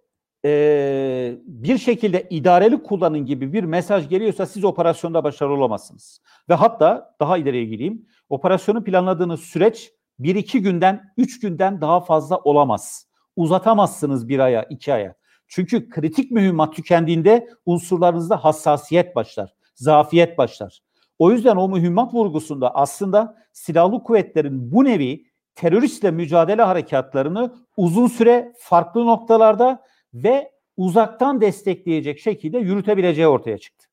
e, 0.46 1.38
bir 1.46 1.78
şekilde 1.78 2.26
idareli 2.30 2.82
kullanın 2.82 3.26
gibi 3.26 3.52
bir 3.52 3.64
mesaj 3.64 4.08
geliyorsa 4.08 4.46
siz 4.46 4.64
operasyonda 4.64 5.24
başarılı 5.24 5.54
olamazsınız. 5.54 6.20
Ve 6.48 6.54
hatta 6.54 7.14
daha 7.20 7.38
ileriye 7.38 7.64
gideyim. 7.64 8.06
Operasyonu 8.28 8.84
planladığınız 8.84 9.40
süreç 9.40 9.92
bir 10.18 10.34
iki 10.34 10.62
günden, 10.62 11.12
üç 11.16 11.40
günden 11.40 11.80
daha 11.80 12.00
fazla 12.00 12.38
olamaz. 12.38 13.06
Uzatamazsınız 13.36 14.28
bir 14.28 14.38
aya, 14.38 14.62
iki 14.62 14.92
aya. 14.92 15.14
Çünkü 15.48 15.88
kritik 15.88 16.30
mühimmat 16.30 16.74
tükendiğinde 16.74 17.48
unsurlarınızda 17.66 18.44
hassasiyet 18.44 19.16
başlar, 19.16 19.54
zafiyet 19.74 20.38
başlar. 20.38 20.80
O 21.18 21.30
yüzden 21.30 21.56
o 21.56 21.68
mühimmat 21.68 22.14
vurgusunda 22.14 22.74
aslında 22.74 23.36
silahlı 23.52 24.02
kuvvetlerin 24.02 24.72
bu 24.72 24.84
nevi 24.84 25.26
teröristle 25.54 26.10
mücadele 26.10 26.62
harekatlarını 26.62 27.54
uzun 27.76 28.06
süre 28.06 28.52
farklı 28.58 29.06
noktalarda 29.06 29.82
ve 30.24 30.52
uzaktan 30.76 31.40
destekleyecek 31.40 32.18
şekilde 32.18 32.58
yürütebileceği 32.58 33.28
ortaya 33.28 33.58
çıktı. 33.58 33.86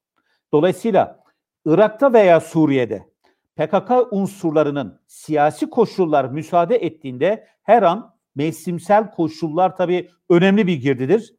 Dolayısıyla 0.51 1.23
Irak'ta 1.65 2.13
veya 2.13 2.39
Suriye'de 2.39 3.13
PKK 3.55 3.91
unsurlarının 4.11 4.99
siyasi 5.07 5.69
koşullar 5.69 6.25
müsaade 6.25 6.75
ettiğinde 6.75 7.47
her 7.63 7.83
an 7.83 8.15
mevsimsel 8.35 9.11
koşullar 9.11 9.75
tabii 9.75 10.09
önemli 10.29 10.67
bir 10.67 10.81
girdidir. 10.81 11.35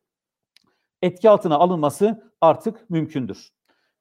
Etki 1.02 1.30
altına 1.30 1.54
alınması 1.54 2.32
artık 2.40 2.90
mümkündür. 2.90 3.48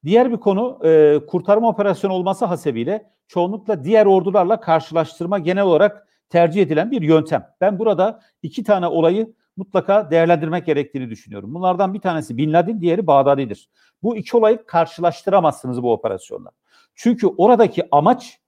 Diğer 0.05 0.31
bir 0.31 0.37
konu 0.37 0.79
e, 0.83 1.19
kurtarma 1.27 1.69
operasyonu 1.69 2.13
olması 2.13 2.45
hasebiyle 2.45 3.11
çoğunlukla 3.27 3.83
diğer 3.83 4.05
ordularla 4.05 4.59
karşılaştırma 4.59 5.39
genel 5.39 5.63
olarak 5.63 6.07
tercih 6.29 6.61
edilen 6.61 6.91
bir 6.91 7.01
yöntem. 7.01 7.47
Ben 7.61 7.79
burada 7.79 8.21
iki 8.41 8.63
tane 8.63 8.87
olayı 8.87 9.33
mutlaka 9.57 10.11
değerlendirmek 10.11 10.65
gerektiğini 10.65 11.09
düşünüyorum. 11.09 11.53
Bunlardan 11.53 11.93
bir 11.93 11.99
tanesi 11.99 12.37
Bin 12.37 12.53
Laden, 12.53 12.81
diğeri 12.81 13.07
Bağdadi'dir. 13.07 13.69
Bu 14.03 14.17
iki 14.17 14.37
olayı 14.37 14.65
karşılaştıramazsınız 14.65 15.83
bu 15.83 15.93
operasyonla. 15.93 16.51
Çünkü 16.95 17.27
oradaki 17.27 17.83
amaç 17.91 18.39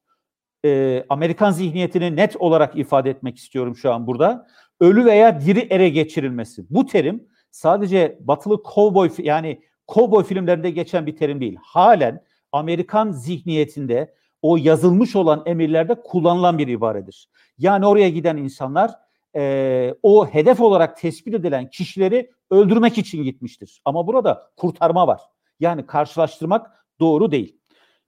e, 0.66 1.04
Amerikan 1.10 1.52
zihniyetini 1.52 2.16
net 2.16 2.36
olarak 2.36 2.78
ifade 2.78 3.10
etmek 3.10 3.38
istiyorum 3.38 3.76
şu 3.76 3.94
an 3.94 4.08
burada. 4.08 4.48
Ölü 4.80 5.06
veya 5.06 5.42
diri 5.42 5.68
ere 5.70 5.90
geçirilmesi. 5.90 6.66
Bu 6.70 6.86
terim 6.86 7.28
sadece 7.52 8.18
batılı 8.22 8.64
kovboy 8.64 9.10
yani 9.18 9.62
kovboy 9.88 10.24
filmlerinde 10.24 10.70
geçen 10.70 11.06
bir 11.06 11.16
terim 11.16 11.42
değil. 11.42 11.58
Halen 11.62 12.24
Amerikan 12.52 13.12
zihniyetinde 13.12 14.14
o 14.42 14.58
yazılmış 14.58 15.16
olan 15.16 15.44
emirlerde 15.46 16.02
kullanılan 16.02 16.58
bir 16.58 16.68
ibaredir. 16.68 17.30
Yani 17.58 17.86
oraya 17.88 18.10
giden 18.10 18.38
insanlar 18.38 18.92
e, 19.36 19.96
o 20.04 20.28
hedef 20.28 20.62
olarak 20.62 20.98
tespit 20.98 21.34
edilen 21.34 21.70
kişileri 21.70 22.32
öldürmek 22.52 22.98
için 22.98 23.24
gitmiştir. 23.24 23.82
Ama 23.86 24.08
burada 24.08 24.52
kurtarma 24.58 25.08
var. 25.08 25.22
Yani 25.60 25.86
karşılaştırmak 25.86 26.86
doğru 27.00 27.32
değil. 27.32 27.60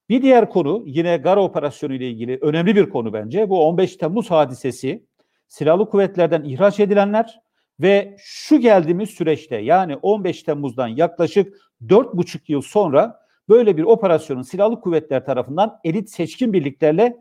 Bir 0.09 0.21
diğer 0.21 0.49
konu 0.49 0.83
yine 0.85 1.17
Gara 1.17 1.43
operasyonu 1.43 1.93
ile 1.93 2.09
ilgili 2.09 2.37
önemli 2.41 2.75
bir 2.75 2.89
konu 2.89 3.13
bence. 3.13 3.49
Bu 3.49 3.65
15 3.67 3.95
Temmuz 3.95 4.31
hadisesi 4.31 5.05
silahlı 5.47 5.89
kuvvetlerden 5.89 6.43
ihraç 6.43 6.79
edilenler 6.79 7.39
ve 7.79 8.15
şu 8.19 8.59
geldiğimiz 8.59 9.09
süreçte 9.09 9.55
yani 9.55 9.95
15 9.95 10.43
Temmuz'dan 10.43 10.87
yaklaşık 10.87 11.57
4,5 11.81 12.39
yıl 12.47 12.61
sonra 12.61 13.19
böyle 13.49 13.77
bir 13.77 13.83
operasyonun 13.83 14.41
silahlı 14.41 14.81
kuvvetler 14.81 15.25
tarafından 15.25 15.79
elit 15.83 16.09
seçkin 16.09 16.53
birliklerle 16.53 17.17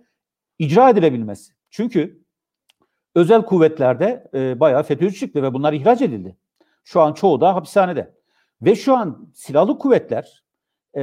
icra 0.59 0.91
edilebilmesi. 0.91 1.53
Çünkü 1.71 2.26
özel 3.17 3.43
kuvvetlerde 3.43 4.31
e, 4.35 4.61
bayağı 4.61 4.83
FETÖ'cü 4.83 5.17
çıktı 5.17 5.43
ve 5.43 5.55
bunlar 5.55 5.73
ihraç 5.73 6.03
edildi. 6.03 6.37
Şu 6.85 7.01
an 7.01 7.13
çoğu 7.13 7.41
da 7.41 7.55
hapishanede. 7.55 8.15
Ve 8.63 8.75
şu 8.75 8.97
an 8.97 9.31
silahlı 9.35 9.79
kuvvetler 9.79 10.45
e, 10.97 11.03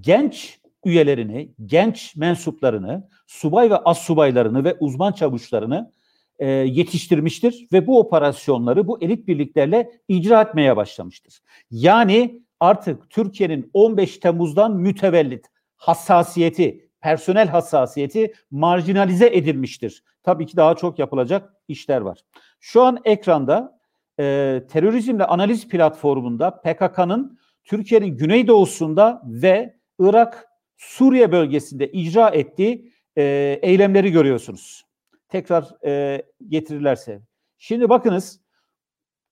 genç 0.00 0.60
üyelerini, 0.84 1.52
genç 1.66 2.16
mensuplarını, 2.16 3.08
subay 3.26 3.70
ve 3.70 3.76
as 3.76 3.98
subaylarını 3.98 4.64
ve 4.64 4.76
uzman 4.80 5.12
çavuşlarını 5.12 5.92
e, 6.38 6.48
yetiştirmiştir 6.48 7.68
ve 7.72 7.86
bu 7.86 7.98
operasyonları 7.98 8.86
bu 8.86 9.02
elit 9.02 9.28
birliklerle 9.28 9.90
icra 10.08 10.42
etmeye 10.42 10.76
başlamıştır. 10.76 11.40
Yani 11.70 12.42
artık 12.60 13.10
Türkiye'nin 13.10 13.70
15 13.74 14.18
Temmuz'dan 14.18 14.76
mütevellit 14.76 15.46
hassasiyeti, 15.76 16.90
personel 17.02 17.48
hassasiyeti 17.48 18.34
marjinalize 18.50 19.26
edilmiştir. 19.26 20.04
Tabii 20.22 20.46
ki 20.46 20.56
daha 20.56 20.74
çok 20.74 20.98
yapılacak 20.98 21.52
işler 21.68 22.00
var. 22.00 22.18
Şu 22.60 22.82
an 22.82 23.00
ekranda 23.04 23.78
e, 24.20 24.24
terörizmle 24.70 25.24
analiz 25.24 25.68
platformunda 25.68 26.60
PKK'nın 26.60 27.38
Türkiye'nin 27.64 28.16
güneydoğusunda 28.16 29.22
ve 29.26 29.76
Irak, 29.98 30.48
Suriye 30.76 31.32
bölgesinde 31.32 31.92
icra 31.92 32.28
ettiği 32.28 32.92
e, 33.16 33.22
eylemleri 33.62 34.12
görüyorsunuz. 34.12 34.84
Tekrar 35.28 35.84
e, 35.86 36.22
getirirlerse. 36.48 37.20
Şimdi 37.58 37.88
bakınız 37.88 38.40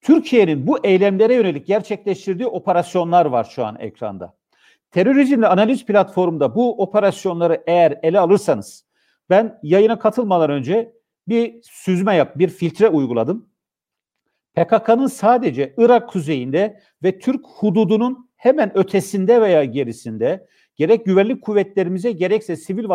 Türkiye'nin 0.01 0.66
bu 0.66 0.87
eylemlere 0.87 1.35
yönelik 1.35 1.66
gerçekleştirdiği 1.66 2.49
operasyonlar 2.49 3.27
var 3.27 3.45
şu 3.45 3.64
an 3.64 3.77
ekranda. 3.79 4.39
Terörizmle 4.91 5.47
analiz 5.47 5.86
platformunda 5.86 6.55
bu 6.55 6.82
operasyonları 6.82 7.62
eğer 7.66 7.99
ele 8.03 8.20
alırsanız 8.20 8.86
ben 9.30 9.59
yayına 9.62 9.99
katılmadan 9.99 10.51
önce 10.51 10.93
bir 11.28 11.62
süzme 11.62 12.16
yap, 12.16 12.38
bir 12.38 12.49
filtre 12.49 12.88
uyguladım. 12.88 13.51
PKK'nın 14.55 15.07
sadece 15.07 15.74
Irak 15.78 16.09
kuzeyinde 16.09 16.80
ve 17.03 17.18
Türk 17.18 17.47
hududunun 17.47 18.30
hemen 18.36 18.78
ötesinde 18.78 19.41
veya 19.41 19.64
gerisinde 19.64 20.47
gerek 20.76 21.05
güvenlik 21.05 21.43
kuvvetlerimize 21.43 22.12
gerekse 22.12 22.57
sivil 22.57 22.88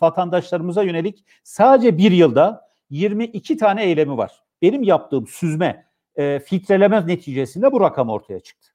vatandaşlarımıza 0.00 0.82
yönelik 0.82 1.24
sadece 1.44 1.98
bir 1.98 2.12
yılda 2.12 2.68
22 2.90 3.56
tane 3.56 3.84
eylemi 3.84 4.16
var. 4.16 4.42
Benim 4.62 4.82
yaptığım 4.82 5.26
süzme, 5.26 5.86
e, 6.16 6.40
filtreleme 6.40 7.06
neticesinde 7.06 7.72
bu 7.72 7.80
rakam 7.80 8.08
ortaya 8.08 8.40
çıktı. 8.40 8.68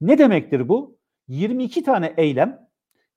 Ne 0.00 0.18
demektir 0.18 0.68
bu? 0.68 0.97
22 1.28 1.82
tane 1.82 2.14
eylem 2.16 2.68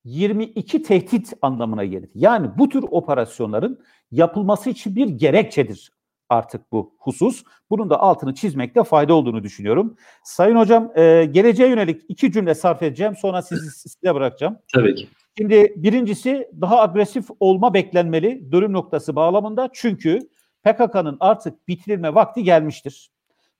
22 0.04 0.82
tehdit 0.82 1.32
anlamına 1.42 1.84
gelir. 1.84 2.10
Yani 2.14 2.50
bu 2.58 2.68
tür 2.68 2.84
operasyonların 2.90 3.80
yapılması 4.10 4.70
için 4.70 4.96
bir 4.96 5.08
gerekçedir 5.08 5.92
artık 6.28 6.72
bu 6.72 6.94
husus. 6.98 7.44
Bunun 7.70 7.90
da 7.90 8.00
altını 8.00 8.34
çizmekte 8.34 8.84
fayda 8.84 9.14
olduğunu 9.14 9.42
düşünüyorum. 9.42 9.96
Sayın 10.24 10.56
Hocam 10.56 10.92
e, 10.96 11.24
geleceğe 11.24 11.68
yönelik 11.68 12.02
iki 12.08 12.32
cümle 12.32 12.54
sarf 12.54 12.82
edeceğim. 12.82 13.16
Sonra 13.16 13.42
sizi 13.42 13.70
size 13.70 14.14
bırakacağım. 14.14 14.58
Tabii 14.74 14.94
ki. 14.94 15.08
Şimdi 15.38 15.74
birincisi 15.76 16.48
daha 16.60 16.80
agresif 16.80 17.26
olma 17.40 17.74
beklenmeli 17.74 18.52
dönüm 18.52 18.72
noktası 18.72 19.16
bağlamında. 19.16 19.68
Çünkü 19.72 20.18
PKK'nın 20.64 21.16
artık 21.20 21.68
bitirilme 21.68 22.14
vakti 22.14 22.42
gelmiştir. 22.42 23.10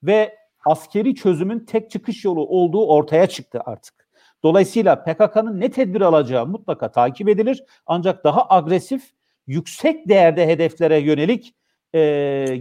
Ve 0.03 0.37
askeri 0.65 1.15
çözümün 1.15 1.61
tek 1.61 1.91
çıkış 1.91 2.25
yolu 2.25 2.47
olduğu 2.47 2.87
ortaya 2.87 3.27
çıktı 3.27 3.61
artık. 3.65 4.02
Dolayısıyla 4.43 5.05
PKK'nın 5.05 5.61
ne 5.61 5.71
tedbir 5.71 6.01
alacağı 6.01 6.47
mutlaka 6.47 6.91
takip 6.91 7.29
edilir. 7.29 7.65
Ancak 7.87 8.25
daha 8.25 8.47
agresif, 8.51 9.11
yüksek 9.47 10.09
değerde 10.09 10.47
hedeflere 10.47 10.99
yönelik 10.99 11.55
e, 11.95 12.01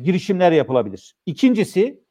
girişimler 0.03 0.51
yapılabilir. 0.51 1.15
İkincisi, 1.25 2.03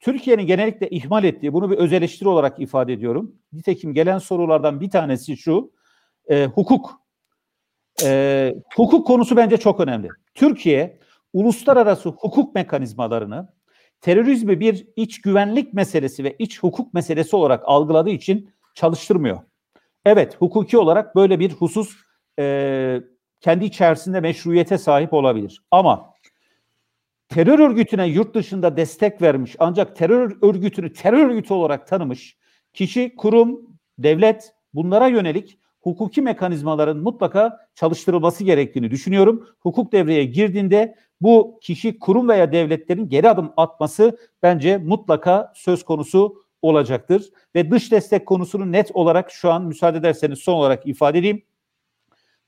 Türkiye'nin 0.00 0.46
genellikle 0.46 0.90
ihmal 0.90 1.24
ettiği, 1.24 1.52
bunu 1.52 1.70
bir 1.70 1.76
öz 1.76 1.92
eleştiri 1.92 2.28
olarak 2.28 2.60
ifade 2.60 2.92
ediyorum. 2.92 3.34
Nitekim 3.52 3.94
gelen 3.94 4.18
sorulardan 4.18 4.80
bir 4.80 4.90
tanesi 4.90 5.36
şu, 5.36 5.72
e, 6.30 6.46
hukuk. 6.46 7.00
E, 8.04 8.54
hukuk 8.76 9.06
konusu 9.06 9.36
bence 9.36 9.56
çok 9.56 9.80
önemli. 9.80 10.08
Türkiye, 10.34 10.98
uluslararası 11.32 12.08
hukuk 12.08 12.54
mekanizmalarını 12.54 13.48
terörizmi 14.00 14.60
bir 14.60 14.86
iç 14.96 15.20
güvenlik 15.20 15.74
meselesi 15.74 16.24
ve 16.24 16.36
iç 16.38 16.62
hukuk 16.62 16.94
meselesi 16.94 17.36
olarak 17.36 17.62
algıladığı 17.66 18.10
için 18.10 18.50
çalıştırmıyor. 18.74 19.40
Evet, 20.04 20.36
hukuki 20.38 20.78
olarak 20.78 21.16
böyle 21.16 21.38
bir 21.38 21.52
husus 21.52 21.96
e, 22.38 23.02
kendi 23.40 23.64
içerisinde 23.64 24.20
meşruiyete 24.20 24.78
sahip 24.78 25.12
olabilir. 25.12 25.62
Ama 25.70 26.14
terör 27.28 27.58
örgütüne 27.58 28.06
yurt 28.06 28.34
dışında 28.34 28.76
destek 28.76 29.22
vermiş 29.22 29.56
ancak 29.58 29.96
terör 29.96 30.36
örgütünü 30.42 30.92
terör 30.92 31.30
örgütü 31.30 31.54
olarak 31.54 31.86
tanımış 31.86 32.36
kişi, 32.72 33.16
kurum, 33.16 33.60
devlet 33.98 34.52
bunlara 34.74 35.06
yönelik 35.06 35.58
hukuki 35.80 36.22
mekanizmaların 36.22 36.96
mutlaka 36.96 37.58
çalıştırılması 37.74 38.44
gerektiğini 38.44 38.90
düşünüyorum. 38.90 39.48
Hukuk 39.60 39.92
devreye 39.92 40.24
girdiğinde 40.24 40.94
bu 41.20 41.58
kişi, 41.62 41.98
kurum 41.98 42.28
veya 42.28 42.52
devletlerin 42.52 43.08
geri 43.08 43.28
adım 43.28 43.52
atması 43.56 44.18
bence 44.42 44.78
mutlaka 44.78 45.52
söz 45.54 45.84
konusu 45.84 46.42
olacaktır. 46.62 47.30
Ve 47.54 47.70
dış 47.70 47.92
destek 47.92 48.26
konusunu 48.26 48.72
net 48.72 48.90
olarak 48.94 49.30
şu 49.30 49.52
an 49.52 49.64
müsaade 49.64 49.98
ederseniz 49.98 50.38
son 50.38 50.54
olarak 50.54 50.86
ifade 50.86 51.18
edeyim. 51.18 51.42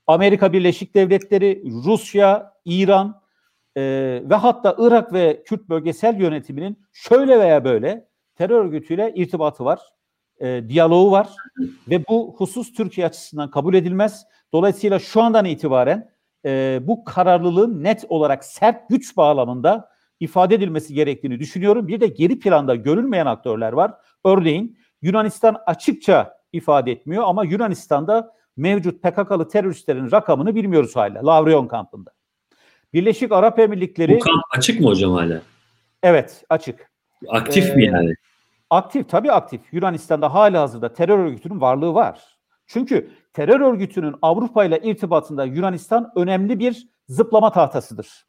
Amerika 0.06 0.52
Birleşik 0.52 0.94
Devletleri, 0.94 1.62
Rusya, 1.84 2.52
İran 2.64 3.22
e, 3.76 3.82
ve 4.24 4.34
hatta 4.34 4.76
Irak 4.78 5.12
ve 5.12 5.42
Kürt 5.42 5.68
bölgesel 5.68 6.20
yönetiminin 6.20 6.78
şöyle 6.92 7.40
veya 7.40 7.64
böyle 7.64 8.08
terör 8.34 8.64
örgütüyle 8.64 9.12
irtibatı 9.14 9.64
var, 9.64 9.80
e, 10.40 10.68
diyaloğu 10.68 11.10
var 11.10 11.28
ve 11.88 12.04
bu 12.08 12.34
husus 12.38 12.72
Türkiye 12.72 13.06
açısından 13.06 13.50
kabul 13.50 13.74
edilmez. 13.74 14.26
Dolayısıyla 14.52 14.98
şu 14.98 15.22
andan 15.22 15.44
itibaren 15.44 16.10
e, 16.44 16.80
bu 16.82 17.04
kararlılığın 17.04 17.84
net 17.84 18.04
olarak 18.08 18.44
sert 18.44 18.88
güç 18.88 19.16
bağlamında 19.16 19.91
ifade 20.22 20.54
edilmesi 20.54 20.94
gerektiğini 20.94 21.38
düşünüyorum. 21.40 21.88
Bir 21.88 22.00
de 22.00 22.06
geri 22.06 22.38
planda 22.38 22.74
görülmeyen 22.74 23.26
aktörler 23.26 23.72
var. 23.72 23.94
Örneğin 24.24 24.78
Yunanistan 25.02 25.56
açıkça 25.66 26.38
ifade 26.52 26.92
etmiyor 26.92 27.24
ama 27.26 27.44
Yunanistan'da 27.44 28.32
mevcut 28.56 29.02
PKK'lı 29.02 29.48
teröristlerin 29.48 30.10
rakamını 30.10 30.54
bilmiyoruz 30.54 30.96
hala. 30.96 31.26
Lavrion 31.26 31.66
kampında. 31.66 32.10
Birleşik 32.92 33.32
Arap 33.32 33.58
Emirlikleri... 33.58 34.16
Bu 34.16 34.18
kamp 34.18 34.42
açık 34.50 34.80
mı 34.80 34.86
hocam 34.86 35.12
hala? 35.12 35.42
Evet 36.02 36.44
açık. 36.50 36.90
Aktif 37.28 37.70
ee, 37.70 37.74
mi 37.74 37.84
yani? 37.84 38.14
Aktif 38.70 39.08
tabii 39.08 39.32
aktif. 39.32 39.60
Yunanistan'da 39.72 40.34
hala 40.34 40.62
hazırda 40.62 40.92
terör 40.92 41.18
örgütünün 41.18 41.60
varlığı 41.60 41.94
var. 41.94 42.20
Çünkü 42.66 43.10
terör 43.32 43.60
örgütünün 43.60 44.14
Avrupa 44.22 44.64
ile 44.64 44.80
irtibatında 44.82 45.44
Yunanistan 45.44 46.12
önemli 46.16 46.58
bir 46.58 46.88
zıplama 47.08 47.52
tahtasıdır. 47.52 48.26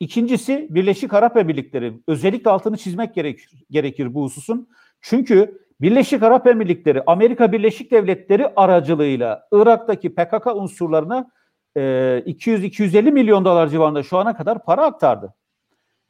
İkincisi 0.00 0.66
Birleşik 0.70 1.14
Arap 1.14 1.36
Emirlikleri. 1.36 2.00
Özellikle 2.06 2.50
altını 2.50 2.76
çizmek 2.76 3.14
gerekir, 3.14 3.64
gerekir 3.70 4.14
bu 4.14 4.22
hususun. 4.22 4.68
Çünkü 5.00 5.60
Birleşik 5.80 6.22
Arap 6.22 6.46
Emirlikleri 6.46 7.02
Amerika 7.06 7.52
Birleşik 7.52 7.90
Devletleri 7.90 8.48
aracılığıyla 8.56 9.48
Irak'taki 9.52 10.14
PKK 10.14 10.46
unsurlarına 10.46 11.30
e, 11.76 11.80
200-250 11.80 13.12
milyon 13.12 13.44
dolar 13.44 13.68
civarında 13.68 14.02
şu 14.02 14.18
ana 14.18 14.36
kadar 14.36 14.64
para 14.64 14.84
aktardı. 14.84 15.34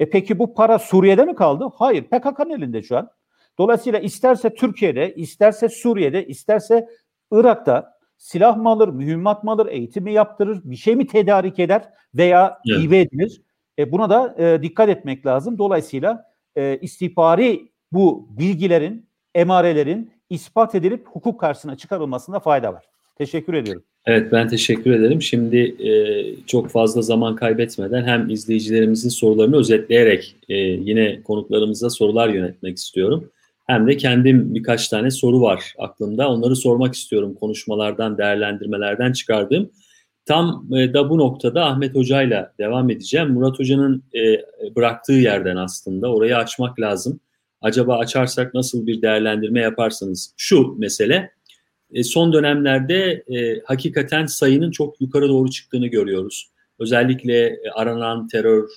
E 0.01 0.11
peki 0.11 0.39
bu 0.39 0.55
para 0.55 0.79
Suriye'de 0.79 1.25
mi 1.25 1.35
kaldı? 1.35 1.71
Hayır, 1.75 2.03
PKK'nın 2.03 2.51
elinde 2.51 2.83
şu 2.83 2.97
an. 2.97 3.11
Dolayısıyla 3.59 3.99
isterse 3.99 4.55
Türkiye'de, 4.55 5.15
isterse 5.15 5.69
Suriye'de, 5.69 6.27
isterse 6.27 6.89
Irak'ta 7.33 7.99
silah 8.17 8.57
mı 8.57 8.69
alır, 8.69 8.89
mühimmat 8.89 9.45
mı 9.45 9.51
alır, 9.51 9.67
eğitimi 9.67 10.13
yaptırır, 10.13 10.61
bir 10.65 10.77
şey 10.77 10.97
mi 10.97 11.07
tedarik 11.07 11.59
eder 11.59 11.89
veya 12.15 12.59
evet. 12.71 12.81
hibe 12.81 13.01
edilir? 13.01 13.43
E, 13.81 13.93
buna 13.93 14.11
da 14.11 14.35
e, 14.39 14.63
dikkat 14.63 14.89
etmek 14.89 15.27
lazım. 15.27 15.59
Dolayısıyla 15.59 16.25
e, 16.57 16.79
istihbari 16.83 17.69
bu 17.93 18.29
bilgilerin, 18.39 19.07
emarelerin 19.35 20.11
ispat 20.31 20.75
edilip 20.75 21.07
hukuk 21.07 21.41
karşısına 21.41 21.77
çıkarılmasında 21.77 22.41
fayda 22.41 22.73
var. 22.73 22.85
Teşekkür 23.19 23.55
ediyorum. 23.55 23.83
Evet 24.07 24.33
ben 24.33 24.49
teşekkür 24.49 24.91
ederim. 24.91 25.23
Şimdi 25.23 25.59
e, 25.89 25.93
çok 26.47 26.69
fazla 26.69 27.03
zaman 27.03 27.37
kaybetmeden 27.37 28.05
hem 28.05 28.31
izleyicilerimizin 28.31 29.09
sorularını 29.09 29.57
özetleyerek 29.57 30.37
e, 30.49 30.55
yine 30.57 31.23
konuklarımıza 31.23 31.91
sorular 31.91 32.29
yönetmek 32.29 32.77
istiyorum. 32.77 33.31
Hem 33.67 33.87
de 33.87 33.97
kendim 33.97 34.55
birkaç 34.55 34.89
tane 34.89 35.11
soru 35.11 35.41
var 35.41 35.75
aklımda. 35.79 36.31
Onları 36.31 36.57
sormak 36.57 36.95
istiyorum 36.95 37.35
konuşmalardan, 37.35 38.19
değerlendirmelerden 38.19 39.13
çıkardığım. 39.13 39.71
Tam 40.25 40.69
e, 40.77 40.95
da 40.95 41.11
bu 41.11 41.19
noktada 41.19 41.65
Ahmet 41.65 41.95
Hoca'yla 41.95 42.53
devam 42.59 42.91
edeceğim. 42.91 43.29
Murat 43.29 43.59
Hoca'nın 43.59 44.05
e, 44.15 44.43
bıraktığı 44.77 45.13
yerden 45.13 45.57
aslında 45.57 46.13
orayı 46.13 46.37
açmak 46.37 46.81
lazım. 46.81 47.21
Acaba 47.61 47.99
açarsak 47.99 48.55
nasıl 48.55 48.87
bir 48.87 49.03
değerlendirme 49.03 49.61
yaparsınız? 49.61 50.35
Şu 50.37 50.75
mesele, 50.79 51.31
e, 51.93 52.05
son 52.05 52.33
dönemlerde 52.33 53.25
hakikaten 53.65 54.27
sayının 54.27 54.71
çok 54.71 55.01
yukarı 55.01 55.29
doğru 55.29 55.51
çıktığını 55.51 55.87
görüyoruz. 55.87 56.51
Özellikle 56.79 57.61
aranan 57.75 58.29
terör 58.29 58.69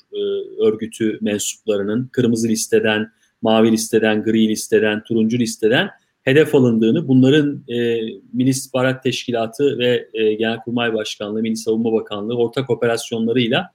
örgütü 0.60 1.18
mensuplarının 1.22 2.10
kırmızı 2.12 2.48
listeden, 2.48 3.12
mavi 3.41 3.72
listeden, 3.72 4.24
gri 4.24 4.48
listeden, 4.48 5.04
turuncu 5.04 5.39
listeden 5.39 5.89
hedef 6.24 6.55
alındığını, 6.55 7.07
bunların 7.07 7.63
e, 7.67 8.01
Milli 8.34 8.49
İstihbarat 8.49 9.03
Teşkilatı 9.03 9.78
ve 9.78 10.07
e, 10.13 10.34
Genelkurmay 10.34 10.93
Başkanlığı, 10.93 11.41
Milli 11.41 11.55
Savunma 11.55 11.93
Bakanlığı 11.93 12.38
ortak 12.38 12.69
operasyonlarıyla 12.69 13.71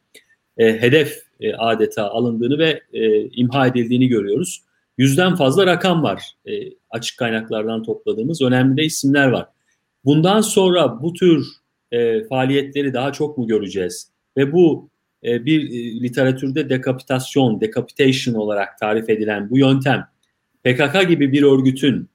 e, 0.58 0.80
hedef 0.80 1.22
e, 1.40 1.54
adeta 1.54 2.10
alındığını 2.10 2.58
ve 2.58 2.82
e, 2.92 3.28
imha 3.28 3.66
edildiğini 3.66 4.08
görüyoruz. 4.08 4.62
Yüzden 4.98 5.36
fazla 5.36 5.66
rakam 5.66 6.02
var 6.02 6.22
e, 6.46 6.52
açık 6.90 7.18
kaynaklardan 7.18 7.82
topladığımız. 7.82 8.42
Önemli 8.42 8.76
de 8.76 8.84
isimler 8.84 9.28
var. 9.28 9.46
Bundan 10.04 10.40
sonra 10.40 11.02
bu 11.02 11.12
tür 11.12 11.46
e, 11.92 12.24
faaliyetleri 12.24 12.94
daha 12.94 13.12
çok 13.12 13.38
mu 13.38 13.46
göreceğiz? 13.46 14.10
Ve 14.36 14.52
bu 14.52 14.90
e, 15.24 15.44
bir 15.44 15.70
e, 15.70 16.02
literatürde 16.02 16.70
dekapitasyon, 16.70 17.60
decapitation 17.60 18.34
olarak 18.34 18.78
tarif 18.78 19.10
edilen 19.10 19.50
bu 19.50 19.58
yöntem 19.58 20.08
PKK 20.64 21.08
gibi 21.08 21.32
bir 21.32 21.42
örgütün 21.42 22.08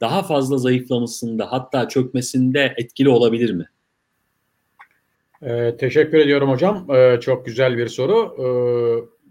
daha 0.00 0.22
fazla 0.22 0.58
zayıflamasında 0.58 1.52
hatta 1.52 1.88
çökmesinde 1.88 2.74
etkili 2.76 3.08
olabilir 3.08 3.52
mi? 3.52 3.68
Ee, 5.42 5.76
teşekkür 5.76 6.18
ediyorum 6.18 6.50
hocam. 6.50 6.90
Ee, 6.90 7.18
çok 7.20 7.46
güzel 7.46 7.78
bir 7.78 7.88
soru. 7.88 8.36
Ee, 8.38 8.46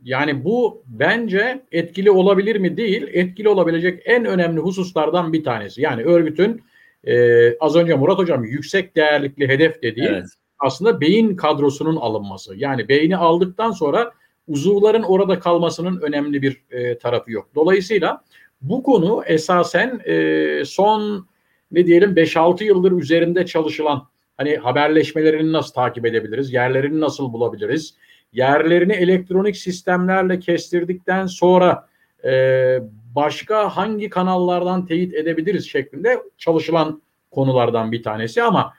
yani 0.04 0.44
bu 0.44 0.84
bence 0.88 1.66
etkili 1.72 2.12
olabilir 2.12 2.56
mi 2.56 2.78
değil, 2.78 3.08
etkili 3.14 3.50
olabilecek 3.50 4.02
en 4.06 4.26
önemli 4.26 4.60
hususlardan 4.60 5.34
bir 5.34 5.44
tanesi. 5.44 5.82
Yani 5.82 6.04
örgütün 6.04 6.62
e, 7.04 7.58
az 7.58 7.76
önce 7.76 7.94
Murat 7.94 8.18
hocam 8.18 8.44
yüksek 8.44 8.96
değerlikli 8.96 9.48
hedef 9.48 9.82
dediği 9.84 10.08
evet. 10.08 10.26
aslında 10.60 11.02
beyin 11.02 11.36
kadrosunun 11.36 11.96
alınması. 11.96 12.56
Yani 12.56 12.90
beyni 12.90 13.18
aldıktan 13.18 13.72
sonra 13.72 14.12
uzuvların 14.48 15.04
orada 15.04 15.40
kalmasının 15.40 16.02
önemli 16.02 16.42
bir 16.42 16.64
e, 16.72 16.98
tarafı 16.98 17.32
yok. 17.32 17.50
Dolayısıyla 17.56 18.24
bu 18.62 18.84
konu 18.84 19.24
esasen 19.26 20.02
e, 20.06 20.66
son 20.66 21.28
ne 21.72 21.86
diyelim 21.86 22.12
5-6 22.12 22.64
yıldır 22.64 22.92
üzerinde 22.92 23.46
çalışılan 23.46 24.08
hani 24.38 24.56
haberleşmelerini 24.56 25.52
nasıl 25.52 25.74
takip 25.74 26.06
edebiliriz, 26.06 26.54
yerlerini 26.54 27.00
nasıl 27.00 27.34
bulabiliriz, 27.34 27.96
yerlerini 28.34 28.94
elektronik 28.94 29.58
sistemlerle 29.58 30.40
kestirdikten 30.40 31.26
sonra 31.26 31.88
e, 32.26 32.80
başka 33.16 33.70
hangi 33.78 34.10
kanallardan 34.10 34.86
teyit 34.86 35.14
edebiliriz 35.14 35.70
şeklinde 35.70 36.20
çalışılan 36.38 37.02
konulardan 37.32 37.92
bir 37.92 38.04
tanesi. 38.04 38.44
Ama 38.44 38.74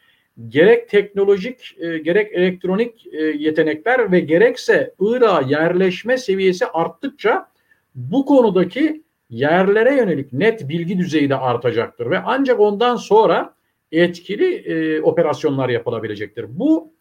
gerek 0.48 0.88
teknolojik 0.88 1.76
e, 1.80 1.98
gerek 1.98 2.32
elektronik 2.32 3.06
e, 3.06 3.22
yetenekler 3.22 4.12
ve 4.12 4.20
gerekse 4.20 4.94
Irak'a 5.00 5.48
yerleşme 5.48 6.18
seviyesi 6.18 6.66
arttıkça 6.66 7.48
bu 7.94 8.26
konudaki 8.26 9.02
yerlere 9.30 9.96
yönelik 9.96 10.32
net 10.32 10.68
bilgi 10.68 10.98
düzeyi 10.98 11.30
de 11.30 11.36
artacaktır 11.36 12.10
ve 12.10 12.18
ancak 12.18 12.60
ondan 12.60 12.96
sonra 12.96 13.54
etkili 13.92 14.54
e, 14.54 15.02
operasyonlar 15.02 15.68
yapılabilecektir. 15.68 16.46
Bu 16.48 16.92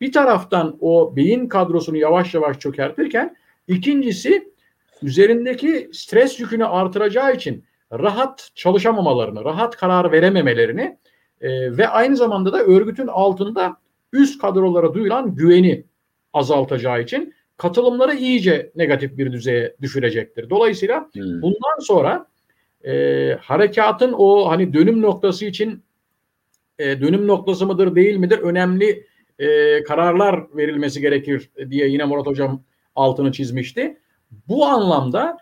bir 0.00 0.12
taraftan 0.12 0.76
o 0.80 1.16
beyin 1.16 1.48
kadrosunu 1.48 1.96
yavaş 1.96 2.34
yavaş 2.34 2.58
çökertirken 2.58 3.36
ikincisi 3.68 4.52
üzerindeki 5.02 5.90
stres 5.92 6.40
yükünü 6.40 6.64
artıracağı 6.64 7.34
için 7.34 7.64
rahat 7.92 8.50
çalışamamalarını, 8.54 9.44
rahat 9.44 9.76
karar 9.76 10.12
verememelerini 10.12 10.98
e, 11.40 11.76
ve 11.76 11.88
aynı 11.88 12.16
zamanda 12.16 12.52
da 12.52 12.62
örgütün 12.62 13.06
altında 13.06 13.76
üst 14.12 14.40
kadrolara 14.40 14.94
duyulan 14.94 15.34
güveni 15.34 15.84
azaltacağı 16.32 17.02
için 17.02 17.34
katılımları 17.58 18.14
iyice 18.14 18.72
negatif 18.76 19.18
bir 19.18 19.32
düzeye 19.32 19.76
düşürecektir. 19.82 20.50
Dolayısıyla 20.50 21.10
hmm. 21.12 21.42
bundan 21.42 21.78
sonra 21.80 22.26
e, 22.84 23.32
harekatın 23.40 24.14
o 24.18 24.50
hani 24.50 24.72
dönüm 24.72 25.02
noktası 25.02 25.44
için 25.44 25.82
e, 26.78 27.00
dönüm 27.00 27.26
noktası 27.26 27.66
mıdır 27.66 27.94
değil 27.94 28.16
midir 28.16 28.38
önemli 28.38 29.06
e, 29.38 29.82
kararlar 29.82 30.56
verilmesi 30.56 31.00
gerekir 31.00 31.50
diye 31.70 31.88
yine 31.88 32.04
Murat 32.04 32.26
Hocam 32.26 32.62
altını 32.94 33.32
çizmişti. 33.32 33.98
Bu 34.48 34.66
anlamda 34.66 35.38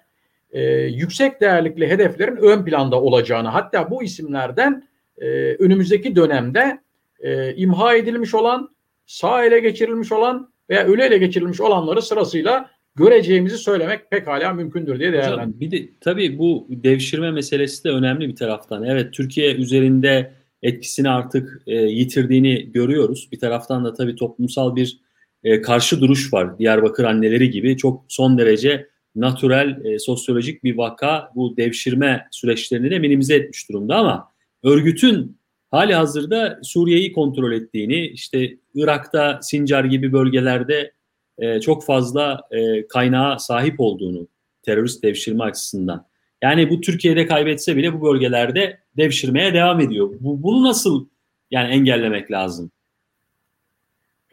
e, 0.50 0.62
yüksek 0.72 1.40
değerlikli 1.40 1.88
hedeflerin 1.88 2.36
ön 2.36 2.64
planda 2.64 3.00
olacağını 3.00 3.48
hatta 3.48 3.90
bu 3.90 4.02
isimlerden 4.02 4.88
e, 5.18 5.26
önümüzdeki 5.54 6.16
dönemde 6.16 6.80
e, 7.20 7.54
imha 7.54 7.94
edilmiş 7.94 8.34
olan, 8.34 8.70
sağ 9.06 9.44
ele 9.44 9.58
geçirilmiş 9.58 10.12
olan 10.12 10.50
veya 10.70 10.86
ölü 10.86 11.02
ele 11.02 11.18
geçirilmiş 11.18 11.60
olanları 11.60 12.02
sırasıyla 12.02 12.70
göreceğimizi 12.94 13.58
söylemek 13.58 14.10
pekala 14.10 14.52
mümkündür 14.52 14.98
diye 14.98 15.12
değerlendiriyorum. 15.12 15.60
Bir 15.60 15.70
de 15.70 15.88
tabii 16.00 16.38
bu 16.38 16.66
devşirme 16.70 17.30
meselesi 17.30 17.84
de 17.84 17.88
önemli 17.88 18.28
bir 18.28 18.36
taraftan. 18.36 18.84
Evet 18.84 19.12
Türkiye 19.12 19.54
üzerinde 19.54 20.32
etkisini 20.62 21.08
artık 21.08 21.62
e, 21.66 21.74
yitirdiğini 21.74 22.72
görüyoruz. 22.72 23.28
Bir 23.32 23.38
taraftan 23.38 23.84
da 23.84 23.92
tabii 23.92 24.16
toplumsal 24.16 24.76
bir 24.76 25.00
e, 25.44 25.60
karşı 25.62 26.00
duruş 26.00 26.32
var. 26.32 26.58
Diyarbakır 26.58 27.04
anneleri 27.04 27.50
gibi 27.50 27.76
çok 27.76 28.04
son 28.08 28.38
derece 28.38 28.88
natürel, 29.14 29.84
e, 29.84 29.98
sosyolojik 29.98 30.64
bir 30.64 30.76
vaka 30.76 31.30
bu 31.34 31.56
devşirme 31.56 32.26
süreçlerini 32.30 32.90
de 32.90 32.98
minimize 32.98 33.34
etmiş 33.34 33.68
durumda 33.68 33.96
ama 33.96 34.28
örgütün 34.62 35.38
hali 35.70 35.94
hazırda 35.94 36.58
Suriye'yi 36.62 37.12
kontrol 37.12 37.52
ettiğini, 37.52 38.06
işte 38.06 38.56
Irak'ta 38.74 39.38
Sincar 39.42 39.84
gibi 39.84 40.12
bölgelerde 40.12 40.92
e, 41.38 41.60
çok 41.60 41.84
fazla 41.84 42.40
e, 42.50 42.88
kaynağa 42.88 43.38
sahip 43.38 43.80
olduğunu 43.80 44.28
terörist 44.62 45.02
devşirme 45.02 45.44
açısından. 45.44 46.06
Yani 46.42 46.70
bu 46.70 46.80
Türkiye'de 46.80 47.26
kaybetse 47.26 47.76
bile 47.76 47.94
bu 47.94 48.02
bölgelerde 48.02 48.78
devşirmeye 48.96 49.54
devam 49.54 49.80
ediyor. 49.80 50.10
Bu, 50.20 50.42
bunu 50.42 50.62
nasıl 50.62 51.06
yani 51.50 51.68
engellemek 51.74 52.30
lazım? 52.30 52.70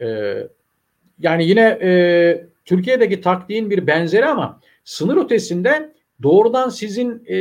Ee, 0.00 0.48
yani 1.18 1.48
yine 1.48 1.78
e, 1.82 2.46
Türkiye'deki 2.64 3.20
taktiğin 3.20 3.70
bir 3.70 3.86
benzeri 3.86 4.26
ama 4.26 4.60
sınır 4.84 5.24
ötesinde 5.24 5.94
doğrudan 6.22 6.68
sizin 6.68 7.22
e, 7.26 7.36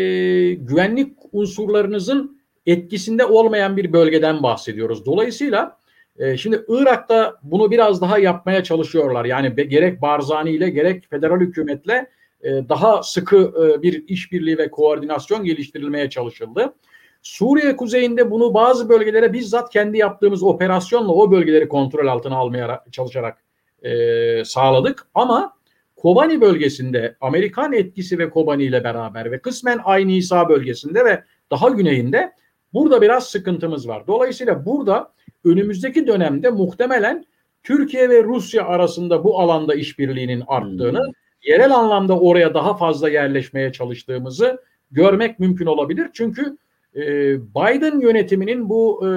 güvenlik 0.54 1.18
unsurlarınızın 1.32 2.33
etkisinde 2.66 3.26
olmayan 3.26 3.78
bir 3.78 3.93
bölgeden 3.93 4.43
bahsediyoruz. 4.43 5.05
Dolayısıyla 5.05 5.78
e, 6.20 6.38
şimdi 6.38 6.66
Irak'ta 6.68 7.36
bunu 7.43 7.72
biraz 7.72 8.01
daha 8.01 8.20
yapmaya 8.20 8.64
çalışıyorlar. 8.64 9.26
Yani 9.26 9.57
be, 9.57 9.64
gerek 9.64 10.01
Barzani 10.01 10.51
ile 10.51 10.70
gerek 10.70 11.09
federal 11.09 11.39
hükümetle 11.39 12.09
e, 12.41 12.49
daha 12.70 13.03
sıkı 13.03 13.38
e, 13.38 13.82
bir 13.82 14.07
işbirliği 14.07 14.57
ve 14.57 14.72
koordinasyon 14.72 15.43
geliştirilmeye 15.43 16.09
çalışıldı. 16.09 16.74
Suriye 17.22 17.76
kuzeyinde 17.76 18.32
bunu 18.32 18.53
bazı 18.53 18.89
bölgelere 18.89 19.34
bizzat 19.34 19.70
kendi 19.70 19.97
yaptığımız 19.97 20.43
operasyonla 20.43 21.14
o 21.14 21.32
bölgeleri 21.32 21.68
kontrol 21.68 22.07
altına 22.07 22.36
almaya 22.36 22.84
çalışarak 22.91 23.43
e, 23.84 24.45
sağladık. 24.45 25.07
Ama 25.14 25.53
Kobani 25.95 26.41
bölgesinde 26.41 27.16
Amerikan 27.22 27.74
etkisi 27.74 28.20
ve 28.20 28.30
Kobani 28.30 28.64
ile 28.64 28.84
beraber 28.84 29.32
ve 29.32 29.39
kısmen 29.39 29.80
Aynı 29.84 30.11
İsa 30.11 30.49
bölgesinde 30.49 31.05
ve 31.05 31.24
daha 31.51 31.70
güneyinde 31.70 32.34
burada 32.74 33.01
biraz 33.01 33.28
sıkıntımız 33.28 33.88
var. 33.88 34.03
Dolayısıyla 34.07 34.65
burada 34.65 35.11
önümüzdeki 35.45 36.07
dönemde 36.07 36.49
muhtemelen 36.49 37.26
Türkiye 37.63 38.09
ve 38.09 38.24
Rusya 38.24 38.65
arasında 38.65 39.24
bu 39.24 39.39
alanda 39.39 39.76
işbirliğinin 39.76 40.43
arttığını, 40.47 40.99
hmm. 40.99 41.13
yerel 41.43 41.71
anlamda 41.71 42.19
oraya 42.19 42.53
daha 42.53 42.78
fazla 42.78 43.09
yerleşmeye 43.09 43.71
çalıştığımızı 43.71 44.61
görmek 44.91 45.39
mümkün 45.39 45.65
olabilir. 45.65 46.07
Çünkü 46.13 46.57
e, 46.95 47.01
Biden 47.41 47.99
yönetiminin 47.99 48.69
bu 48.69 49.07
e, 49.07 49.11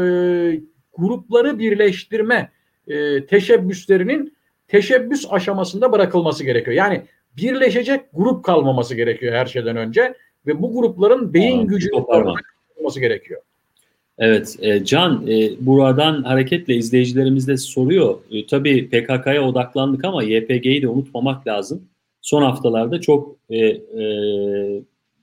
grupları 0.99 1.59
birleştirme 1.59 2.51
e, 2.89 3.27
teşebbüslerinin 3.27 4.37
teşebbüs 4.69 5.27
aşamasında 5.31 5.93
bırakılması 5.93 6.45
gerekiyor. 6.45 6.77
Yani 6.77 7.03
birleşecek 7.37 8.01
grup 8.13 8.45
kalmaması 8.45 8.95
gerekiyor 8.95 9.35
her 9.35 9.47
şeyden 9.47 9.77
önce 9.77 10.15
ve 10.47 10.63
bu 10.63 10.73
grupların 10.73 11.35
beyin 11.35 11.61
Aa, 11.61 11.65
gücünü 11.65 11.97
olması 12.77 13.01
gerekiyor. 13.01 13.41
Evet, 14.19 14.57
e, 14.61 14.85
Can, 14.85 15.27
e, 15.27 15.51
buradan 15.61 16.23
hareketle 16.23 16.75
izleyicilerimiz 16.75 17.49
de 17.49 17.57
soruyor. 17.57 18.19
E, 18.31 18.47
tabii 18.47 18.89
PKK'ya 18.89 19.49
odaklandık 19.49 20.05
ama 20.05 20.23
YPG'yi 20.23 20.83
de 20.83 20.89
unutmamak 20.89 21.47
lazım. 21.47 21.83
Son 22.23 22.43
haftalarda 22.43 23.01
çok 23.01 23.37
e, 23.51 23.59
e, 23.67 24.03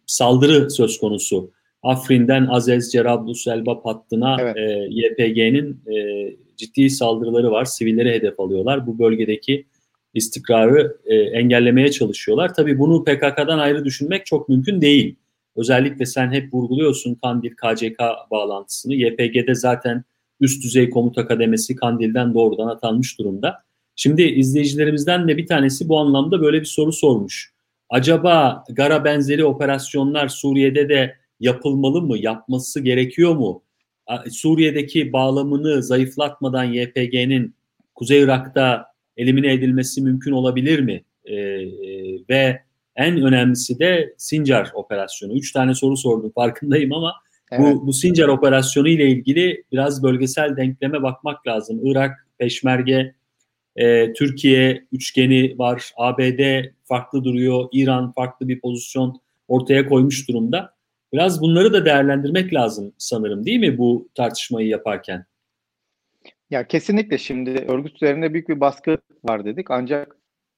saldırı 0.06 0.72
söz 0.72 0.99
konusu. 0.99 1.51
Afrin'den 1.84 2.45
Azez, 2.45 2.91
Cerablus, 2.91 3.47
Elbap 3.47 3.86
hattına 3.86 4.38
evet. 4.39 4.58
e, 4.58 4.88
YPG'nin 4.89 5.82
e, 5.95 6.30
ciddi 6.58 6.89
saldırıları 6.89 7.51
var. 7.51 7.66
Sivilleri 7.66 8.12
hedef 8.12 8.39
alıyorlar. 8.39 8.88
Bu 8.88 8.99
bölgedeki 8.99 9.66
istikrarı 10.14 10.97
e, 11.06 11.16
engellemeye 11.16 11.91
çalışıyorlar. 11.91 12.54
Tabii 12.54 12.80
bunu 12.80 13.04
PKK'dan 13.04 13.60
ayrı 13.60 13.86
düşünmek 13.86 14.26
çok 14.26 14.49
mümkün 14.49 14.82
değil. 14.82 15.16
Özellikle 15.56 16.06
sen 16.06 16.32
hep 16.32 16.54
vurguluyorsun 16.54 17.16
Kandil 17.16 17.51
KCK 17.51 17.99
bağlantısını. 18.32 18.93
YPG'de 18.93 19.56
zaten 19.56 20.04
üst 20.39 20.64
düzey 20.64 20.89
komuta 20.89 21.28
kademesi 21.28 21.76
Kandil'den 21.76 22.34
doğrudan 22.34 22.68
atanmış 22.68 23.20
durumda. 23.20 23.64
Şimdi 23.95 24.22
izleyicilerimizden 24.22 25.28
de 25.28 25.38
bir 25.38 25.47
tanesi 25.47 25.89
bu 25.89 25.99
anlamda 25.99 26.41
böyle 26.41 26.60
bir 26.60 26.66
soru 26.66 26.91
sormuş. 26.91 27.54
Acaba 27.89 28.64
Gara 28.70 29.06
benzeri 29.06 29.45
operasyonlar 29.45 30.28
Suriye'de 30.28 30.89
de 30.89 31.16
yapılmalı 31.39 32.01
mı? 32.01 32.18
Yapması 32.18 32.80
gerekiyor 32.80 33.36
mu? 33.36 33.64
Suriye'deki 34.32 35.14
bağlamını 35.14 35.84
zayıflatmadan 35.84 36.64
YPG'nin 36.64 37.56
Kuzey 37.95 38.22
Irak'ta 38.22 38.86
elimine 39.18 39.54
edilmesi 39.54 40.01
mümkün 40.01 40.32
olabilir 40.32 40.80
mi? 40.80 41.04
Ee, 41.26 41.36
e, 41.36 41.68
ve 42.30 42.62
en 42.96 43.22
önemlisi 43.22 43.80
de 43.80 44.14
Sincar 44.18 44.72
operasyonu. 44.74 45.34
Üç 45.34 45.52
tane 45.52 45.74
soru 45.76 45.98
sordum 45.98 46.32
farkındayım 46.36 46.94
ama 46.94 47.14
evet. 47.52 47.62
bu, 47.62 47.88
bu 47.88 47.94
Sincar 47.94 48.28
operasyonu 48.28 48.88
ile 48.88 49.08
ilgili 49.08 49.64
biraz 49.72 50.04
bölgesel 50.04 50.58
denkleme 50.58 51.04
bakmak 51.04 51.48
lazım. 51.48 51.80
Irak, 51.84 52.28
Peşmerge, 52.38 53.16
e, 53.76 54.14
Türkiye 54.14 54.86
üçgeni 54.91 55.58
var, 55.60 55.91
ABD 55.98 56.66
farklı 56.84 57.24
duruyor, 57.24 57.70
İran 57.72 58.12
farklı 58.12 58.48
bir 58.48 58.62
pozisyon 58.62 59.22
ortaya 59.48 59.89
koymuş 59.89 60.30
durumda. 60.30 60.74
Biraz 61.14 61.41
bunları 61.41 61.74
da 61.74 61.86
değerlendirmek 61.86 62.54
lazım 62.54 62.94
sanırım 62.98 63.46
değil 63.46 63.60
mi 63.60 63.78
bu 63.78 64.10
tartışmayı 64.16 64.68
yaparken? 64.68 65.26
Ya 66.50 66.68
kesinlikle 66.68 67.18
şimdi 67.18 67.50
örgüt 67.50 67.96
üzerinde 67.96 68.34
büyük 68.34 68.50
bir 68.50 68.60
baskı 68.60 68.98
var 69.24 69.46
dedik 69.46 69.72
ancak 69.72 70.18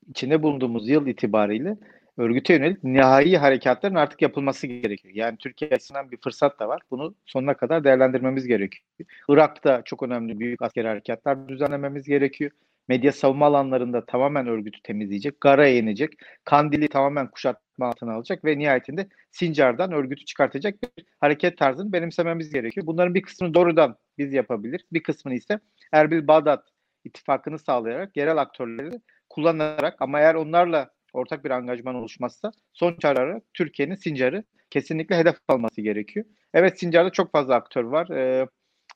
içinde 0.09 0.43
bulunduğumuz 0.43 0.89
yıl 0.89 1.07
itibariyle 1.07 1.77
örgüte 2.17 2.53
yönelik 2.53 2.83
nihai 2.83 3.37
harekatların 3.37 3.95
artık 3.95 4.21
yapılması 4.21 4.67
gerekiyor. 4.67 5.13
Yani 5.15 5.37
Türkiye 5.37 5.71
açısından 5.71 6.11
bir 6.11 6.17
fırsat 6.17 6.59
da 6.59 6.67
var. 6.67 6.81
Bunu 6.91 7.15
sonuna 7.25 7.53
kadar 7.57 7.83
değerlendirmemiz 7.83 8.47
gerekiyor. 8.47 8.83
Irak'ta 9.29 9.81
çok 9.85 10.03
önemli 10.03 10.39
büyük 10.39 10.61
askeri 10.61 10.87
harekatlar 10.87 11.47
düzenlememiz 11.47 12.07
gerekiyor. 12.07 12.51
Medya 12.87 13.11
savunma 13.11 13.45
alanlarında 13.45 14.05
tamamen 14.05 14.47
örgütü 14.47 14.81
temizleyecek. 14.81 15.41
Gara'ya 15.41 15.77
inecek. 15.77 16.13
Kandil'i 16.43 16.87
tamamen 16.87 17.31
kuşatma 17.31 17.87
altına 17.87 18.13
alacak 18.13 18.45
ve 18.45 18.57
nihayetinde 18.57 19.07
Sincar'dan 19.31 19.91
örgütü 19.91 20.25
çıkartacak 20.25 20.75
bir 20.83 21.05
hareket 21.19 21.57
tarzını 21.57 21.93
benimsememiz 21.93 22.53
gerekiyor. 22.53 22.87
Bunların 22.87 23.13
bir 23.13 23.21
kısmını 23.21 23.53
doğrudan 23.53 23.97
biz 24.17 24.33
yapabilir. 24.33 24.85
Bir 24.93 25.03
kısmını 25.03 25.35
ise 25.35 25.59
Erbil 25.91 26.27
Bağdat 26.27 26.67
ittifakını 27.03 27.59
sağlayarak 27.59 28.17
yerel 28.17 28.37
aktörleri 28.37 29.01
kullanarak 29.29 29.95
ama 30.01 30.19
eğer 30.19 30.35
onlarla 30.35 30.94
ortak 31.15 31.45
bir 31.45 31.51
angajman 31.51 31.95
oluşmazsa 31.95 32.51
son 32.73 32.95
çare 32.99 33.41
Türkiye'nin 33.53 33.95
Sincar'ı 33.95 34.43
kesinlikle 34.69 35.17
hedef 35.17 35.35
alması 35.47 35.81
gerekiyor. 35.81 36.25
Evet 36.53 36.79
Sincar'da 36.79 37.09
çok 37.09 37.31
fazla 37.31 37.55
aktör 37.55 37.83
var. 37.83 38.09
Ee, 38.09 38.47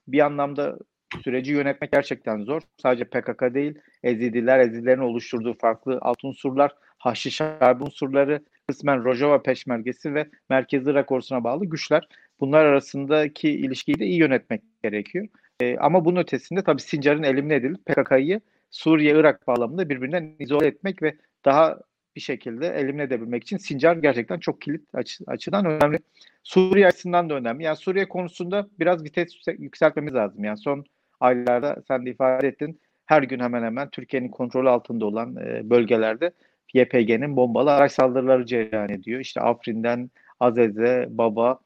bir 0.08 0.20
anlamda 0.20 0.78
süreci 1.24 1.52
yönetmek 1.52 1.92
gerçekten 1.92 2.44
zor. 2.44 2.62
Sadece 2.78 3.06
PKK 3.06 3.54
değil, 3.54 3.80
Ezidiler, 4.04 4.60
Ezidilerin 4.60 5.02
oluşturduğu 5.02 5.54
farklı 5.54 6.00
alt 6.02 6.24
unsurlar, 6.24 6.72
Haçlı 6.98 7.32
Şarbi 7.32 7.84
unsurları, 7.84 8.44
kısmen 8.68 9.04
Rojava 9.04 9.42
Peşmergesi 9.42 10.14
ve 10.14 10.30
Merkezi 10.50 10.90
Irak 10.92 11.12
ordusuna 11.12 11.44
bağlı 11.44 11.66
güçler. 11.66 12.08
Bunlar 12.40 12.66
arasındaki 12.66 13.50
ilişkiyi 13.50 14.00
de 14.00 14.06
iyi 14.06 14.20
yönetmek 14.20 14.62
gerekiyor. 14.84 15.28
E, 15.62 15.78
ama 15.78 16.06
bunun 16.06 16.20
ötesinde 16.20 16.64
tabii 16.64 16.82
Sincar'ın 16.82 17.24
elimine 17.24 17.56
edilip 17.56 17.86
PKK'yı 17.86 18.42
Suriye-Irak 18.72 19.48
bağlamında 19.48 19.90
birbirinden 19.90 20.36
izole 20.40 20.68
etmek 20.68 21.04
ve 21.04 21.16
daha 21.46 21.80
bir 22.20 22.24
şekilde 22.24 22.68
elimine 22.68 23.04
edebilmek 23.04 23.44
için 23.44 23.58
Sincar 23.58 23.96
gerçekten 23.96 24.40
çok 24.40 24.62
kilit 24.62 24.96
açı, 24.96 25.24
açıdan 25.28 25.66
önemli. 25.66 26.00
Suriye 26.44 26.88
açısından 26.88 27.30
da 27.30 27.34
önemli. 27.34 27.64
Yani 27.64 27.76
Suriye 27.78 28.10
konusunda 28.10 28.68
biraz 28.80 29.04
vites 29.04 29.34
yükseltmemiz 29.58 30.14
lazım. 30.14 30.44
Yani 30.44 30.58
son 30.58 30.86
aylarda 31.20 31.84
sen 31.88 32.06
de 32.06 32.10
ifade 32.10 32.48
ettin. 32.48 32.80
Her 33.06 33.24
gün 33.24 33.40
hemen 33.40 33.64
hemen 33.64 33.90
Türkiye'nin 33.90 34.30
kontrolü 34.30 34.70
altında 34.70 35.06
olan 35.06 35.36
e, 35.36 35.70
bölgelerde 35.70 36.32
YPG'nin 36.74 37.36
bombalı 37.36 37.72
araç 37.74 37.92
saldırıları 37.92 38.46
cereyan 38.46 38.90
ediyor. 38.90 39.20
İşte 39.20 39.42
Afrin'den 39.42 40.12
Azez'e, 40.40 41.08
Baba, 41.10 41.60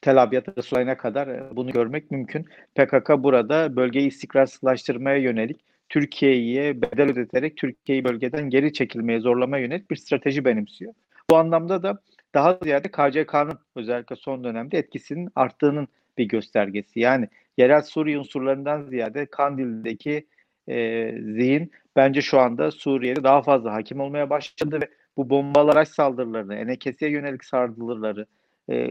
Tel 0.00 0.22
Abyad, 0.22 0.58
Resulayna 0.58 0.96
kadar 0.96 1.28
e, 1.28 1.56
bunu 1.56 1.72
görmek 1.72 2.10
mümkün. 2.10 2.46
PKK 2.74 3.10
burada 3.18 3.76
bölgeyi 3.76 4.08
istikrarsızlaştırmaya 4.08 5.16
yönelik 5.16 5.60
Türkiye'ye 5.90 6.82
bedel 6.82 7.10
ödeterek 7.10 7.56
Türkiye'yi 7.56 8.04
bölgeden 8.04 8.50
geri 8.50 8.72
çekilmeye 8.72 9.20
zorlamaya 9.20 9.64
yönelik 9.64 9.90
bir 9.90 9.96
strateji 9.96 10.44
benimsiyor. 10.44 10.94
Bu 11.30 11.36
anlamda 11.36 11.82
da 11.82 11.98
daha 12.34 12.58
ziyade 12.62 12.88
KCK'nın 12.88 13.58
özellikle 13.76 14.16
son 14.16 14.44
dönemde 14.44 14.78
etkisinin 14.78 15.28
arttığının 15.34 15.88
bir 16.18 16.24
göstergesi. 16.24 17.00
Yani 17.00 17.28
yerel 17.58 17.82
Suriye 17.82 18.18
unsurlarından 18.18 18.82
ziyade 18.82 19.26
Kandil'deki 19.26 20.26
e, 20.68 21.10
zihin 21.20 21.72
bence 21.96 22.22
şu 22.22 22.38
anda 22.38 22.70
Suriye'de 22.70 23.24
daha 23.24 23.42
fazla 23.42 23.72
hakim 23.72 24.00
olmaya 24.00 24.30
başladı 24.30 24.80
ve 24.80 24.88
bu 25.16 25.30
bombalar 25.30 25.84
saldırılarını, 25.84 26.54
Enekese'ye 26.54 27.12
yönelik 27.12 27.44
saldırıları 27.44 28.26
e, 28.70 28.90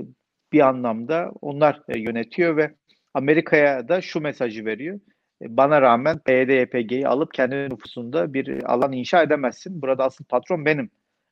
bir 0.53 0.59
anlamda 0.59 1.31
onlar 1.41 1.81
e, 1.87 1.99
yönetiyor 1.99 2.57
ve 2.57 2.71
Amerika'ya 3.13 3.87
da 3.87 4.01
şu 4.01 4.21
mesajı 4.21 4.65
veriyor. 4.65 4.99
E, 5.41 5.57
bana 5.57 5.81
rağmen 5.81 6.19
PYD, 6.19 6.49
YPG'yi 6.49 7.07
alıp 7.07 7.33
kendi 7.33 7.55
nüfusunda 7.69 8.33
bir 8.33 8.63
alan 8.73 8.91
inşa 8.91 9.23
edemezsin. 9.23 9.81
Burada 9.81 10.03
asıl 10.03 10.25
patron 10.25 10.65
benim 10.65 10.89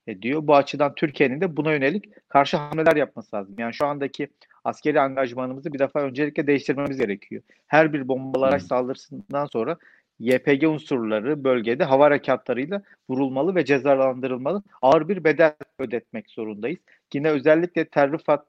e, 0.08 0.22
diyor. 0.22 0.48
Bu 0.48 0.56
açıdan 0.56 0.96
Türkiye'nin 0.96 1.42
de 1.42 1.58
buna 1.58 1.74
yönelik 1.74 2.30
karşı 2.30 2.58
hamleler 2.58 2.96
yapması 2.96 3.36
lazım. 3.36 3.56
Yani 3.58 3.74
şu 3.74 3.86
andaki 3.86 4.28
askeri 4.64 5.02
angajmanımızı 5.02 5.74
bir 5.74 5.80
defa 5.80 6.02
öncelikle 6.02 6.48
değiştirmemiz 6.48 6.98
gerekiyor. 6.98 7.42
Her 7.68 7.94
bir 7.94 8.08
bombalı 8.08 8.46
araç 8.46 8.64
saldırısından 8.64 9.46
sonra 9.46 9.78
YPG 10.20 10.64
unsurları 10.64 11.44
bölgede 11.44 11.84
hava 11.84 12.06
harekatlarıyla 12.06 12.82
vurulmalı 13.10 13.56
ve 13.56 13.66
cezalandırılmalı. 13.66 14.64
Ağır 14.82 15.08
bir 15.08 15.24
bedel 15.24 15.56
ödetmek 15.80 16.30
zorundayız. 16.30 16.80
Yine 17.14 17.30
özellikle 17.30 17.86
Terrifat 17.86 18.46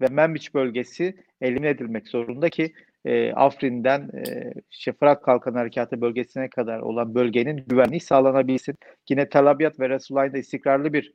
ve 0.00 0.06
Menbiç 0.06 0.54
bölgesi 0.54 1.16
elimine 1.40 1.68
edilmek 1.68 2.08
zorunda 2.08 2.48
ki 2.48 2.72
e, 3.06 3.32
Afrin'den 3.32 4.00
e, 4.00 4.52
işte 4.70 4.92
Fırat 4.92 5.22
Kalkan 5.22 5.54
Harekatı 5.54 6.00
bölgesine 6.00 6.50
kadar 6.50 6.78
olan 6.78 7.14
bölgenin 7.14 7.64
güvenliği 7.66 8.00
sağlanabilsin. 8.00 8.76
Yine 9.10 9.28
Tel 9.28 9.46
Abyad 9.46 9.80
ve 9.80 9.88
Resulayn'da 9.88 10.38
istikrarlı 10.38 10.92
bir 10.92 11.14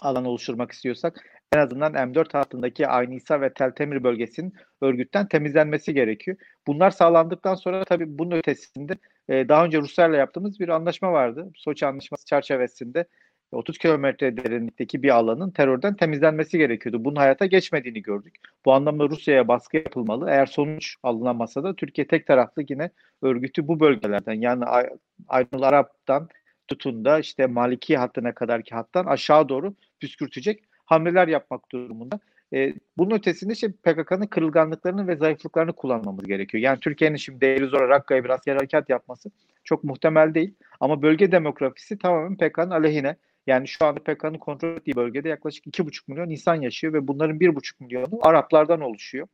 alan 0.00 0.24
oluşturmak 0.24 0.72
istiyorsak 0.72 1.24
en 1.52 1.58
azından 1.58 1.92
M4 1.92 2.32
hattındaki 2.32 2.86
Aynisa 2.88 3.40
ve 3.40 3.52
Teltemir 3.52 4.04
bölgesinin 4.04 4.52
örgütten 4.80 5.28
temizlenmesi 5.28 5.94
gerekiyor. 5.94 6.36
Bunlar 6.66 6.90
sağlandıktan 6.90 7.54
sonra 7.54 7.84
tabii 7.84 8.18
bunun 8.18 8.36
ötesinde 8.36 8.96
e, 9.28 9.48
daha 9.48 9.64
önce 9.64 9.78
Ruslarla 9.78 10.16
yaptığımız 10.16 10.60
bir 10.60 10.68
anlaşma 10.68 11.12
vardı. 11.12 11.50
Soçi 11.56 11.86
Anlaşması 11.86 12.26
çerçevesinde 12.26 13.06
30 13.52 13.78
kilometre 13.78 14.36
derinlikteki 14.36 15.02
bir 15.02 15.08
alanın 15.08 15.50
terörden 15.50 15.96
temizlenmesi 15.96 16.58
gerekiyordu. 16.58 17.04
Bunun 17.04 17.16
hayata 17.16 17.46
geçmediğini 17.46 18.02
gördük. 18.02 18.34
Bu 18.64 18.72
anlamda 18.72 19.08
Rusya'ya 19.08 19.48
baskı 19.48 19.76
yapılmalı. 19.76 20.30
Eğer 20.30 20.46
sonuç 20.46 20.96
alınamasa 21.02 21.64
da 21.64 21.76
Türkiye 21.76 22.06
tek 22.06 22.26
taraflı 22.26 22.64
yine 22.68 22.90
örgütü 23.22 23.68
bu 23.68 23.80
bölgelerden 23.80 24.40
yani 24.40 24.64
Aynul 25.28 25.62
Arap'tan 25.62 26.28
tutun 26.68 27.04
da 27.04 27.18
işte 27.18 27.46
Maliki 27.46 27.96
hattına 27.96 28.34
kadarki 28.34 28.74
hattan 28.74 29.06
aşağı 29.06 29.48
doğru 29.48 29.74
püskürtecek 30.00 30.62
hamleler 30.84 31.28
yapmak 31.28 31.72
durumunda. 31.72 32.20
E, 32.54 32.74
bunun 32.98 33.14
ötesinde 33.14 33.52
işte 33.52 33.72
PKK'nın 33.72 34.26
kırılganlıklarını 34.26 35.08
ve 35.08 35.16
zayıflıklarını 35.16 35.72
kullanmamız 35.72 36.26
gerekiyor. 36.26 36.62
Yani 36.62 36.80
Türkiye'nin 36.80 37.16
şimdi 37.16 37.66
Zor 37.70 37.88
Rakka'ya 37.88 38.24
bir 38.24 38.30
asker 38.30 38.56
harekat 38.56 38.88
yapması 38.90 39.30
çok 39.64 39.84
muhtemel 39.84 40.34
değil. 40.34 40.54
Ama 40.80 41.02
bölge 41.02 41.32
demografisi 41.32 41.98
tamamen 41.98 42.36
PKK'nın 42.36 42.70
aleyhine. 42.70 43.16
Yani 43.46 43.68
şu 43.68 43.84
anda 43.84 44.00
PKK'nın 44.00 44.38
kontrol 44.38 44.76
ettiği 44.76 44.96
bölgede 44.96 45.28
yaklaşık 45.28 45.66
2,5 45.66 46.02
milyon 46.08 46.30
insan 46.30 46.54
yaşıyor 46.54 46.92
ve 46.92 47.08
bunların 47.08 47.38
1,5 47.38 47.80
milyonu 47.80 48.18
Araplardan 48.22 48.80
oluşuyor. 48.80 49.28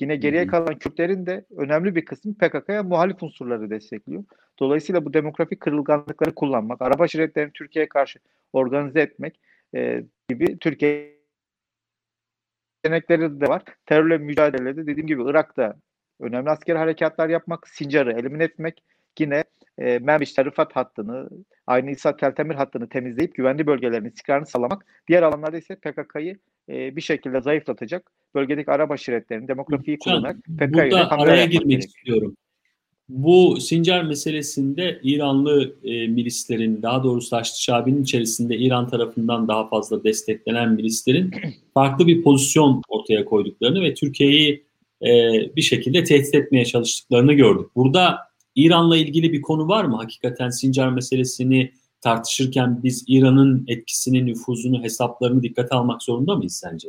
Yine 0.00 0.16
geriye 0.16 0.46
kalan 0.46 0.78
Kürtlerin 0.78 1.26
de 1.26 1.44
önemli 1.56 1.94
bir 1.94 2.04
kısmı 2.04 2.34
PKK'ya 2.34 2.82
muhalif 2.82 3.22
unsurları 3.22 3.70
destekliyor. 3.70 4.24
Dolayısıyla 4.58 5.04
bu 5.04 5.14
demografik 5.14 5.60
kırılganlıkları 5.60 6.34
kullanmak, 6.34 6.82
Arap 6.82 7.00
aşiretlerini 7.00 7.52
Türkiye'ye 7.52 7.88
karşı 7.88 8.18
organize 8.52 9.00
etmek 9.00 9.40
e, 9.74 10.04
gibi 10.28 10.58
Türkiye 10.58 11.14
yetenekleri 12.84 13.40
de 13.40 13.46
var. 13.46 13.62
Terörle 13.86 14.18
mücadelede 14.18 14.86
dediğim 14.86 15.06
gibi 15.06 15.22
Irak'ta 15.22 15.76
önemli 16.20 16.50
asker 16.50 16.76
harekatlar 16.76 17.28
yapmak, 17.28 17.68
Sincar'ı 17.68 18.12
elimine 18.12 18.44
etmek, 18.44 18.82
yine 19.18 19.44
e, 19.78 19.98
Merviş 19.98 20.32
Tarifat 20.32 20.76
hattını, 20.76 21.28
aynı 21.66 21.90
İsa 21.90 22.16
Teltemir 22.16 22.54
hattını 22.54 22.88
temizleyip 22.88 23.34
güvenli 23.34 23.66
bölgelerin 23.66 24.04
istikrarını 24.04 24.46
sağlamak. 24.46 24.86
Diğer 25.08 25.22
alanlarda 25.22 25.58
ise 25.58 25.76
PKK'yı 25.76 26.38
e, 26.68 26.96
bir 26.96 27.00
şekilde 27.00 27.40
zayıflatacak. 27.40 28.10
Bölgedeki 28.34 28.70
Arap 28.70 28.90
aşiretlerini 28.90 29.48
demografiyi 29.48 29.98
kullanarak 29.98 30.36
PKK'yı 30.36 30.90
Burada 30.90 31.10
araya 31.10 31.46
girmek 31.46 31.68
gerekiyor. 31.68 31.78
istiyorum. 31.78 32.36
Bu 33.08 33.56
Sincar 33.60 34.02
meselesinde 34.02 35.00
İranlı 35.02 35.74
e, 35.84 36.06
milislerin, 36.06 36.82
daha 36.82 37.02
doğrusu 37.02 37.36
Haçlı 37.36 37.62
Şabi'nin 37.62 38.02
içerisinde 38.02 38.56
İran 38.56 38.88
tarafından 38.88 39.48
daha 39.48 39.68
fazla 39.68 40.04
desteklenen 40.04 40.72
milislerin 40.72 41.30
farklı 41.74 42.06
bir 42.06 42.22
pozisyon 42.22 42.82
ortaya 42.88 43.24
koyduklarını 43.24 43.82
ve 43.82 43.94
Türkiye'yi 43.94 44.64
e, 45.02 45.08
bir 45.56 45.62
şekilde 45.62 46.04
tehdit 46.04 46.34
etmeye 46.34 46.64
çalıştıklarını 46.64 47.32
gördük. 47.32 47.66
Burada 47.76 48.18
İran'la 48.54 48.96
ilgili 48.96 49.32
bir 49.32 49.42
konu 49.42 49.68
var 49.68 49.84
mı? 49.84 49.96
Hakikaten 49.96 50.48
Sincar 50.48 50.88
meselesini 50.88 51.72
tartışırken 52.00 52.82
biz 52.82 53.04
İran'ın 53.08 53.64
etkisini, 53.68 54.26
nüfuzunu, 54.26 54.82
hesaplarını 54.82 55.42
dikkate 55.42 55.74
almak 55.74 56.02
zorunda 56.02 56.34
mıyız 56.34 56.56
sence? 56.56 56.88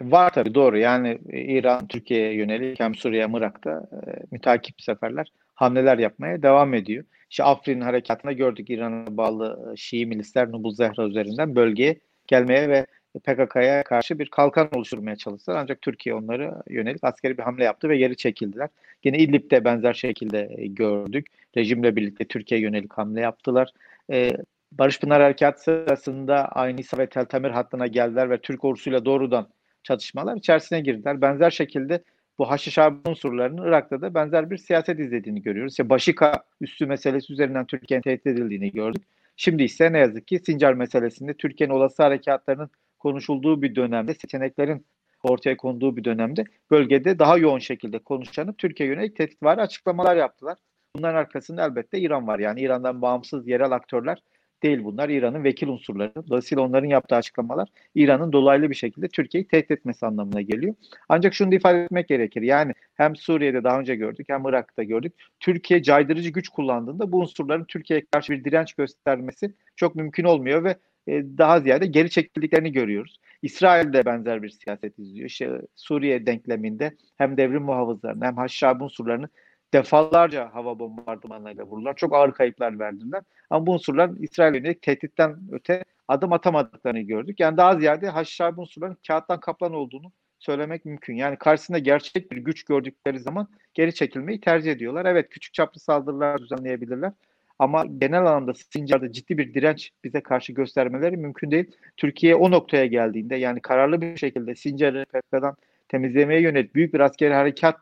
Var 0.00 0.32
tabii 0.32 0.54
doğru. 0.54 0.78
Yani 0.78 1.18
İran 1.32 1.86
Türkiye'ye 1.86 2.34
yönelik 2.34 2.80
hem 2.80 2.94
Suriye 2.94 3.22
hem 3.22 3.36
Irak'ta 3.36 3.70
e, 3.70 4.22
mütakip 4.30 4.82
seferler 4.82 5.32
hamleler 5.54 5.98
yapmaya 5.98 6.42
devam 6.42 6.74
ediyor. 6.74 7.04
İşte 7.30 7.44
Afrin 7.44 7.80
harekatında 7.80 8.32
gördük 8.32 8.70
İran'a 8.70 9.16
bağlı 9.16 9.72
e, 9.72 9.76
Şii 9.76 10.06
milisler 10.06 10.52
Nubul 10.52 10.74
Zehra 10.74 11.06
üzerinden 11.06 11.56
bölgeye 11.56 12.00
gelmeye 12.26 12.68
ve 12.68 12.86
PKK'ya 13.18 13.84
karşı 13.84 14.18
bir 14.18 14.30
kalkan 14.30 14.68
oluşturmaya 14.74 15.16
çalıştılar. 15.16 15.56
Ancak 15.56 15.82
Türkiye 15.82 16.14
onları 16.14 16.54
yönelik 16.70 17.04
askeri 17.04 17.38
bir 17.38 17.42
hamle 17.42 17.64
yaptı 17.64 17.88
ve 17.88 17.96
geri 17.96 18.16
çekildiler. 18.16 18.68
Yine 19.04 19.18
İdlib'de 19.18 19.64
benzer 19.64 19.94
şekilde 19.94 20.54
e, 20.56 20.66
gördük. 20.66 21.26
Rejimle 21.56 21.96
birlikte 21.96 22.24
Türkiye 22.24 22.60
yönelik 22.60 22.92
hamle 22.92 23.20
yaptılar. 23.20 23.72
Ee, 24.10 24.30
Barış 24.72 25.00
Pınar 25.00 25.22
Harekat 25.22 25.62
sırasında 25.62 26.48
aynı 26.48 26.80
İsa 26.80 26.98
ve 26.98 27.06
Teltemir 27.06 27.50
hattına 27.50 27.86
geldiler 27.86 28.30
ve 28.30 28.40
Türk 28.40 28.64
ordusuyla 28.64 29.04
doğrudan 29.04 29.48
çatışmalar 29.82 30.36
içerisine 30.36 30.80
girdiler. 30.80 31.20
Benzer 31.20 31.50
şekilde 31.50 32.02
bu 32.38 32.50
Haçlı 32.50 32.72
Şabi 32.72 33.08
unsurlarının 33.08 33.62
Irak'ta 33.62 34.00
da 34.00 34.14
benzer 34.14 34.50
bir 34.50 34.56
siyaset 34.56 35.00
izlediğini 35.00 35.42
görüyoruz. 35.42 35.72
İşte 35.72 35.88
Başika 35.88 36.44
üstü 36.60 36.86
meselesi 36.86 37.32
üzerinden 37.32 37.66
Türkiye'nin 37.66 38.02
tehdit 38.02 38.26
edildiğini 38.26 38.72
gördük. 38.72 39.02
Şimdi 39.36 39.62
ise 39.62 39.92
ne 39.92 39.98
yazık 39.98 40.26
ki 40.26 40.38
Sincar 40.38 40.74
meselesinde 40.74 41.34
Türkiye'nin 41.34 41.74
olası 41.74 42.02
harekatlarının 42.02 42.70
konuşulduğu 42.98 43.62
bir 43.62 43.74
dönemde, 43.74 44.14
seçeneklerin 44.14 44.86
ortaya 45.22 45.56
konduğu 45.56 45.96
bir 45.96 46.04
dönemde 46.04 46.44
bölgede 46.70 47.18
daha 47.18 47.38
yoğun 47.38 47.58
şekilde 47.58 47.98
konuşanıp 47.98 48.58
Türkiye 48.58 48.88
yönelik 48.88 49.16
tehditvari 49.16 49.60
açıklamalar 49.60 50.16
yaptılar. 50.16 50.58
Bunların 50.96 51.18
arkasında 51.18 51.64
elbette 51.66 51.98
İran 51.98 52.26
var. 52.26 52.38
Yani 52.38 52.60
İran'dan 52.60 53.02
bağımsız 53.02 53.48
yerel 53.48 53.70
aktörler 53.70 54.22
değil 54.62 54.84
bunlar. 54.84 55.08
İran'ın 55.08 55.44
vekil 55.44 55.68
unsurları. 55.68 56.12
Dolayısıyla 56.28 56.64
onların 56.64 56.88
yaptığı 56.88 57.16
açıklamalar 57.16 57.68
İran'ın 57.94 58.32
dolaylı 58.32 58.70
bir 58.70 58.74
şekilde 58.74 59.08
Türkiye'yi 59.08 59.48
tehdit 59.48 59.70
etmesi 59.70 60.06
anlamına 60.06 60.40
geliyor. 60.40 60.74
Ancak 61.08 61.34
şunu 61.34 61.50
da 61.52 61.54
ifade 61.54 61.82
etmek 61.82 62.08
gerekir. 62.08 62.42
Yani 62.42 62.72
hem 62.94 63.16
Suriye'de 63.16 63.64
daha 63.64 63.80
önce 63.80 63.96
gördük 63.96 64.26
hem 64.28 64.46
Irak'ta 64.46 64.82
gördük. 64.82 65.12
Türkiye 65.40 65.82
caydırıcı 65.82 66.30
güç 66.30 66.48
kullandığında 66.48 67.12
bu 67.12 67.20
unsurların 67.20 67.64
Türkiye'ye 67.64 68.06
karşı 68.12 68.32
bir 68.32 68.44
direnç 68.44 68.74
göstermesi 68.74 69.54
çok 69.76 69.94
mümkün 69.94 70.24
olmuyor 70.24 70.64
ve 70.64 70.76
daha 71.08 71.60
ziyade 71.60 71.86
geri 71.86 72.10
çekildiklerini 72.10 72.72
görüyoruz. 72.72 73.20
İsrail 73.42 73.92
de 73.92 74.04
benzer 74.06 74.42
bir 74.42 74.48
siyaset 74.48 74.98
izliyor. 74.98 75.26
İşte 75.26 75.60
Suriye 75.76 76.26
denkleminde 76.26 76.96
hem 77.16 77.36
devrim 77.36 77.62
muhafızlarını 77.62 78.24
hem 78.24 78.36
Haşşabi 78.36 78.84
unsurlarını 78.84 79.28
defalarca 79.74 80.54
hava 80.54 80.78
bombardımanlarıyla 80.78 81.64
vurdular. 81.64 81.96
Çok 81.96 82.14
ağır 82.14 82.32
kayıplar 82.32 82.78
verdiler. 82.78 83.22
Ama 83.50 83.66
bu 83.66 83.72
unsurlar 83.74 84.10
İsrail 84.18 84.54
yönelik 84.54 84.82
tehditten 84.82 85.36
öte 85.52 85.84
adım 86.08 86.32
atamadıklarını 86.32 87.00
gördük. 87.00 87.40
Yani 87.40 87.56
daha 87.56 87.78
ziyade 87.78 88.08
Haşşabi 88.08 88.60
unsurların 88.60 88.98
kağıttan 89.06 89.40
kaplan 89.40 89.72
olduğunu 89.72 90.12
söylemek 90.38 90.84
mümkün. 90.84 91.16
Yani 91.16 91.36
karşısında 91.36 91.78
gerçek 91.78 92.32
bir 92.32 92.36
güç 92.36 92.64
gördükleri 92.64 93.20
zaman 93.20 93.48
geri 93.74 93.94
çekilmeyi 93.94 94.40
tercih 94.40 94.72
ediyorlar. 94.72 95.04
Evet 95.04 95.28
küçük 95.30 95.54
çaplı 95.54 95.80
saldırılar 95.80 96.38
düzenleyebilirler. 96.38 97.12
Ama 97.58 97.86
genel 97.98 98.20
anlamda 98.20 98.54
Sincar'da 98.54 99.12
ciddi 99.12 99.38
bir 99.38 99.54
direnç 99.54 99.90
bize 100.04 100.20
karşı 100.20 100.52
göstermeleri 100.52 101.16
mümkün 101.16 101.50
değil. 101.50 101.70
Türkiye 101.96 102.34
o 102.34 102.50
noktaya 102.50 102.86
geldiğinde 102.86 103.36
yani 103.36 103.60
kararlı 103.60 104.00
bir 104.00 104.16
şekilde 104.16 104.54
Sincar'ı 104.54 105.04
PKK'dan 105.04 105.56
temizlemeye 105.88 106.40
yönelik 106.40 106.74
büyük 106.74 106.94
bir 106.94 107.00
askeri 107.00 107.34
harekat 107.34 107.76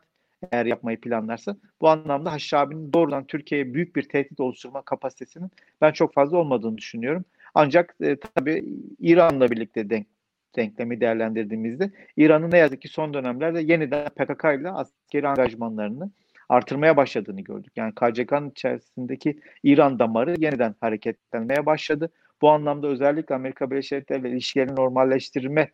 eğer 0.51 0.65
yapmayı 0.65 1.01
planlarsa 1.01 1.57
bu 1.81 1.89
anlamda 1.89 2.31
Haşhabi'nin 2.31 2.93
doğrudan 2.93 3.25
Türkiye'ye 3.25 3.73
büyük 3.73 3.95
bir 3.95 4.03
tehdit 4.03 4.39
oluşturma 4.39 4.81
kapasitesinin 4.81 5.51
ben 5.81 5.91
çok 5.91 6.13
fazla 6.13 6.37
olmadığını 6.37 6.77
düşünüyorum. 6.77 7.25
Ancak 7.55 7.95
e, 8.01 8.17
tabii 8.35 8.65
İran'la 8.99 9.51
birlikte 9.51 9.89
denk, 9.89 10.07
denklemi 10.55 11.01
değerlendirdiğimizde 11.01 11.91
İran'ın 12.17 12.51
ne 12.51 12.57
yazık 12.57 12.81
ki 12.81 12.87
son 12.87 13.13
dönemlerde 13.13 13.61
yeniden 13.61 14.09
PKK 14.09 14.43
ile 14.43 14.71
askeri 14.71 15.27
angajmanlarını 15.27 16.11
artırmaya 16.49 16.97
başladığını 16.97 17.41
gördük. 17.41 17.73
Yani 17.75 17.93
KCK'nın 17.95 18.49
içerisindeki 18.49 19.39
İran 19.63 19.99
damarı 19.99 20.35
yeniden 20.39 20.75
hareketlenmeye 20.81 21.65
başladı. 21.65 22.09
Bu 22.41 22.49
anlamda 22.49 22.87
özellikle 22.87 23.35
Amerika 23.35 23.71
Birleşik 23.71 23.91
Devletleri 23.91 24.29
ilişkilerini 24.29 24.75
normalleştirme 24.75 25.71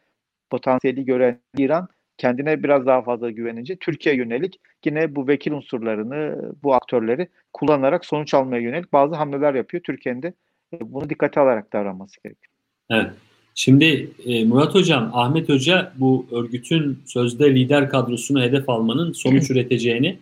potansiyeli 0.50 1.06
gören 1.06 1.40
İran 1.58 1.88
kendine 2.18 2.64
biraz 2.64 2.86
daha 2.86 3.02
fazla 3.02 3.32
güvenince 3.32 3.76
Türkiye 3.76 4.16
yönelik 4.16 4.60
yine 4.86 5.16
bu 5.16 5.28
vekil 5.28 5.52
unsurlarını, 5.52 6.52
bu 6.64 6.74
aktörleri 6.74 7.28
kullanarak 7.54 8.06
sonuç 8.06 8.34
almaya 8.34 8.62
yönelik 8.62 8.94
bazı 8.94 9.16
hamleler 9.16 9.54
yapıyor. 9.54 9.84
Türkiye'nin 9.84 10.22
de 10.22 10.34
e, 10.74 10.78
bunu 10.82 11.10
dikkate 11.10 11.40
alarak 11.40 11.74
davranması 11.74 12.16
gerekiyor. 12.24 12.54
Evet. 12.90 13.12
Şimdi 13.56 14.10
e, 14.26 14.46
Murat 14.46 14.76
Hocam, 14.76 15.12
Ahmet 15.14 15.50
Hoca 15.50 15.94
bu 15.98 16.26
örgütün 16.32 17.00
sözde 17.06 17.56
lider 17.56 17.90
kadrosunu 17.90 18.42
hedef 18.42 18.70
almanın 18.70 19.12
sonuç 19.12 19.50
üreteceğini 19.52 20.20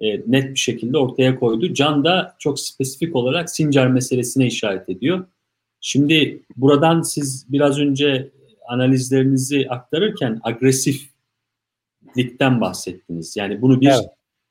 e, 0.00 0.20
net 0.26 0.50
bir 0.50 0.58
şekilde 0.58 0.98
ortaya 0.98 1.38
koydu. 1.38 1.74
Can 1.74 2.04
da 2.04 2.36
çok 2.38 2.60
spesifik 2.60 3.16
olarak 3.16 3.50
Sincar 3.50 3.86
meselesine 3.86 4.46
işaret 4.46 4.88
ediyor. 4.88 5.26
Şimdi 5.80 6.42
buradan 6.56 7.02
siz 7.02 7.46
biraz 7.48 7.78
önce 7.78 8.30
analizlerinizi 8.68 9.66
aktarırken 9.68 10.40
agresiflikten 10.42 12.60
bahsettiniz. 12.60 13.36
Yani 13.36 13.62
bunu 13.62 13.80
bir 13.80 13.86
evet. 13.86 14.08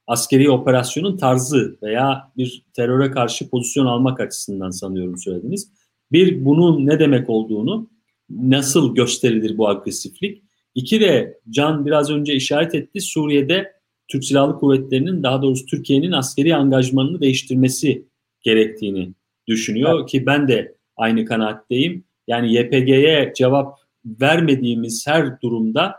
askeri 0.07 0.49
operasyonun 0.49 1.17
tarzı 1.17 1.77
veya 1.83 2.31
bir 2.37 2.63
teröre 2.73 3.11
karşı 3.11 3.49
pozisyon 3.49 3.85
almak 3.85 4.19
açısından 4.19 4.69
sanıyorum 4.69 5.17
söylediniz. 5.17 5.71
Bir 6.11 6.45
bunun 6.45 6.87
ne 6.87 6.99
demek 6.99 7.29
olduğunu, 7.29 7.89
nasıl 8.29 8.95
gösterilir 8.95 9.57
bu 9.57 9.69
agresiflik? 9.69 10.43
İki 10.75 10.99
de 10.99 11.39
Can 11.49 11.85
biraz 11.85 12.11
önce 12.11 12.33
işaret 12.33 12.75
etti 12.75 13.01
Suriye'de 13.01 13.78
Türk 14.09 14.23
Silahlı 14.25 14.59
Kuvvetleri'nin 14.59 15.23
daha 15.23 15.41
doğrusu 15.41 15.65
Türkiye'nin 15.65 16.11
askeri 16.11 16.55
angajmanını 16.55 17.21
değiştirmesi 17.21 18.05
gerektiğini 18.41 19.13
düşünüyor 19.47 19.99
evet. 19.99 20.09
ki 20.09 20.25
ben 20.25 20.47
de 20.47 20.75
aynı 20.97 21.25
kanaatteyim. 21.25 22.03
Yani 22.27 22.53
YPG'ye 22.53 23.33
cevap 23.35 23.79
vermediğimiz 24.05 25.07
her 25.07 25.41
durumda 25.41 25.95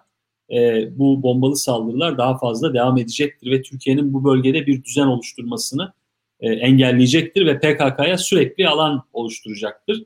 e, 0.52 0.88
bu 0.98 1.22
bombalı 1.22 1.56
saldırılar 1.56 2.18
daha 2.18 2.38
fazla 2.38 2.74
devam 2.74 2.98
edecektir 2.98 3.50
ve 3.50 3.62
Türkiye'nin 3.62 4.12
bu 4.12 4.24
bölgede 4.24 4.66
bir 4.66 4.84
düzen 4.84 5.06
oluşturmasını 5.06 5.92
e, 6.40 6.52
engelleyecektir 6.52 7.46
ve 7.46 7.58
PKK'ya 7.58 8.18
sürekli 8.18 8.68
alan 8.68 9.02
oluşturacaktır. 9.12 10.04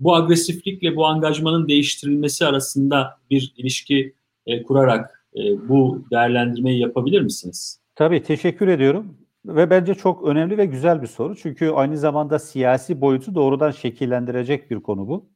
Bu 0.00 0.14
agresiflikle 0.14 0.96
bu 0.96 1.06
angajmanın 1.06 1.68
değiştirilmesi 1.68 2.46
arasında 2.46 3.18
bir 3.30 3.54
ilişki 3.56 4.14
e, 4.46 4.62
kurarak 4.62 5.23
e, 5.36 5.68
bu 5.68 6.04
değerlendirmeyi 6.10 6.80
yapabilir 6.80 7.20
misiniz? 7.20 7.80
Tabii 7.94 8.22
teşekkür 8.22 8.68
ediyorum. 8.68 9.18
Ve 9.46 9.70
bence 9.70 9.94
çok 9.94 10.24
önemli 10.24 10.58
ve 10.58 10.64
güzel 10.66 11.02
bir 11.02 11.06
soru. 11.06 11.36
Çünkü 11.36 11.70
aynı 11.70 11.98
zamanda 11.98 12.38
siyasi 12.38 13.00
boyutu 13.00 13.34
doğrudan 13.34 13.70
şekillendirecek 13.70 14.70
bir 14.70 14.80
konu 14.80 15.08
bu. 15.08 15.28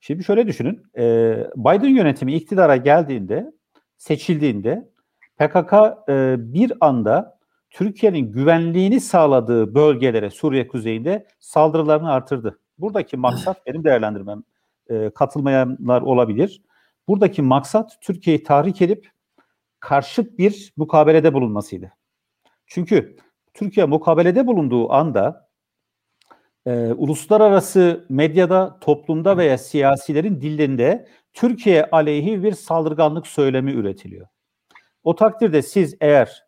Şimdi 0.00 0.24
şöyle 0.24 0.46
düşünün. 0.46 0.82
E, 0.98 1.36
Biden 1.56 1.88
yönetimi 1.88 2.34
iktidara 2.34 2.76
geldiğinde, 2.76 3.52
seçildiğinde 3.96 4.90
PKK 5.38 5.72
e, 6.08 6.36
bir 6.38 6.72
anda 6.80 7.38
Türkiye'nin 7.70 8.32
güvenliğini 8.32 9.00
sağladığı 9.00 9.74
bölgelere 9.74 10.30
Suriye 10.30 10.68
kuzeyinde 10.68 11.26
saldırılarını 11.40 12.12
artırdı. 12.12 12.58
Buradaki 12.78 13.16
maksat 13.16 13.56
benim 13.66 13.84
değerlendirmem 13.84 14.42
katılmayanlar 15.14 16.02
olabilir. 16.02 16.62
Buradaki 17.08 17.42
maksat 17.42 17.96
Türkiye'yi 18.00 18.42
tahrik 18.42 18.82
edip 18.82 19.10
karşıt 19.80 20.38
bir 20.38 20.72
mukabelede 20.76 21.34
bulunmasıydı. 21.34 21.92
Çünkü 22.66 23.16
Türkiye 23.54 23.86
mukabelede 23.86 24.46
bulunduğu 24.46 24.92
anda 24.92 25.50
e, 26.66 26.92
uluslararası 26.92 28.06
medyada, 28.08 28.78
toplumda 28.80 29.36
veya 29.36 29.58
siyasilerin 29.58 30.40
dillerinde 30.40 31.08
Türkiye 31.32 31.84
aleyhi 31.84 32.42
bir 32.42 32.52
saldırganlık 32.52 33.26
söylemi 33.26 33.72
üretiliyor. 33.72 34.26
O 35.04 35.14
takdirde 35.14 35.62
siz 35.62 35.96
eğer 36.00 36.44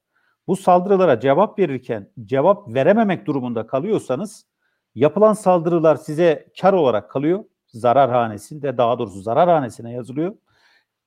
bu 0.46 0.56
saldırılara 0.56 1.20
cevap 1.20 1.58
verirken 1.58 2.10
cevap 2.24 2.74
verememek 2.74 3.26
durumunda 3.26 3.66
kalıyorsanız 3.66 4.46
yapılan 4.94 5.32
saldırılar 5.32 5.96
size 5.96 6.48
kar 6.60 6.72
olarak 6.72 7.10
kalıyor. 7.10 7.44
Zarar 7.66 8.10
hanesinde 8.10 8.78
daha 8.78 8.98
doğrusu 8.98 9.20
zarar 9.22 9.48
hanesine 9.48 9.92
yazılıyor. 9.92 10.36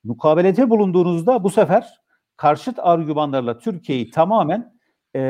Mukabelete 0.04 0.70
bulunduğunuzda 0.70 1.44
bu 1.44 1.50
sefer 1.50 2.00
karşıt 2.36 2.78
argümanlarla 2.78 3.58
Türkiye'yi 3.58 4.10
tamamen 4.10 4.76
e, 5.16 5.20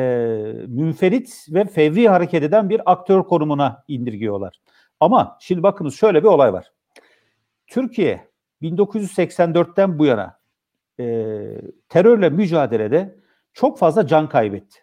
münferit 0.68 1.46
ve 1.48 1.64
fevri 1.64 2.08
hareket 2.08 2.42
eden 2.42 2.70
bir 2.70 2.92
aktör 2.92 3.22
konumuna 3.22 3.84
indirgiyorlar. 3.88 4.60
Ama 5.00 5.38
şimdi 5.40 5.62
bakınız 5.62 5.94
şöyle 5.94 6.22
bir 6.22 6.28
olay 6.28 6.52
var. 6.52 6.72
Türkiye 7.66 8.28
1984'ten 8.62 9.98
bu 9.98 10.06
yana 10.06 10.38
e, 11.00 11.04
terörle 11.88 12.30
mücadelede 12.30 13.16
çok 13.52 13.78
fazla 13.78 14.06
can 14.06 14.28
kaybetti. 14.28 14.78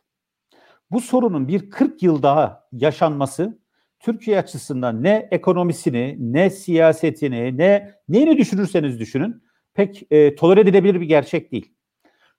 Bu 0.92 1.02
sorunun 1.02 1.48
bir 1.48 1.70
40 1.70 2.04
yıl 2.04 2.24
daha 2.24 2.68
yaşanması 2.72 3.60
Türkiye 4.00 4.40
açısından 4.40 5.04
ne 5.04 5.28
ekonomisini, 5.32 6.18
ne 6.20 6.50
siyasetini, 6.50 7.58
ne 7.58 7.96
neyini 8.10 8.38
düşünürseniz 8.38 9.00
düşünün 9.00 9.44
pek 9.74 10.08
e, 10.12 10.36
tolere 10.36 10.60
edilebilir 10.60 11.02
bir 11.02 11.06
gerçek 11.06 11.52
değil. 11.52 11.73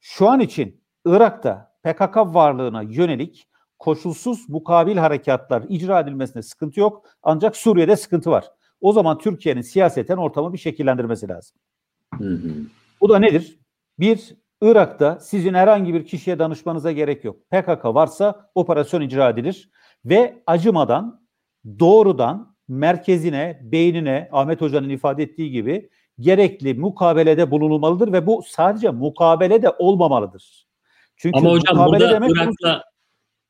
Şu 0.07 0.29
an 0.29 0.41
için 0.41 0.81
Irak'ta 1.05 1.73
PKK 1.83 2.17
varlığına 2.17 2.83
yönelik 2.83 3.49
koşulsuz 3.79 4.49
mukabil 4.49 4.97
harekatlar 4.97 5.65
icra 5.69 6.01
edilmesine 6.01 6.43
sıkıntı 6.43 6.81
yok. 6.81 7.07
Ancak 7.23 7.57
Suriye'de 7.57 7.97
sıkıntı 7.97 8.31
var. 8.31 8.45
O 8.81 8.93
zaman 8.93 9.19
Türkiye'nin 9.19 9.61
siyaseten 9.61 10.17
ortamı 10.17 10.53
bir 10.53 10.59
şekillendirmesi 10.59 11.29
lazım. 11.29 11.57
Hı 12.19 12.29
hı. 12.29 12.49
Bu 13.01 13.09
da 13.09 13.19
nedir? 13.19 13.59
Bir, 13.99 14.37
Irak'ta 14.63 15.21
sizin 15.21 15.55
herhangi 15.55 15.95
bir 15.95 16.07
kişiye 16.07 16.39
danışmanıza 16.39 16.93
gerek 16.93 17.25
yok. 17.25 17.37
PKK 17.51 17.85
varsa 17.85 18.51
operasyon 18.55 19.01
icra 19.01 19.31
edilir 19.31 19.71
ve 20.05 20.43
acımadan 20.47 21.27
doğrudan 21.79 22.57
merkezine, 22.69 23.61
beynine 23.63 24.29
Ahmet 24.33 24.61
Hoca'nın 24.61 24.89
ifade 24.89 25.23
ettiği 25.23 25.51
gibi 25.51 25.91
gerekli 26.21 26.75
mukabelede 26.75 27.51
bulunulmalıdır 27.51 28.13
ve 28.13 28.27
bu 28.27 28.43
sadece 28.47 28.91
mukabele 28.91 29.63
de 29.63 29.71
olmamalıdır. 29.79 30.67
Çünkü 31.17 31.39
Ama 31.39 31.51
hocam 31.51 31.87
burada 31.87 32.11
demek 32.11 32.31
Irak'la 32.31 32.83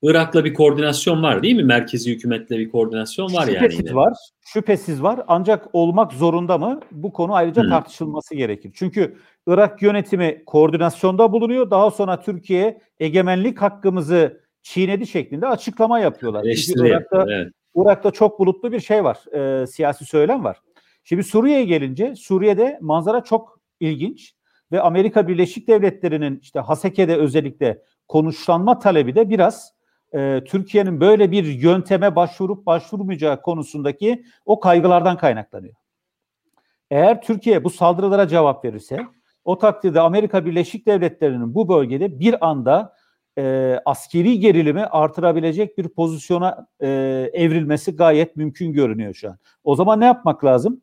Irak'la 0.03 0.45
bir 0.45 0.55
koordinasyon 0.55 1.23
var 1.23 1.43
değil 1.43 1.57
mi? 1.57 1.65
Merkezi 1.65 2.13
hükümetle 2.13 2.59
bir 2.59 2.71
koordinasyon 2.71 3.35
var 3.35 3.47
şüphesiz 3.47 3.55
yani. 3.55 3.71
Şüphesiz 3.71 3.95
var. 3.95 4.13
Şüphesiz 4.41 5.03
var. 5.03 5.21
Ancak 5.29 5.69
olmak 5.73 6.13
zorunda 6.13 6.59
mı? 6.59 6.81
Bu 6.93 7.13
konu 7.13 7.35
ayrıca 7.35 7.63
hmm. 7.63 7.71
tartışılması 7.71 8.35
gerekir. 8.35 8.73
Çünkü 8.75 9.17
Irak 9.47 9.83
yönetimi 9.83 10.43
koordinasyonda 10.47 11.33
bulunuyor. 11.33 11.71
Daha 11.71 11.91
sonra 11.91 12.21
Türkiye 12.21 12.81
egemenlik 13.01 13.63
hakkımızı 13.63 14.41
çiğnedi 14.63 15.07
şeklinde 15.07 15.47
açıklama 15.47 15.99
yapıyorlar. 15.99 16.43
Çünkü 16.67 16.89
Irak'ta, 16.89 17.25
evet. 17.29 17.53
Irak'ta 17.77 18.11
çok 18.11 18.39
bulutlu 18.39 18.73
bir 18.73 18.81
şey 18.81 19.05
var. 19.05 19.19
E, 19.33 19.67
siyasi 19.67 20.05
söylem 20.05 20.45
var. 20.45 20.57
Şimdi 21.05 21.25
Suriye'ye 21.25 21.65
gelince 21.65 22.15
Suriye'de 22.15 22.79
manzara 22.81 23.25
çok 23.25 23.61
ilginç 23.81 24.35
ve 24.73 24.81
Amerika 24.81 25.29
Birleşik 25.29 25.69
Devletleri'nin 25.69 26.39
işte 26.43 26.61
Haseke'de 26.61 27.17
özellikle 27.17 27.83
konuşlanma 28.09 28.79
talebi 28.79 29.15
de 29.15 29.31
biraz 29.31 29.75
e, 30.15 30.45
Türkiye'nin 30.47 31.01
böyle 31.01 31.31
bir 31.31 31.45
yönteme 31.45 32.17
başvurup 32.17 32.67
başvurmayacağı 32.67 33.43
konusundaki 33.43 34.25
o 34.47 34.61
kaygılardan 34.61 35.17
kaynaklanıyor. 35.17 35.75
Eğer 36.91 37.23
Türkiye 37.23 37.65
bu 37.65 37.71
saldırılara 37.71 38.29
cevap 38.29 38.65
verirse 38.65 39.07
o 39.45 39.59
takdirde 39.59 40.01
Amerika 40.01 40.47
Birleşik 40.47 40.87
Devletleri'nin 40.87 41.55
bu 41.55 41.69
bölgede 41.69 42.21
bir 42.21 42.47
anda 42.47 42.97
e, 43.39 43.77
askeri 43.85 44.41
gerilimi 44.41 44.85
artırabilecek 44.85 45.79
bir 45.79 45.89
pozisyona 45.89 46.67
e, 46.81 46.89
evrilmesi 47.33 47.97
gayet 47.97 48.37
mümkün 48.37 48.73
görünüyor 48.73 49.15
şu 49.15 49.29
an. 49.29 49.39
O 49.65 49.77
zaman 49.77 50.01
ne 50.01 50.05
yapmak 50.05 50.45
lazım? 50.45 50.81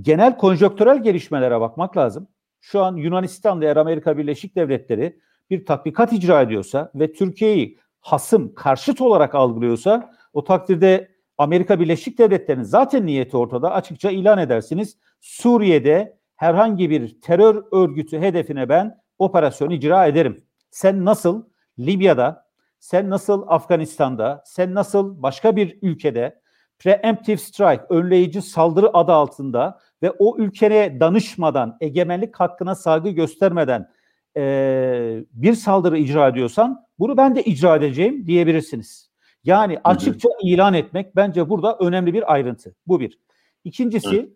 Genel 0.00 0.36
konjonktürel 0.36 1.02
gelişmelere 1.02 1.60
bakmak 1.60 1.96
lazım. 1.96 2.28
Şu 2.60 2.82
an 2.82 2.96
Yunanistan'da 2.96 3.64
eğer 3.64 3.76
Amerika 3.76 4.18
Birleşik 4.18 4.56
Devletleri 4.56 5.20
bir 5.50 5.66
tatbikat 5.66 6.12
icra 6.12 6.42
ediyorsa 6.42 6.90
ve 6.94 7.12
Türkiye'yi 7.12 7.78
hasım, 8.00 8.54
karşıt 8.54 9.00
olarak 9.00 9.34
algılıyorsa 9.34 10.10
o 10.32 10.44
takdirde 10.44 11.14
Amerika 11.38 11.80
Birleşik 11.80 12.18
Devletleri'nin 12.18 12.64
zaten 12.64 13.06
niyeti 13.06 13.36
ortada 13.36 13.72
açıkça 13.72 14.10
ilan 14.10 14.38
edersiniz. 14.38 14.98
Suriye'de 15.20 16.18
herhangi 16.36 16.90
bir 16.90 17.20
terör 17.20 17.64
örgütü 17.72 18.18
hedefine 18.18 18.68
ben 18.68 18.98
operasyon 19.18 19.70
icra 19.70 20.06
ederim. 20.06 20.44
Sen 20.70 21.04
nasıl 21.04 21.44
Libya'da, 21.78 22.46
sen 22.78 23.10
nasıl 23.10 23.44
Afganistan'da, 23.46 24.42
sen 24.46 24.74
nasıl 24.74 25.22
başka 25.22 25.56
bir 25.56 25.78
ülkede 25.82 26.40
preemptive 26.78 27.36
strike, 27.36 27.84
önleyici 27.90 28.42
saldırı 28.42 28.96
adı 28.96 29.12
altında 29.12 29.80
ve 30.02 30.10
o 30.10 30.38
ülkeye 30.38 31.00
danışmadan, 31.00 31.76
egemenlik 31.80 32.36
hakkına 32.36 32.74
saygı 32.74 33.10
göstermeden 33.10 33.90
e, 34.36 35.24
bir 35.32 35.54
saldırı 35.54 35.98
icra 35.98 36.28
ediyorsan 36.28 36.86
bunu 36.98 37.16
ben 37.16 37.34
de 37.34 37.42
icra 37.42 37.76
edeceğim 37.76 38.26
diyebilirsiniz. 38.26 39.10
Yani 39.44 39.78
açıkça 39.84 40.28
hı 40.28 40.32
hı. 40.32 40.48
ilan 40.48 40.74
etmek 40.74 41.16
bence 41.16 41.48
burada 41.48 41.78
önemli 41.78 42.14
bir 42.14 42.32
ayrıntı. 42.32 42.74
Bu 42.86 43.00
bir. 43.00 43.18
İkincisi 43.64 44.22
hı. 44.22 44.28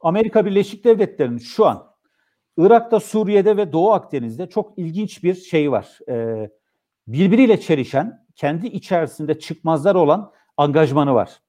Amerika 0.00 0.46
Birleşik 0.46 0.84
Devletleri'nin 0.84 1.38
şu 1.38 1.66
an 1.66 1.86
Irak'ta, 2.56 3.00
Suriye'de 3.00 3.56
ve 3.56 3.72
Doğu 3.72 3.92
Akdeniz'de 3.92 4.48
çok 4.48 4.78
ilginç 4.78 5.24
bir 5.24 5.34
şey 5.34 5.70
var. 5.70 5.98
Ee, 6.08 6.50
birbiriyle 7.06 7.60
çelişen, 7.60 8.26
kendi 8.34 8.66
içerisinde 8.66 9.38
çıkmazlar 9.38 9.94
olan 9.94 10.32
angajmanı 10.56 11.14
var. 11.14 11.40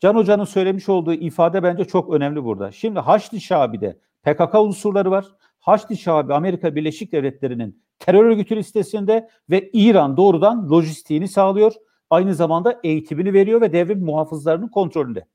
Can 0.00 0.14
Hoca'nın 0.14 0.44
söylemiş 0.44 0.88
olduğu 0.88 1.12
ifade 1.12 1.62
bence 1.62 1.84
çok 1.84 2.14
önemli 2.14 2.44
burada. 2.44 2.72
Şimdi 2.72 2.98
Haçlı 2.98 3.40
Şabi'de 3.40 3.98
PKK 4.22 4.54
unsurları 4.54 5.10
var. 5.10 5.24
Haçlı 5.60 5.96
Şabi 5.96 6.34
Amerika 6.34 6.74
Birleşik 6.74 7.12
Devletleri'nin 7.12 7.82
terör 7.98 8.24
örgütü 8.24 8.56
listesinde 8.56 9.28
ve 9.50 9.70
İran 9.72 10.16
doğrudan 10.16 10.70
lojistiğini 10.70 11.28
sağlıyor. 11.28 11.72
Aynı 12.10 12.34
zamanda 12.34 12.80
eğitimini 12.84 13.32
veriyor 13.32 13.60
ve 13.60 13.72
devlet 13.72 13.96
muhafızlarının 13.96 14.68
kontrolünde. 14.68 15.26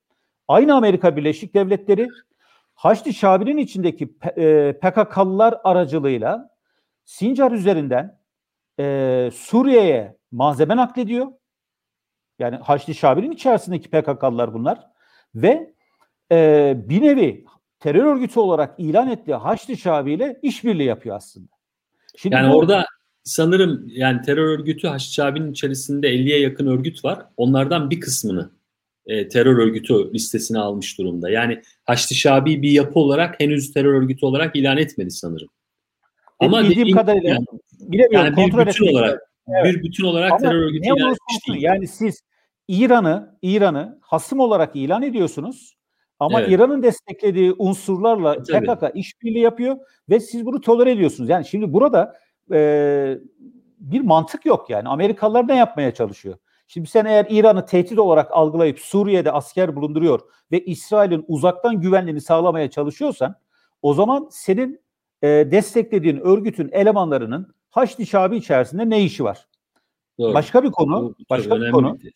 Aynı 0.47 0.75
Amerika 0.75 1.17
Birleşik 1.17 1.53
Devletleri 1.53 2.09
Haçlı 2.73 3.13
Şabi'nin 3.13 3.57
içindeki 3.57 4.13
e, 4.38 4.73
PKK'lılar 4.82 5.57
aracılığıyla 5.63 6.49
Sincar 7.05 7.51
üzerinden 7.51 8.19
e, 8.79 9.29
Suriye'ye 9.34 10.17
malzeme 10.32 10.75
naklediyor. 10.75 11.27
Yani 12.41 12.55
Haçlı 12.55 12.95
Şabi'nin 12.95 13.31
içerisindeki 13.31 13.89
PKK'lılar 13.89 14.53
bunlar. 14.53 14.79
Ve 15.35 15.73
e, 16.31 16.75
bir 16.85 17.01
nevi 17.01 17.45
terör 17.79 18.05
örgütü 18.05 18.39
olarak 18.39 18.75
ilan 18.77 19.09
ettiği 19.09 19.35
Haçlı 19.35 19.77
Şabi 19.77 20.13
ile 20.13 20.39
işbirliği 20.41 20.87
yapıyor 20.87 21.15
aslında. 21.15 21.47
Şimdi 22.17 22.35
yani 22.35 22.53
bu, 22.53 22.57
orada 22.57 22.85
sanırım 23.23 23.83
yani 23.87 24.21
terör 24.21 24.59
örgütü 24.59 24.87
Haçlı 24.87 25.13
Şabi'nin 25.13 25.51
içerisinde 25.51 26.07
50'ye 26.07 26.39
yakın 26.39 26.67
örgüt 26.67 27.05
var. 27.05 27.25
Onlardan 27.37 27.89
bir 27.89 27.99
kısmını 27.99 28.51
e, 29.05 29.27
terör 29.27 29.57
örgütü 29.57 30.13
listesine 30.13 30.59
almış 30.59 30.97
durumda. 30.97 31.29
Yani 31.29 31.61
Haçlı 31.85 32.15
Şabi 32.15 32.61
bir 32.61 32.71
yapı 32.71 32.99
olarak 32.99 33.39
henüz 33.39 33.73
terör 33.73 33.93
örgütü 33.93 34.25
olarak 34.25 34.55
ilan 34.55 34.77
etmedi 34.77 35.11
sanırım. 35.11 35.47
Ama 36.39 36.63
bildiğim 36.63 36.87
in, 36.87 36.93
kadarıyla 36.93 37.29
yani, 37.29 37.45
bilemiyorum 37.79 38.33
yani 38.37 38.53
bir 38.53 38.67
bütün 38.67 38.87
olarak 38.87 39.21
evet. 39.47 39.65
bir 39.65 39.83
bütün 39.83 40.03
olarak 40.03 40.31
Ama 40.31 40.39
terör 40.39 40.61
örgütü 40.61 40.85
ilan 40.85 40.97
etmiş 40.97 41.47
değil. 41.47 41.61
Yani 41.61 41.87
siz 41.87 42.21
İran'ı 42.72 43.38
İran'ı 43.41 43.99
hasım 44.01 44.39
olarak 44.39 44.76
ilan 44.76 45.01
ediyorsunuz. 45.01 45.78
Ama 46.19 46.41
evet. 46.41 46.51
İran'ın 46.51 46.84
desteklediği 46.84 47.55
unsurlarla 47.57 48.36
e, 48.36 48.43
Tabii. 48.43 48.65
PKK 48.65 48.95
işbirliği 48.95 49.39
yapıyor 49.39 49.78
ve 50.09 50.19
siz 50.19 50.45
bunu 50.45 50.61
tolere 50.61 50.91
ediyorsunuz. 50.91 51.30
Yani 51.30 51.45
şimdi 51.45 51.74
burada 51.74 52.15
e, 52.51 53.17
bir 53.80 54.01
mantık 54.01 54.45
yok 54.45 54.69
yani. 54.69 54.89
Amerikalılar 54.89 55.47
ne 55.47 55.55
yapmaya 55.55 55.93
çalışıyor? 55.93 56.38
Şimdi 56.67 56.89
sen 56.89 57.05
eğer 57.05 57.28
İran'ı 57.30 57.65
tehdit 57.65 57.99
olarak 57.99 58.32
algılayıp 58.32 58.80
Suriye'de 58.80 59.32
asker 59.32 59.76
bulunduruyor 59.76 60.19
ve 60.51 60.65
İsrail'in 60.65 61.26
uzaktan 61.28 61.82
güvenliğini 61.82 62.22
sağlamaya 62.22 62.69
çalışıyorsan 62.69 63.36
o 63.82 63.93
zaman 63.93 64.28
senin 64.32 64.82
e, 65.22 65.28
desteklediğin 65.28 66.17
örgütün 66.17 66.69
elemanlarının 66.72 67.53
Haçlı 67.69 68.05
Şabi 68.05 68.38
içerisinde 68.38 68.89
ne 68.89 69.03
işi 69.03 69.24
var? 69.24 69.47
Doğru. 70.19 70.34
Başka 70.34 70.63
bir 70.63 70.72
konu. 70.72 71.15
Başka 71.30 71.61
bir 71.61 71.72
konu. 71.72 71.99
Bir 71.99 72.13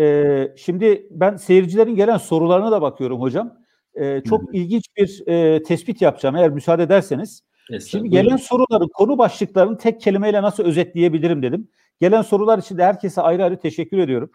ee, 0.00 0.54
şimdi 0.56 1.06
ben 1.10 1.36
seyircilerin 1.36 1.94
gelen 1.94 2.16
sorularına 2.16 2.72
da 2.72 2.82
bakıyorum 2.82 3.20
hocam. 3.20 3.58
Ee, 3.94 4.22
çok 4.28 4.42
Hı-hı. 4.42 4.56
ilginç 4.56 4.84
bir 4.96 5.22
e, 5.26 5.62
tespit 5.62 6.02
yapacağım 6.02 6.36
eğer 6.36 6.50
müsaade 6.50 6.82
ederseniz. 6.82 7.42
Şimdi 7.88 8.10
gelen 8.10 8.36
soruların 8.36 8.88
konu 8.88 9.18
başlıklarını 9.18 9.78
tek 9.78 10.00
kelimeyle 10.00 10.42
nasıl 10.42 10.64
özetleyebilirim 10.64 11.42
dedim. 11.42 11.68
Gelen 12.00 12.22
sorular 12.22 12.58
için 12.58 12.78
de 12.78 12.84
herkese 12.84 13.20
ayrı 13.20 13.44
ayrı 13.44 13.58
teşekkür 13.58 13.98
ediyorum. 13.98 14.30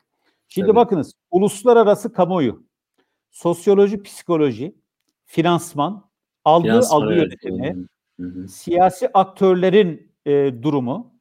Şimdi 0.47 0.65
evet. 0.65 0.75
bakınız 0.75 1.13
uluslararası 1.31 2.13
kamuoyu, 2.13 2.63
sosyoloji, 3.31 4.03
psikoloji, 4.03 4.75
finansman, 5.25 6.09
algı, 6.45 6.67
finansman, 6.67 7.01
algı 7.01 7.13
evet. 7.13 7.23
yönetimi, 7.23 7.87
hı 8.19 8.27
hı. 8.27 8.47
siyasi 8.47 9.09
aktörlerin 9.13 10.11
e, 10.25 10.63
durumu, 10.63 11.13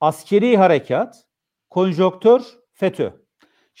askeri 0.00 0.56
harekat, 0.56 1.26
konjonktör, 1.70 2.42
FETÖ. 2.72 3.27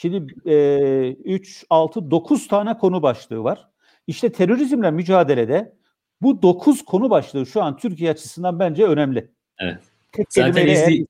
Şimdi 0.00 0.34
e, 0.50 1.10
3, 1.24 1.64
6, 1.70 2.10
9 2.10 2.48
tane 2.48 2.78
konu 2.78 3.02
başlığı 3.02 3.44
var. 3.44 3.68
İşte 4.06 4.32
terörizmle 4.32 4.90
mücadelede 4.90 5.72
bu 6.20 6.42
9 6.42 6.84
konu 6.84 7.10
başlığı 7.10 7.46
şu 7.46 7.62
an 7.62 7.76
Türkiye 7.76 8.10
açısından 8.10 8.58
bence 8.58 8.84
önemli. 8.84 9.30
Evet. 9.58 9.78
Tek 10.12 10.26
zaten 10.32 10.66
izli, 10.66 11.06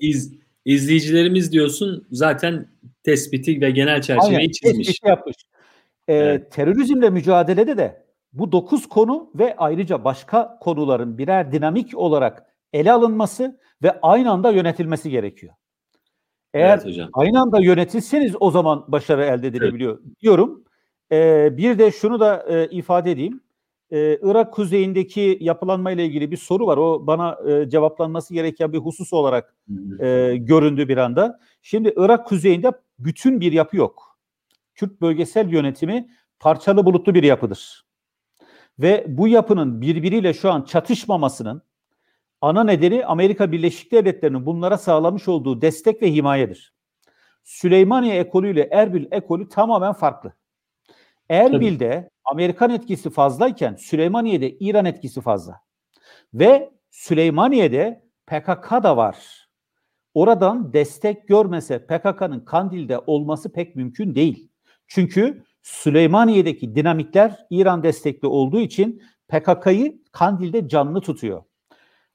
iz, 0.00 0.32
izleyicilerimiz 0.64 1.52
diyorsun 1.52 2.06
zaten 2.10 2.68
tespiti 3.02 3.60
ve 3.60 3.70
genel 3.70 4.02
çerçeveyi 4.02 4.38
Aynen, 4.38 4.50
çizmiş. 4.50 4.86
Tespiti 4.86 5.08
yapmış. 5.08 5.36
Ee, 6.08 6.14
evet. 6.14 6.52
Terörizmle 6.52 7.10
mücadelede 7.10 7.78
de 7.78 8.02
bu 8.32 8.52
9 8.52 8.88
konu 8.88 9.30
ve 9.34 9.56
ayrıca 9.56 10.04
başka 10.04 10.58
konuların 10.60 11.18
birer 11.18 11.52
dinamik 11.52 11.98
olarak 11.98 12.46
ele 12.72 12.92
alınması 12.92 13.60
ve 13.82 14.00
aynı 14.00 14.30
anda 14.30 14.50
yönetilmesi 14.50 15.10
gerekiyor. 15.10 15.54
Eğer 16.56 16.74
evet 16.74 16.84
hocam. 16.84 17.08
aynı 17.12 17.40
anda 17.40 17.60
yönetilseniz 17.60 18.34
o 18.40 18.50
zaman 18.50 18.84
başarı 18.88 19.24
elde 19.24 19.46
edilebiliyor 19.46 19.98
evet. 20.06 20.20
diyorum. 20.20 20.64
Ee, 21.12 21.56
bir 21.56 21.78
de 21.78 21.90
şunu 21.90 22.20
da 22.20 22.46
e, 22.48 22.68
ifade 22.70 23.10
edeyim. 23.10 23.40
Ee, 23.90 24.18
Irak 24.22 24.52
kuzeyindeki 24.52 25.38
yapılanma 25.40 25.90
ile 25.90 26.04
ilgili 26.04 26.30
bir 26.30 26.36
soru 26.36 26.66
var. 26.66 26.76
O 26.76 27.06
bana 27.06 27.38
e, 27.50 27.68
cevaplanması 27.70 28.34
gereken 28.34 28.72
bir 28.72 28.78
husus 28.78 29.12
olarak 29.12 29.54
e, 30.00 30.36
göründü 30.36 30.88
bir 30.88 30.96
anda. 30.96 31.40
Şimdi 31.62 31.94
Irak 31.96 32.26
kuzeyinde 32.26 32.72
bütün 32.98 33.40
bir 33.40 33.52
yapı 33.52 33.76
yok. 33.76 34.18
Kürt 34.74 35.00
bölgesel 35.00 35.52
yönetimi 35.52 36.08
parçalı 36.40 36.86
bulutlu 36.86 37.14
bir 37.14 37.22
yapıdır. 37.22 37.86
Ve 38.78 39.04
bu 39.08 39.28
yapının 39.28 39.80
birbiriyle 39.80 40.34
şu 40.34 40.52
an 40.52 40.62
çatışmamasının 40.62 41.62
ana 42.40 42.64
nedeni 42.64 43.06
Amerika 43.06 43.52
Birleşik 43.52 43.92
Devletleri'nin 43.92 44.46
bunlara 44.46 44.78
sağlamış 44.78 45.28
olduğu 45.28 45.60
destek 45.60 46.02
ve 46.02 46.12
himayedir. 46.12 46.74
Süleymaniye 47.44 48.16
ekolü 48.16 48.52
ile 48.52 48.68
Erbil 48.72 49.06
ekolü 49.10 49.48
tamamen 49.48 49.92
farklı. 49.92 50.32
Erbil'de 51.28 52.10
Amerikan 52.24 52.70
etkisi 52.70 53.10
fazlayken 53.10 53.74
Süleymaniye'de 53.74 54.50
İran 54.50 54.84
etkisi 54.84 55.20
fazla. 55.20 55.60
Ve 56.34 56.70
Süleymaniye'de 56.90 58.02
PKK 58.26 58.70
da 58.70 58.96
var. 58.96 59.48
Oradan 60.14 60.72
destek 60.72 61.28
görmese 61.28 61.86
PKK'nın 61.86 62.40
Kandil'de 62.40 62.98
olması 62.98 63.52
pek 63.52 63.76
mümkün 63.76 64.14
değil. 64.14 64.48
Çünkü 64.86 65.44
Süleymaniye'deki 65.62 66.74
dinamikler 66.74 67.46
İran 67.50 67.82
destekli 67.82 68.28
olduğu 68.28 68.60
için 68.60 69.02
PKK'yı 69.28 70.02
Kandil'de 70.12 70.68
canlı 70.68 71.00
tutuyor. 71.00 71.42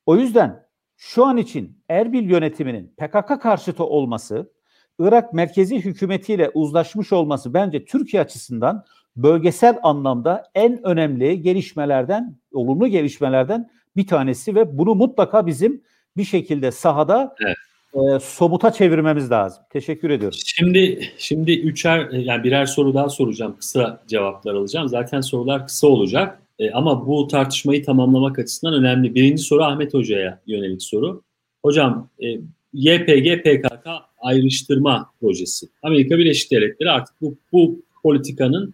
O 0.06 0.16
yüzden 0.16 0.66
şu 0.98 1.26
an 1.26 1.38
için 1.38 1.84
Erbil 1.90 2.30
yönetiminin 2.30 2.94
PKK 2.98 3.42
karşıtı 3.42 3.84
olması, 3.84 4.52
Irak 5.00 5.34
merkezi 5.34 5.76
hükümetiyle 5.76 6.50
uzlaşmış 6.50 7.14
olması 7.14 7.54
bence 7.54 7.86
Türkiye 7.86 8.22
açısından 8.24 8.86
bölgesel 9.16 9.80
anlamda 9.84 10.44
en 10.56 10.84
önemli 10.84 11.42
gelişmelerden, 11.42 12.36
olumlu 12.54 12.88
gelişmelerden 12.88 13.72
bir 13.96 14.08
tanesi 14.08 14.56
ve 14.56 14.78
bunu 14.78 14.96
mutlaka 14.96 15.48
bizim 15.48 15.84
bir 16.18 16.24
şekilde 16.24 16.72
sahada 16.72 17.36
evet. 17.46 17.58
e, 17.94 18.20
somuta 18.20 18.72
çevirmemiz 18.72 19.32
lazım. 19.32 19.64
Teşekkür 19.70 20.10
ediyorum. 20.10 20.40
Şimdi 20.46 21.12
şimdi 21.18 21.52
üçer 21.52 22.10
yani 22.12 22.44
birer 22.44 22.66
soru 22.66 22.94
daha 22.94 23.10
soracağım. 23.10 23.56
Kısa 23.60 24.04
cevaplar 24.08 24.54
alacağım. 24.54 24.88
Zaten 24.88 25.22
sorular 25.22 25.68
kısa 25.68 25.88
olacak. 25.88 26.41
E, 26.62 26.72
ama 26.72 27.08
bu 27.08 27.28
tartışmayı 27.28 27.86
tamamlamak 27.86 28.40
açısından 28.40 28.74
önemli. 28.74 29.16
Birinci 29.16 29.44
soru 29.44 29.64
Ahmet 29.64 29.94
Hoca'ya 29.94 30.42
yönelik 30.48 30.84
soru. 30.84 31.22
Hocam 31.64 32.10
e, 32.24 32.28
YPG 32.74 33.44
PKK 33.44 33.88
ayrıştırma 34.20 35.12
projesi. 35.22 35.68
Amerika 35.84 36.18
Birleşik 36.18 36.52
Devletleri 36.52 36.90
artık 36.90 37.16
bu, 37.22 37.38
bu 37.52 37.82
politikanın 38.04 38.74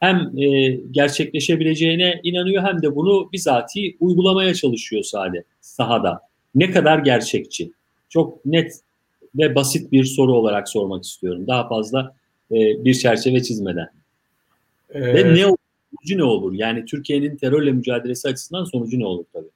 hem 0.00 0.38
e, 0.38 0.78
gerçekleşebileceğine 0.90 2.20
inanıyor 2.22 2.62
hem 2.62 2.82
de 2.82 2.96
bunu 2.96 3.28
bizatihi 3.32 3.96
uygulamaya 4.00 4.54
çalışıyor 4.54 5.02
sahada. 5.02 5.38
sahada. 5.60 6.20
Ne 6.54 6.70
kadar 6.70 6.98
gerçekçi? 6.98 7.72
Çok 8.08 8.46
net 8.46 8.80
ve 9.34 9.54
basit 9.54 9.92
bir 9.92 10.04
soru 10.04 10.32
olarak 10.32 10.68
sormak 10.68 11.04
istiyorum. 11.04 11.46
Daha 11.46 11.68
fazla 11.68 12.14
e, 12.52 12.84
bir 12.84 12.94
çerçeve 12.94 13.42
çizmeden. 13.42 13.88
Ee, 14.90 15.00
ve 15.00 15.34
ne? 15.34 15.44
Sonucu 15.90 16.18
ne 16.18 16.24
olur? 16.24 16.52
Yani 16.52 16.84
Türkiye'nin 16.84 17.36
terörle 17.36 17.72
mücadelesi 17.72 18.28
açısından 18.28 18.64
sonucu 18.64 18.98
ne 18.98 19.06
olur 19.06 19.24
tabii? 19.32 19.48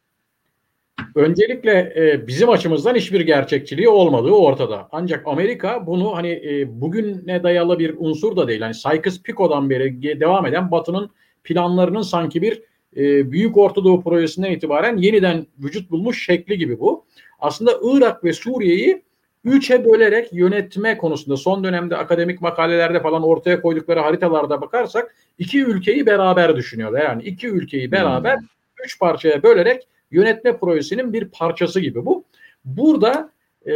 Öncelikle 1.14 1.92
e, 1.96 2.26
bizim 2.26 2.48
açımızdan 2.48 2.94
hiçbir 2.94 3.20
gerçekçiliği 3.20 3.88
olmadığı 3.88 4.30
ortada. 4.30 4.88
Ancak 4.92 5.26
Amerika 5.26 5.86
bunu 5.86 6.16
hani 6.16 6.28
e, 6.28 6.80
bugüne 6.80 7.42
dayalı 7.42 7.78
bir 7.78 7.94
unsur 7.98 8.36
da 8.36 8.48
değil. 8.48 8.60
Hani 8.60 8.74
Sykes-Picot'dan 8.74 9.70
beri 9.70 10.20
devam 10.20 10.46
eden 10.46 10.70
Batı'nın 10.70 11.10
planlarının 11.44 12.02
sanki 12.02 12.42
bir 12.42 12.62
e, 12.96 13.32
Büyük 13.32 13.56
Ortadoğu 13.56 14.02
projesinden 14.02 14.52
itibaren 14.52 14.96
yeniden 14.96 15.46
vücut 15.58 15.90
bulmuş 15.90 16.24
şekli 16.24 16.58
gibi 16.58 16.80
bu. 16.80 17.04
Aslında 17.38 17.72
Irak 17.82 18.24
ve 18.24 18.32
Suriye'yi 18.32 19.02
üçe 19.44 19.84
bölerek 19.84 20.32
yönetme 20.32 20.98
konusunda 20.98 21.36
son 21.36 21.64
dönemde 21.64 21.96
akademik 21.96 22.40
makalelerde 22.40 23.00
falan 23.00 23.22
ortaya 23.22 23.62
koydukları 23.62 24.00
haritalarda 24.00 24.60
bakarsak 24.60 25.14
iki 25.38 25.64
ülkeyi 25.64 26.06
beraber 26.06 26.56
düşünüyorlar. 26.56 27.02
Yani 27.02 27.22
iki 27.22 27.48
ülkeyi 27.48 27.92
beraber 27.92 28.36
hmm. 28.36 28.46
üç 28.84 28.98
parçaya 28.98 29.42
bölerek 29.42 29.88
yönetme 30.10 30.56
projesinin 30.56 31.12
bir 31.12 31.24
parçası 31.24 31.80
gibi 31.80 32.06
bu. 32.06 32.24
Burada 32.64 33.30
e, 33.66 33.72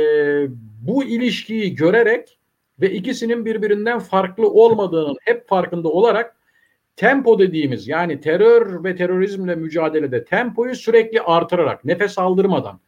bu 0.82 1.04
ilişkiyi 1.04 1.74
görerek 1.74 2.38
ve 2.80 2.90
ikisinin 2.90 3.44
birbirinden 3.44 3.98
farklı 3.98 4.50
olmadığının 4.50 5.16
hep 5.24 5.48
farkında 5.48 5.88
olarak 5.88 6.36
tempo 6.96 7.38
dediğimiz 7.38 7.88
yani 7.88 8.20
terör 8.20 8.84
ve 8.84 8.96
terörizmle 8.96 9.54
mücadelede 9.54 10.24
tempoyu 10.24 10.74
sürekli 10.74 11.20
artırarak 11.20 11.84
nefes 11.84 12.18
aldırmadan 12.18 12.80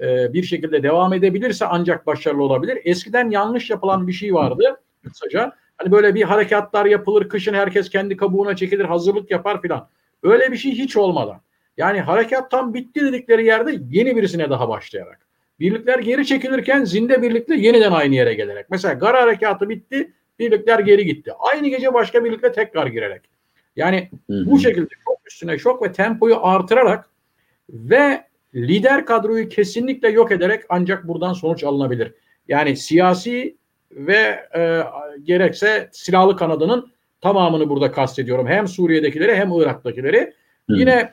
e, 0.00 0.32
bir 0.32 0.42
şekilde 0.42 0.82
devam 0.82 1.12
edebilirse 1.12 1.66
ancak 1.66 2.06
başarılı 2.06 2.42
olabilir. 2.42 2.78
Eskiden 2.84 3.30
yanlış 3.30 3.70
yapılan 3.70 4.06
bir 4.06 4.12
şey 4.12 4.34
vardı 4.34 4.80
kısaca. 5.04 5.52
Hani 5.76 5.92
böyle 5.92 6.14
bir 6.14 6.22
harekatlar 6.22 6.86
yapılır, 6.86 7.28
kışın 7.28 7.54
herkes 7.54 7.90
kendi 7.90 8.16
kabuğuna 8.16 8.56
çekilir, 8.56 8.84
hazırlık 8.84 9.30
yapar 9.30 9.62
filan. 9.62 9.88
Öyle 10.22 10.52
bir 10.52 10.56
şey 10.56 10.72
hiç 10.72 10.96
olmadan. 10.96 11.40
Yani 11.76 12.00
harekat 12.00 12.50
tam 12.50 12.74
bitti 12.74 13.00
dedikleri 13.00 13.46
yerde 13.46 13.78
yeni 13.90 14.16
birisine 14.16 14.50
daha 14.50 14.68
başlayarak. 14.68 15.26
Birlikler 15.60 15.98
geri 15.98 16.26
çekilirken 16.26 16.84
zinde 16.84 17.22
birlikte 17.22 17.54
yeniden 17.54 17.92
aynı 17.92 18.14
yere 18.14 18.34
gelerek. 18.34 18.66
Mesela 18.70 18.94
Gara 18.94 19.22
harekatı 19.22 19.68
bitti, 19.68 20.12
birlikler 20.38 20.78
geri 20.78 21.04
gitti. 21.04 21.32
Aynı 21.38 21.68
gece 21.68 21.94
başka 21.94 22.24
birlikte 22.24 22.52
tekrar 22.52 22.86
girerek. 22.86 23.22
Yani 23.76 24.10
bu 24.28 24.58
şekilde 24.58 24.88
çok 25.04 25.18
üstüne 25.26 25.58
şok 25.58 25.82
ve 25.82 25.92
tempoyu 25.92 26.38
artırarak 26.42 27.08
ve 27.70 28.25
lider 28.56 29.06
kadroyu 29.06 29.48
kesinlikle 29.48 30.08
yok 30.08 30.32
ederek 30.32 30.62
ancak 30.68 31.08
buradan 31.08 31.32
sonuç 31.32 31.64
alınabilir. 31.64 32.12
Yani 32.48 32.76
siyasi 32.76 33.56
ve 33.90 34.48
e, 34.56 34.82
gerekse 35.22 35.88
silahlı 35.92 36.36
kanadının 36.36 36.92
tamamını 37.20 37.68
burada 37.68 37.92
kastediyorum. 37.92 38.46
Hem 38.46 38.68
Suriye'dekileri 38.68 39.34
hem 39.34 39.52
Irak'takileri. 39.52 40.32
Hı. 40.70 40.76
Yine 40.76 41.12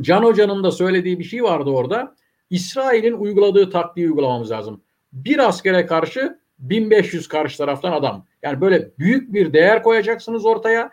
Can 0.00 0.22
Hoca'nın 0.22 0.64
da 0.64 0.70
söylediği 0.70 1.18
bir 1.18 1.24
şey 1.24 1.42
vardı 1.42 1.70
orada. 1.70 2.14
İsrail'in 2.50 3.12
uyguladığı 3.12 3.70
taktiği 3.70 4.08
uygulamamız 4.08 4.50
lazım. 4.50 4.80
Bir 5.12 5.48
askere 5.48 5.86
karşı 5.86 6.38
1500 6.58 7.28
karşı 7.28 7.58
taraftan 7.58 7.92
adam. 7.92 8.26
Yani 8.42 8.60
böyle 8.60 8.90
büyük 8.98 9.32
bir 9.32 9.52
değer 9.52 9.82
koyacaksınız 9.82 10.46
ortaya. 10.46 10.90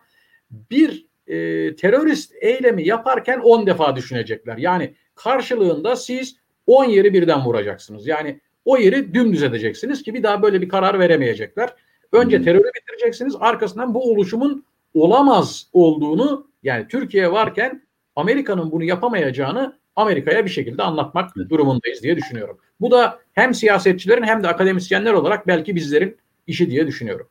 Bir 0.52 1.06
e, 1.28 1.36
terörist 1.76 2.34
eylemi 2.42 2.88
yaparken 2.88 3.40
10 3.40 3.68
defa 3.68 3.96
düşünecekler. 3.96 4.58
Yani 4.58 4.94
karşılığında 5.16 5.96
siz 5.96 6.36
10 6.68 6.86
yeri 6.86 7.14
birden 7.14 7.46
vuracaksınız. 7.46 8.08
Yani 8.08 8.40
o 8.66 8.78
yeri 8.78 9.14
dümdüz 9.14 9.44
edeceksiniz 9.44 10.04
ki 10.04 10.14
bir 10.14 10.24
daha 10.24 10.42
böyle 10.42 10.62
bir 10.62 10.70
karar 10.70 11.00
veremeyecekler. 11.00 11.74
Önce 12.12 12.42
terörü 12.42 12.72
bitireceksiniz. 12.76 13.36
Arkasından 13.40 13.94
bu 13.94 14.12
oluşumun 14.12 14.66
olamaz 14.94 15.68
olduğunu 15.74 16.48
yani 16.64 16.88
Türkiye 16.88 17.32
varken 17.32 17.82
Amerika'nın 18.16 18.72
bunu 18.72 18.84
yapamayacağını 18.84 19.78
Amerika'ya 19.96 20.46
bir 20.46 20.50
şekilde 20.50 20.84
anlatmak 20.84 21.36
durumundayız 21.36 22.04
diye 22.04 22.18
düşünüyorum. 22.18 22.58
Bu 22.82 22.92
da 22.92 23.20
hem 23.34 23.54
siyasetçilerin 23.54 24.24
hem 24.24 24.44
de 24.44 24.48
akademisyenler 24.48 25.14
olarak 25.14 25.48
belki 25.48 25.76
bizlerin 25.76 26.18
işi 26.48 26.70
diye 26.70 26.88
düşünüyorum. 26.88 27.28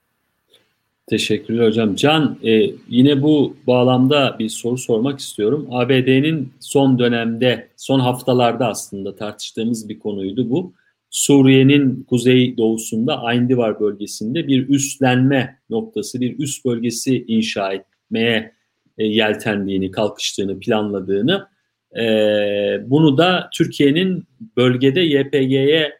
Teşekkürler 1.10 1.66
hocam. 1.66 1.94
Can 1.94 2.38
e, 2.44 2.70
yine 2.88 3.22
bu 3.22 3.56
bağlamda 3.66 4.36
bir 4.38 4.48
soru 4.48 4.78
sormak 4.78 5.20
istiyorum. 5.20 5.68
ABD'nin 5.70 6.52
son 6.60 6.98
dönemde, 6.98 7.68
son 7.76 8.00
haftalarda 8.00 8.66
aslında 8.68 9.16
tartıştığımız 9.16 9.88
bir 9.88 9.98
konuydu 9.98 10.50
bu. 10.50 10.74
Suriye'nin 11.10 12.02
kuzey 12.02 12.56
doğusunda 12.56 13.22
Ayndivar 13.22 13.80
bölgesinde 13.80 14.48
bir 14.48 14.68
üstlenme 14.68 15.58
noktası, 15.70 16.20
bir 16.20 16.38
üst 16.38 16.64
bölgesi 16.64 17.24
inşa 17.28 17.72
etmeye 17.72 18.52
e, 18.98 19.04
yeltendiğini, 19.04 19.90
kalkıştığını, 19.90 20.58
planladığını. 20.60 21.46
E, 22.00 22.04
bunu 22.90 23.18
da 23.18 23.50
Türkiye'nin 23.54 24.24
bölgede 24.56 25.00
YPG'ye 25.00 25.99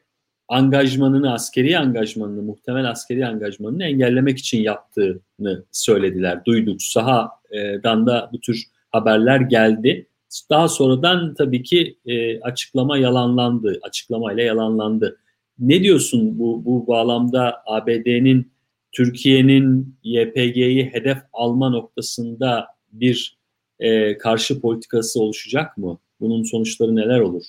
angajmanını, 0.51 1.33
askeri 1.33 1.79
angajmanını, 1.79 2.43
muhtemel 2.43 2.91
askeri 2.91 3.27
angajmanını 3.27 3.85
engellemek 3.85 4.39
için 4.39 4.63
yaptığını 4.63 5.65
söylediler. 5.73 6.45
Duyduk. 6.45 6.83
Sahadan 6.83 8.07
da 8.07 8.31
bu 8.33 8.41
tür 8.41 8.65
haberler 8.91 9.41
geldi. 9.41 10.07
Daha 10.51 10.69
sonradan 10.69 11.35
tabii 11.35 11.63
ki 11.63 11.97
e, 12.07 12.41
açıklama 12.41 12.99
yalanlandı. 12.99 13.79
Açıklamayla 13.83 14.43
yalanlandı. 14.43 15.19
Ne 15.59 15.83
diyorsun 15.83 16.39
bu, 16.39 16.65
bu 16.65 16.87
bağlamda 16.87 17.63
ABD'nin 17.67 18.53
Türkiye'nin 18.93 19.97
YPG'yi 20.03 20.85
hedef 20.85 21.19
alma 21.33 21.71
noktasında 21.71 22.67
bir 22.93 23.39
e, 23.79 24.19
karşı 24.19 24.61
politikası 24.61 25.23
oluşacak 25.23 25.79
mı? 25.79 25.99
Bunun 26.21 26.43
sonuçları 26.43 26.97
neler 26.97 27.21
olur? 27.21 27.45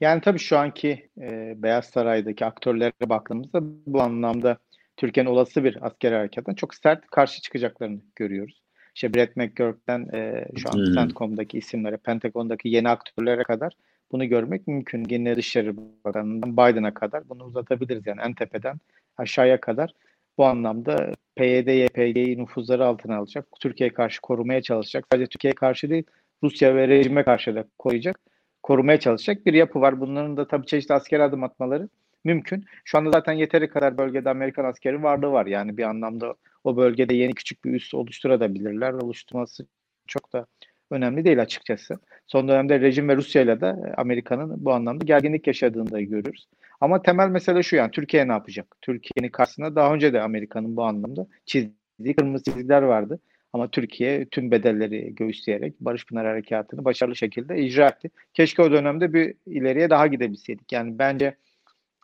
Yani 0.00 0.20
tabii 0.20 0.38
şu 0.38 0.58
anki 0.58 1.10
e, 1.20 1.54
Beyaz 1.56 1.84
Saray'daki 1.84 2.44
aktörlere 2.44 2.92
baktığımızda 3.04 3.60
bu 3.62 4.02
anlamda 4.02 4.58
Türkiye'nin 4.96 5.30
olası 5.30 5.64
bir 5.64 5.86
asker 5.86 6.12
harekatına 6.12 6.56
çok 6.56 6.74
sert 6.74 7.06
karşı 7.06 7.42
çıkacaklarını 7.42 8.00
görüyoruz. 8.16 8.62
İşte 8.94 9.14
Brett 9.14 9.36
McGurk'ten 9.36 10.08
e, 10.14 10.48
şu 10.56 10.68
an 10.68 10.74
hmm. 10.74 10.94
CENTCOM'daki 10.94 11.58
isimlere, 11.58 11.96
Pentagon'daki 11.96 12.68
yeni 12.68 12.88
aktörlere 12.88 13.42
kadar 13.42 13.72
bunu 14.12 14.28
görmek 14.28 14.66
mümkün. 14.66 15.06
Yine 15.10 15.36
Dışişleri 15.36 15.76
Bakanı'ndan 16.04 16.52
Biden'a 16.52 16.94
kadar 16.94 17.28
bunu 17.28 17.44
uzatabiliriz 17.44 18.06
yani 18.06 18.20
en 18.20 18.34
tepeden 18.34 18.76
aşağıya 19.16 19.60
kadar 19.60 19.94
bu 20.38 20.44
anlamda 20.44 21.12
PYD, 21.36 21.68
YPG'yi 21.68 22.38
nüfuzları 22.38 22.86
altına 22.86 23.16
alacak. 23.16 23.46
Türkiye'ye 23.60 23.94
karşı 23.94 24.20
korumaya 24.20 24.62
çalışacak. 24.62 25.06
Sadece 25.12 25.26
Türkiye'ye 25.26 25.54
karşı 25.54 25.90
değil, 25.90 26.04
Rusya 26.42 26.74
ve 26.74 26.88
rejime 26.88 27.24
karşı 27.24 27.54
da 27.54 27.64
koruyacak. 27.78 28.20
Korumaya 28.66 29.00
çalışacak 29.00 29.46
bir 29.46 29.54
yapı 29.54 29.80
var. 29.80 30.00
Bunların 30.00 30.36
da 30.36 30.46
tabii 30.46 30.66
çeşitli 30.66 30.94
asker 30.94 31.20
adım 31.20 31.44
atmaları 31.44 31.88
mümkün. 32.24 32.64
Şu 32.84 32.98
anda 32.98 33.10
zaten 33.10 33.32
yeteri 33.32 33.68
kadar 33.68 33.98
bölgede 33.98 34.30
Amerikan 34.30 34.64
askeri 34.64 35.02
varlığı 35.02 35.32
var. 35.32 35.46
Yani 35.46 35.76
bir 35.76 35.82
anlamda 35.82 36.34
o 36.64 36.76
bölgede 36.76 37.14
yeni 37.14 37.34
küçük 37.34 37.64
bir 37.64 37.72
üs 37.72 37.94
oluşturabilirler. 37.94 38.92
Oluşturması 38.92 39.66
çok 40.06 40.32
da 40.32 40.46
önemli 40.90 41.24
değil 41.24 41.42
açıkçası. 41.42 41.98
Son 42.26 42.48
dönemde 42.48 42.80
rejim 42.80 43.08
ve 43.08 43.16
Rusya 43.16 43.42
ile 43.42 43.60
de 43.60 43.76
Amerika'nın 43.96 44.64
bu 44.64 44.72
anlamda 44.72 45.04
gerginlik 45.04 45.46
yaşadığını 45.46 45.90
da 45.90 46.00
görüyoruz. 46.00 46.48
Ama 46.80 47.02
temel 47.02 47.28
mesele 47.28 47.62
şu 47.62 47.76
yani 47.76 47.90
Türkiye 47.90 48.28
ne 48.28 48.32
yapacak? 48.32 48.76
Türkiye'nin 48.82 49.30
karşısında 49.30 49.76
daha 49.76 49.94
önce 49.94 50.12
de 50.12 50.20
Amerika'nın 50.20 50.76
bu 50.76 50.84
anlamda 50.84 51.26
çizdiği 51.44 52.16
kırmızı 52.16 52.44
çizgiler 52.44 52.82
vardı. 52.82 53.20
Ama 53.52 53.70
Türkiye 53.70 54.24
tüm 54.24 54.50
bedelleri 54.50 55.14
göğüsleyerek 55.14 55.80
Barış 55.80 56.06
Pınar 56.06 56.26
Harekatı'nı 56.26 56.84
başarılı 56.84 57.16
şekilde 57.16 57.58
icra 57.58 57.88
etti. 57.88 58.10
Keşke 58.34 58.62
o 58.62 58.72
dönemde 58.72 59.12
bir 59.12 59.34
ileriye 59.46 59.90
daha 59.90 60.06
gidebilseydik. 60.06 60.72
Yani 60.72 60.98
bence 60.98 61.36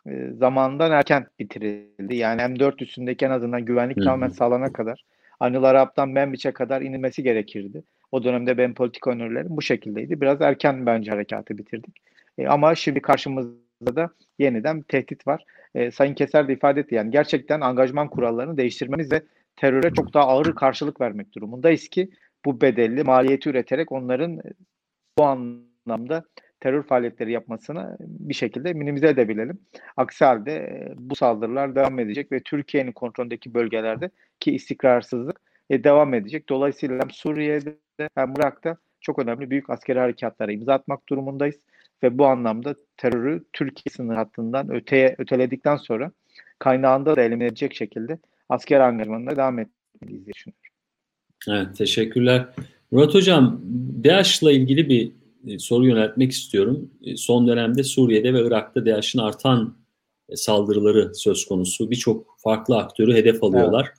e, 0.07 0.29
zamandan 0.31 0.91
erken 0.91 1.27
bitirildi. 1.39 2.15
Yani 2.15 2.41
M4 2.41 2.83
üstündeki 2.83 3.25
en 3.25 3.29
azından 3.29 3.65
güvenlik 3.65 3.97
tamamen 3.97 4.29
sağlanana 4.29 4.73
kadar 4.73 5.03
Anıl 5.39 5.63
Arap'tan 5.63 6.09
Membiç'e 6.09 6.51
kadar 6.51 6.81
inilmesi 6.81 7.23
gerekirdi. 7.23 7.83
O 8.11 8.23
dönemde 8.23 8.57
ben 8.57 8.73
politik 8.73 9.07
önerilerim 9.07 9.57
bu 9.57 9.61
şekildeydi. 9.61 10.21
Biraz 10.21 10.41
erken 10.41 10.85
bence 10.85 11.11
harekatı 11.11 11.57
bitirdik. 11.57 11.95
E, 12.37 12.47
ama 12.47 12.75
şimdi 12.75 13.01
karşımızda 13.01 13.95
da 13.95 14.09
yeniden 14.39 14.77
bir 14.77 14.83
tehdit 14.83 15.27
var. 15.27 15.43
E, 15.75 15.91
Sayın 15.91 16.13
Keser 16.13 16.47
de 16.47 16.53
ifade 16.53 16.79
etti 16.79 16.95
yani 16.95 17.11
gerçekten 17.11 17.61
angajman 17.61 18.09
kurallarını 18.09 18.57
değiştirmemiz 18.57 19.11
ve 19.11 19.21
teröre 19.55 19.93
çok 19.93 20.13
daha 20.13 20.27
ağır 20.27 20.55
karşılık 20.55 21.01
vermek 21.01 21.35
durumundayız 21.35 21.87
ki 21.87 22.09
bu 22.45 22.61
bedelli 22.61 23.03
maliyeti 23.03 23.49
üreterek 23.49 23.91
onların 23.91 24.41
bu 25.17 25.23
anlamda 25.23 26.23
terör 26.59 26.83
faaliyetleri 26.83 27.31
yapmasını 27.31 27.97
bir 27.99 28.33
şekilde 28.33 28.73
minimize 28.73 29.07
edebilelim. 29.07 29.59
Aksi 29.97 30.25
halde 30.25 30.51
e, 30.55 30.93
bu 30.97 31.15
saldırılar 31.15 31.75
devam 31.75 31.99
edecek 31.99 32.31
ve 32.31 32.39
Türkiye'nin 32.39 32.91
kontrolündeki 32.91 33.53
bölgelerde 33.53 34.09
ki 34.39 34.51
istikrarsızlık 34.51 35.41
e, 35.69 35.83
devam 35.83 36.13
edecek. 36.13 36.49
Dolayısıyla 36.49 36.99
hem 37.01 37.11
Suriye'de 37.11 38.09
hem 38.15 38.33
Irak'ta 38.37 38.77
çok 39.01 39.19
önemli 39.19 39.49
büyük 39.49 39.69
askeri 39.69 39.99
harekatlara 39.99 40.51
imza 40.51 40.73
atmak 40.73 41.09
durumundayız 41.09 41.55
ve 42.03 42.17
bu 42.17 42.25
anlamda 42.25 42.75
terörü 42.97 43.43
Türkiye 43.53 43.93
sınır 43.93 44.15
hattından 44.15 44.71
öteye 44.71 45.15
öteledikten 45.17 45.77
sonra 45.77 46.11
kaynağında 46.59 47.15
da 47.15 47.21
elimine 47.21 47.47
edecek 47.47 47.75
şekilde 47.75 48.17
asker 48.49 48.79
angajmanına 48.79 49.31
devam 49.31 49.59
etmeliyiz 49.59 50.25
diye 50.25 50.33
düşünüyorum. 50.33 50.63
Evet, 51.49 51.77
teşekkürler. 51.77 52.49
Murat 52.91 53.13
Hocam, 53.13 53.61
DAEŞ'la 54.03 54.51
ilgili 54.51 54.89
bir 54.89 55.11
e, 55.47 55.59
soru 55.59 55.87
yöneltmek 55.87 56.31
istiyorum. 56.31 56.89
E, 57.03 57.15
son 57.15 57.47
dönemde 57.47 57.83
Suriye'de 57.83 58.33
ve 58.33 58.47
Irak'ta 58.47 58.85
DAEŞ'in 58.85 59.19
artan 59.19 59.77
e, 60.29 60.35
saldırıları 60.35 61.15
söz 61.15 61.45
konusu. 61.45 61.91
Birçok 61.91 62.35
farklı 62.39 62.77
aktörü 62.77 63.13
hedef 63.13 63.43
alıyorlar. 63.43 63.85
Evet. 63.85 63.97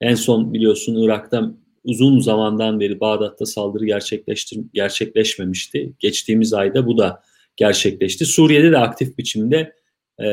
En 0.00 0.14
son 0.14 0.52
biliyorsun 0.52 1.02
Irak'ta 1.02 1.52
uzun 1.84 2.20
zamandan 2.20 2.80
beri 2.80 3.00
Bağdat'ta 3.00 3.46
saldırı 3.46 3.86
gerçekleştir 3.86 4.60
gerçekleşmemişti. 4.74 5.92
Geçtiğimiz 5.98 6.54
ayda 6.54 6.86
bu 6.86 6.98
da 6.98 7.22
gerçekleşti. 7.56 8.26
Suriye'de 8.26 8.72
de 8.72 8.78
aktif 8.78 9.18
biçimde 9.18 9.72
e, 10.18 10.24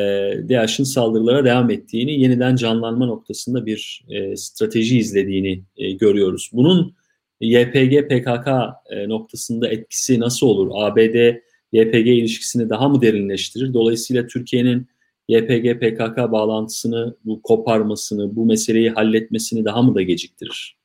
DAEŞ'in 0.49 0.83
saldırılara 0.83 1.45
devam 1.45 1.69
ettiğini, 1.69 2.21
yeniden 2.21 2.55
canlanma 2.55 3.05
noktasında 3.05 3.65
bir 3.65 4.05
e, 4.09 4.35
strateji 4.35 4.97
izlediğini 4.97 5.63
e, 5.77 5.91
görüyoruz. 5.91 6.49
Bunun 6.53 6.95
YPG 7.41 8.07
PKK 8.09 8.47
e, 8.89 9.09
noktasında 9.09 9.67
etkisi 9.67 10.19
nasıl 10.19 10.47
olur? 10.47 10.71
ABD 10.73 11.35
YPG 11.71 12.07
ilişkisini 12.07 12.69
daha 12.69 12.89
mı 12.89 13.01
derinleştirir? 13.01 13.73
Dolayısıyla 13.73 14.27
Türkiye'nin 14.27 14.87
YPG 15.27 15.79
PKK 15.79 16.31
bağlantısını, 16.31 17.15
bu 17.25 17.41
koparmasını, 17.41 18.35
bu 18.35 18.45
meseleyi 18.45 18.89
halletmesini 18.89 19.65
daha 19.65 19.81
mı 19.81 19.95
da 19.95 20.01
geciktirir? 20.01 20.77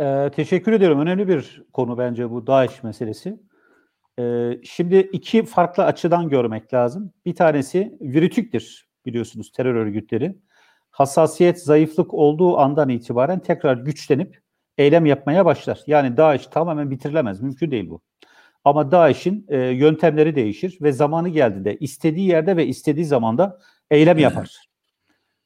Ee, 0.00 0.30
teşekkür 0.36 0.72
ediyorum. 0.72 1.00
Önemli 1.00 1.28
bir 1.28 1.62
konu 1.72 1.98
bence 1.98 2.30
bu 2.30 2.46
DAEŞ 2.46 2.82
meselesi. 2.82 3.36
Ee, 4.20 4.60
şimdi 4.64 4.98
iki 4.98 5.44
farklı 5.44 5.84
açıdan 5.84 6.28
görmek 6.28 6.74
lazım. 6.74 7.12
Bir 7.26 7.34
tanesi 7.34 7.98
virütüktir 8.00 8.88
biliyorsunuz 9.06 9.52
terör 9.52 9.74
örgütleri. 9.74 10.36
Hassasiyet, 10.90 11.62
zayıflık 11.62 12.14
olduğu 12.14 12.58
andan 12.58 12.88
itibaren 12.88 13.38
tekrar 13.38 13.76
güçlenip 13.76 14.40
eylem 14.78 15.06
yapmaya 15.06 15.44
başlar. 15.44 15.80
Yani 15.86 16.16
DAEŞ 16.16 16.46
tamamen 16.46 16.90
bitirilemez. 16.90 17.40
Mümkün 17.40 17.70
değil 17.70 17.90
bu. 17.90 18.00
Ama 18.64 18.90
DAEŞ'in 18.90 19.46
e, 19.48 19.58
yöntemleri 19.58 20.34
değişir 20.34 20.78
ve 20.82 20.92
zamanı 20.92 21.28
geldiğinde 21.28 21.76
istediği 21.76 22.28
yerde 22.28 22.56
ve 22.56 22.66
istediği 22.66 23.04
zamanda 23.04 23.58
eylem 23.90 24.18
yapar. 24.18 24.56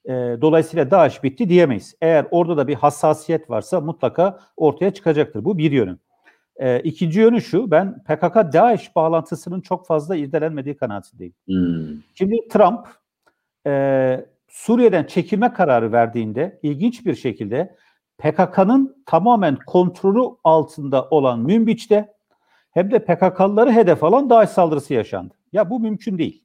E, 0.05 0.13
dolayısıyla 0.13 0.91
DAEŞ 0.91 1.23
bitti 1.23 1.49
diyemeyiz. 1.49 1.95
Eğer 2.01 2.27
orada 2.31 2.57
da 2.57 2.69
bir 2.69 2.75
hassasiyet 2.75 3.51
varsa 3.51 3.81
mutlaka 3.81 4.39
ortaya 4.57 4.95
çıkacaktır. 4.95 5.45
Bu 5.45 5.59
bir 5.59 5.73
yönü. 5.73 5.99
E, 6.57 6.81
ikinci 6.81 7.21
yönü 7.21 7.43
şu, 7.43 7.71
ben 7.71 8.03
PKK-DAEŞ 8.09 8.95
bağlantısının 8.95 9.61
çok 9.61 9.87
fazla 9.87 10.17
irdelenmediği 10.17 10.77
kanaatindeyim. 10.77 11.35
Hmm. 11.47 12.03
Şimdi 12.15 12.49
Trump 12.49 12.89
e, 13.67 14.27
Suriye'den 14.49 15.05
çekilme 15.05 15.53
kararı 15.53 15.93
verdiğinde 15.93 16.59
ilginç 16.63 17.07
bir 17.07 17.15
şekilde 17.15 17.77
PKK'nın 18.19 19.03
tamamen 19.07 19.59
kontrolü 19.67 20.37
altında 20.45 21.09
olan 21.11 21.41
Münbiç'te 21.41 22.15
hem 22.71 22.91
de 22.91 22.99
PKK'lıları 22.99 23.73
hedef 23.73 24.05
alan 24.05 24.31
DAEŞ 24.31 24.51
saldırısı 24.51 24.95
yaşandı. 24.95 25.35
Ya 25.53 25.71
bu 25.71 25.81
mümkün 25.81 26.19
değil. 26.19 26.45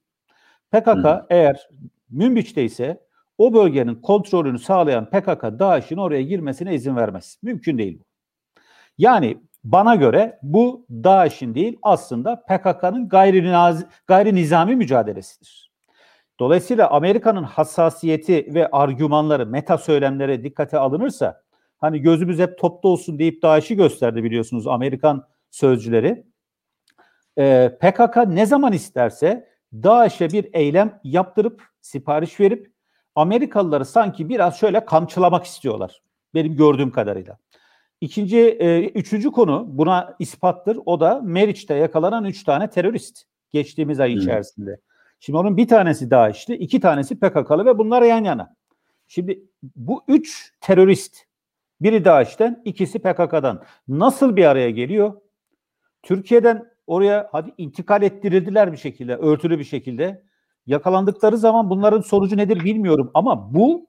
PKK 0.71 0.87
hmm. 0.87 1.25
eğer 1.29 1.69
Münbiç'te 2.09 2.63
ise 2.63 3.01
o 3.37 3.53
bölgenin 3.53 3.95
kontrolünü 3.95 4.59
sağlayan 4.59 5.09
PKK 5.09 5.59
DAEŞ'in 5.59 5.97
oraya 5.97 6.21
girmesine 6.21 6.75
izin 6.75 6.95
vermez. 6.95 7.37
Mümkün 7.41 7.77
değil 7.77 7.99
bu. 7.99 8.03
Yani 8.97 9.37
bana 9.63 9.95
göre 9.95 10.39
bu 10.43 10.85
DAEŞ'in 10.89 11.55
değil 11.55 11.77
aslında 11.81 12.43
PKK'nın 12.43 13.09
gayri, 13.09 13.53
gayri 14.07 14.35
nizami 14.35 14.75
mücadelesidir. 14.75 15.71
Dolayısıyla 16.39 16.89
Amerika'nın 16.89 17.43
hassasiyeti 17.43 18.53
ve 18.53 18.67
argümanları, 18.71 19.45
meta 19.45 19.77
söylemleri 19.77 20.43
dikkate 20.43 20.77
alınırsa 20.77 21.41
hani 21.77 21.99
gözümüz 22.01 22.39
hep 22.39 22.57
topta 22.57 22.87
olsun 22.87 23.19
deyip 23.19 23.41
DAEŞ'i 23.41 23.75
gösterdi 23.75 24.23
biliyorsunuz 24.23 24.67
Amerikan 24.67 25.27
sözcüleri. 25.51 26.25
Ee, 27.37 27.77
PKK 27.81 28.17
ne 28.27 28.45
zaman 28.45 28.73
isterse 28.73 29.49
DAEŞ'e 29.73 30.29
bir 30.29 30.49
eylem 30.53 30.99
yaptırıp 31.03 31.63
sipariş 31.81 32.39
verip 32.39 32.71
Amerikalıları 33.15 33.85
sanki 33.85 34.29
biraz 34.29 34.59
şöyle 34.59 34.85
kamçılamak 34.85 35.45
istiyorlar. 35.45 36.01
Benim 36.33 36.55
gördüğüm 36.55 36.91
kadarıyla. 36.91 37.37
İkinci, 38.01 38.39
e, 38.39 38.89
üçüncü 38.89 39.31
konu 39.31 39.65
buna 39.67 40.15
ispattır. 40.19 40.79
O 40.85 40.99
da 40.99 41.21
Meriç'te 41.23 41.73
yakalanan 41.73 42.25
üç 42.25 42.43
tane 42.43 42.69
terörist 42.69 43.23
geçtiğimiz 43.51 43.99
ay 43.99 44.13
içerisinde. 44.13 44.79
Şimdi 45.19 45.37
onun 45.37 45.57
bir 45.57 45.67
tanesi 45.67 46.11
DAEŞ'ti, 46.11 46.53
iki 46.53 46.79
tanesi 46.79 47.19
PKK'lı 47.19 47.65
ve 47.65 47.77
bunlar 47.77 48.01
yan 48.01 48.23
yana. 48.23 48.55
Şimdi 49.07 49.43
bu 49.75 50.03
üç 50.07 50.53
terörist, 50.61 51.17
biri 51.81 52.05
DAEŞ'ten, 52.05 52.61
ikisi 52.65 52.99
PKK'dan 52.99 53.63
nasıl 53.87 54.35
bir 54.35 54.45
araya 54.45 54.69
geliyor? 54.69 55.21
Türkiye'den 56.03 56.65
oraya 56.87 57.29
hadi 57.31 57.53
intikal 57.57 58.03
ettirildiler 58.03 58.71
bir 58.71 58.77
şekilde, 58.77 59.15
örtülü 59.15 59.59
bir 59.59 59.63
şekilde. 59.63 60.23
Yakalandıkları 60.65 61.37
zaman 61.37 61.69
bunların 61.69 62.01
sonucu 62.01 62.37
nedir 62.37 62.63
bilmiyorum 62.63 63.11
ama 63.13 63.53
bu 63.53 63.88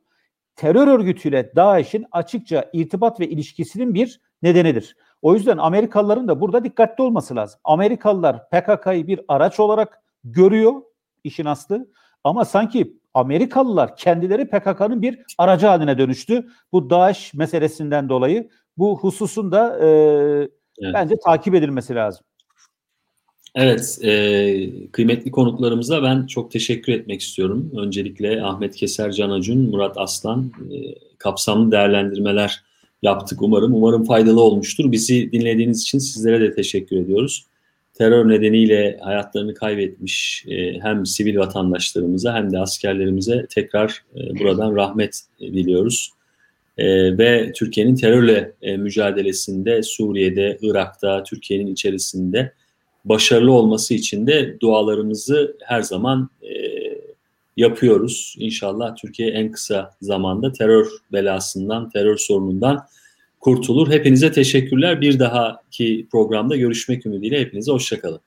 terör 0.56 0.88
örgütüyle 0.88 1.52
DAEŞ'in 1.56 2.06
açıkça 2.12 2.70
irtibat 2.72 3.20
ve 3.20 3.28
ilişkisinin 3.28 3.94
bir 3.94 4.20
nedenidir. 4.42 4.96
O 5.22 5.34
yüzden 5.34 5.58
Amerikalıların 5.58 6.28
da 6.28 6.40
burada 6.40 6.64
dikkatli 6.64 7.02
olması 7.02 7.36
lazım. 7.36 7.60
Amerikalılar 7.64 8.48
PKK'yı 8.50 9.06
bir 9.06 9.20
araç 9.28 9.60
olarak 9.60 10.02
görüyor 10.24 10.82
işin 11.24 11.44
aslı 11.44 11.88
ama 12.24 12.44
sanki 12.44 13.00
Amerikalılar 13.14 13.96
kendileri 13.96 14.48
PKK'nın 14.48 15.02
bir 15.02 15.24
aracı 15.38 15.66
haline 15.66 15.98
dönüştü. 15.98 16.46
Bu 16.72 16.90
DAEŞ 16.90 17.34
meselesinden 17.34 18.08
dolayı 18.08 18.50
bu 18.76 18.98
hususun 18.98 19.52
da 19.52 19.78
e, 19.78 19.86
evet. 19.86 20.94
bence 20.94 21.14
takip 21.24 21.54
edilmesi 21.54 21.94
lazım. 21.94 22.26
Evet, 23.54 23.98
e, 24.02 24.70
kıymetli 24.92 25.30
konuklarımıza 25.30 26.02
ben 26.02 26.26
çok 26.26 26.50
teşekkür 26.50 26.92
etmek 26.92 27.20
istiyorum. 27.20 27.72
Öncelikle 27.76 28.42
Ahmet 28.42 28.76
Keser, 28.76 29.12
Can 29.12 29.30
Acun, 29.30 29.58
Murat 29.58 29.98
Aslan 29.98 30.52
e, 30.72 30.94
kapsamlı 31.18 31.72
değerlendirmeler 31.72 32.62
yaptık 33.02 33.42
umarım. 33.42 33.74
Umarım 33.74 34.04
faydalı 34.04 34.40
olmuştur. 34.40 34.92
Bizi 34.92 35.32
dinlediğiniz 35.32 35.82
için 35.82 35.98
sizlere 35.98 36.40
de 36.40 36.54
teşekkür 36.54 36.96
ediyoruz. 36.96 37.46
Terör 37.94 38.28
nedeniyle 38.28 38.98
hayatlarını 39.02 39.54
kaybetmiş 39.54 40.44
e, 40.48 40.80
hem 40.80 41.06
sivil 41.06 41.36
vatandaşlarımıza 41.36 42.34
hem 42.34 42.52
de 42.52 42.58
askerlerimize 42.58 43.46
tekrar 43.50 44.04
e, 44.16 44.38
buradan 44.38 44.76
rahmet 44.76 45.20
diliyoruz. 45.40 46.10
E, 46.78 47.18
ve 47.18 47.52
Türkiye'nin 47.52 47.94
terörle 47.94 48.52
e, 48.62 48.76
mücadelesinde 48.76 49.82
Suriye'de, 49.82 50.58
Irak'ta, 50.62 51.22
Türkiye'nin 51.22 51.66
içerisinde 51.66 52.52
başarılı 53.04 53.52
olması 53.52 53.94
için 53.94 54.26
de 54.26 54.60
dualarımızı 54.60 55.56
her 55.64 55.82
zaman 55.82 56.30
e, 56.42 56.54
yapıyoruz. 57.56 58.34
İnşallah 58.38 58.96
Türkiye 58.96 59.30
en 59.30 59.52
kısa 59.52 59.90
zamanda 60.02 60.52
terör 60.52 60.86
belasından, 61.12 61.90
terör 61.90 62.16
sorunundan 62.16 62.86
kurtulur. 63.40 63.90
Hepinize 63.90 64.32
teşekkürler. 64.32 65.00
Bir 65.00 65.18
dahaki 65.18 66.06
programda 66.10 66.56
görüşmek 66.56 67.06
ümidiyle 67.06 67.40
hepinize 67.40 67.72
hoşçakalın. 67.72 68.20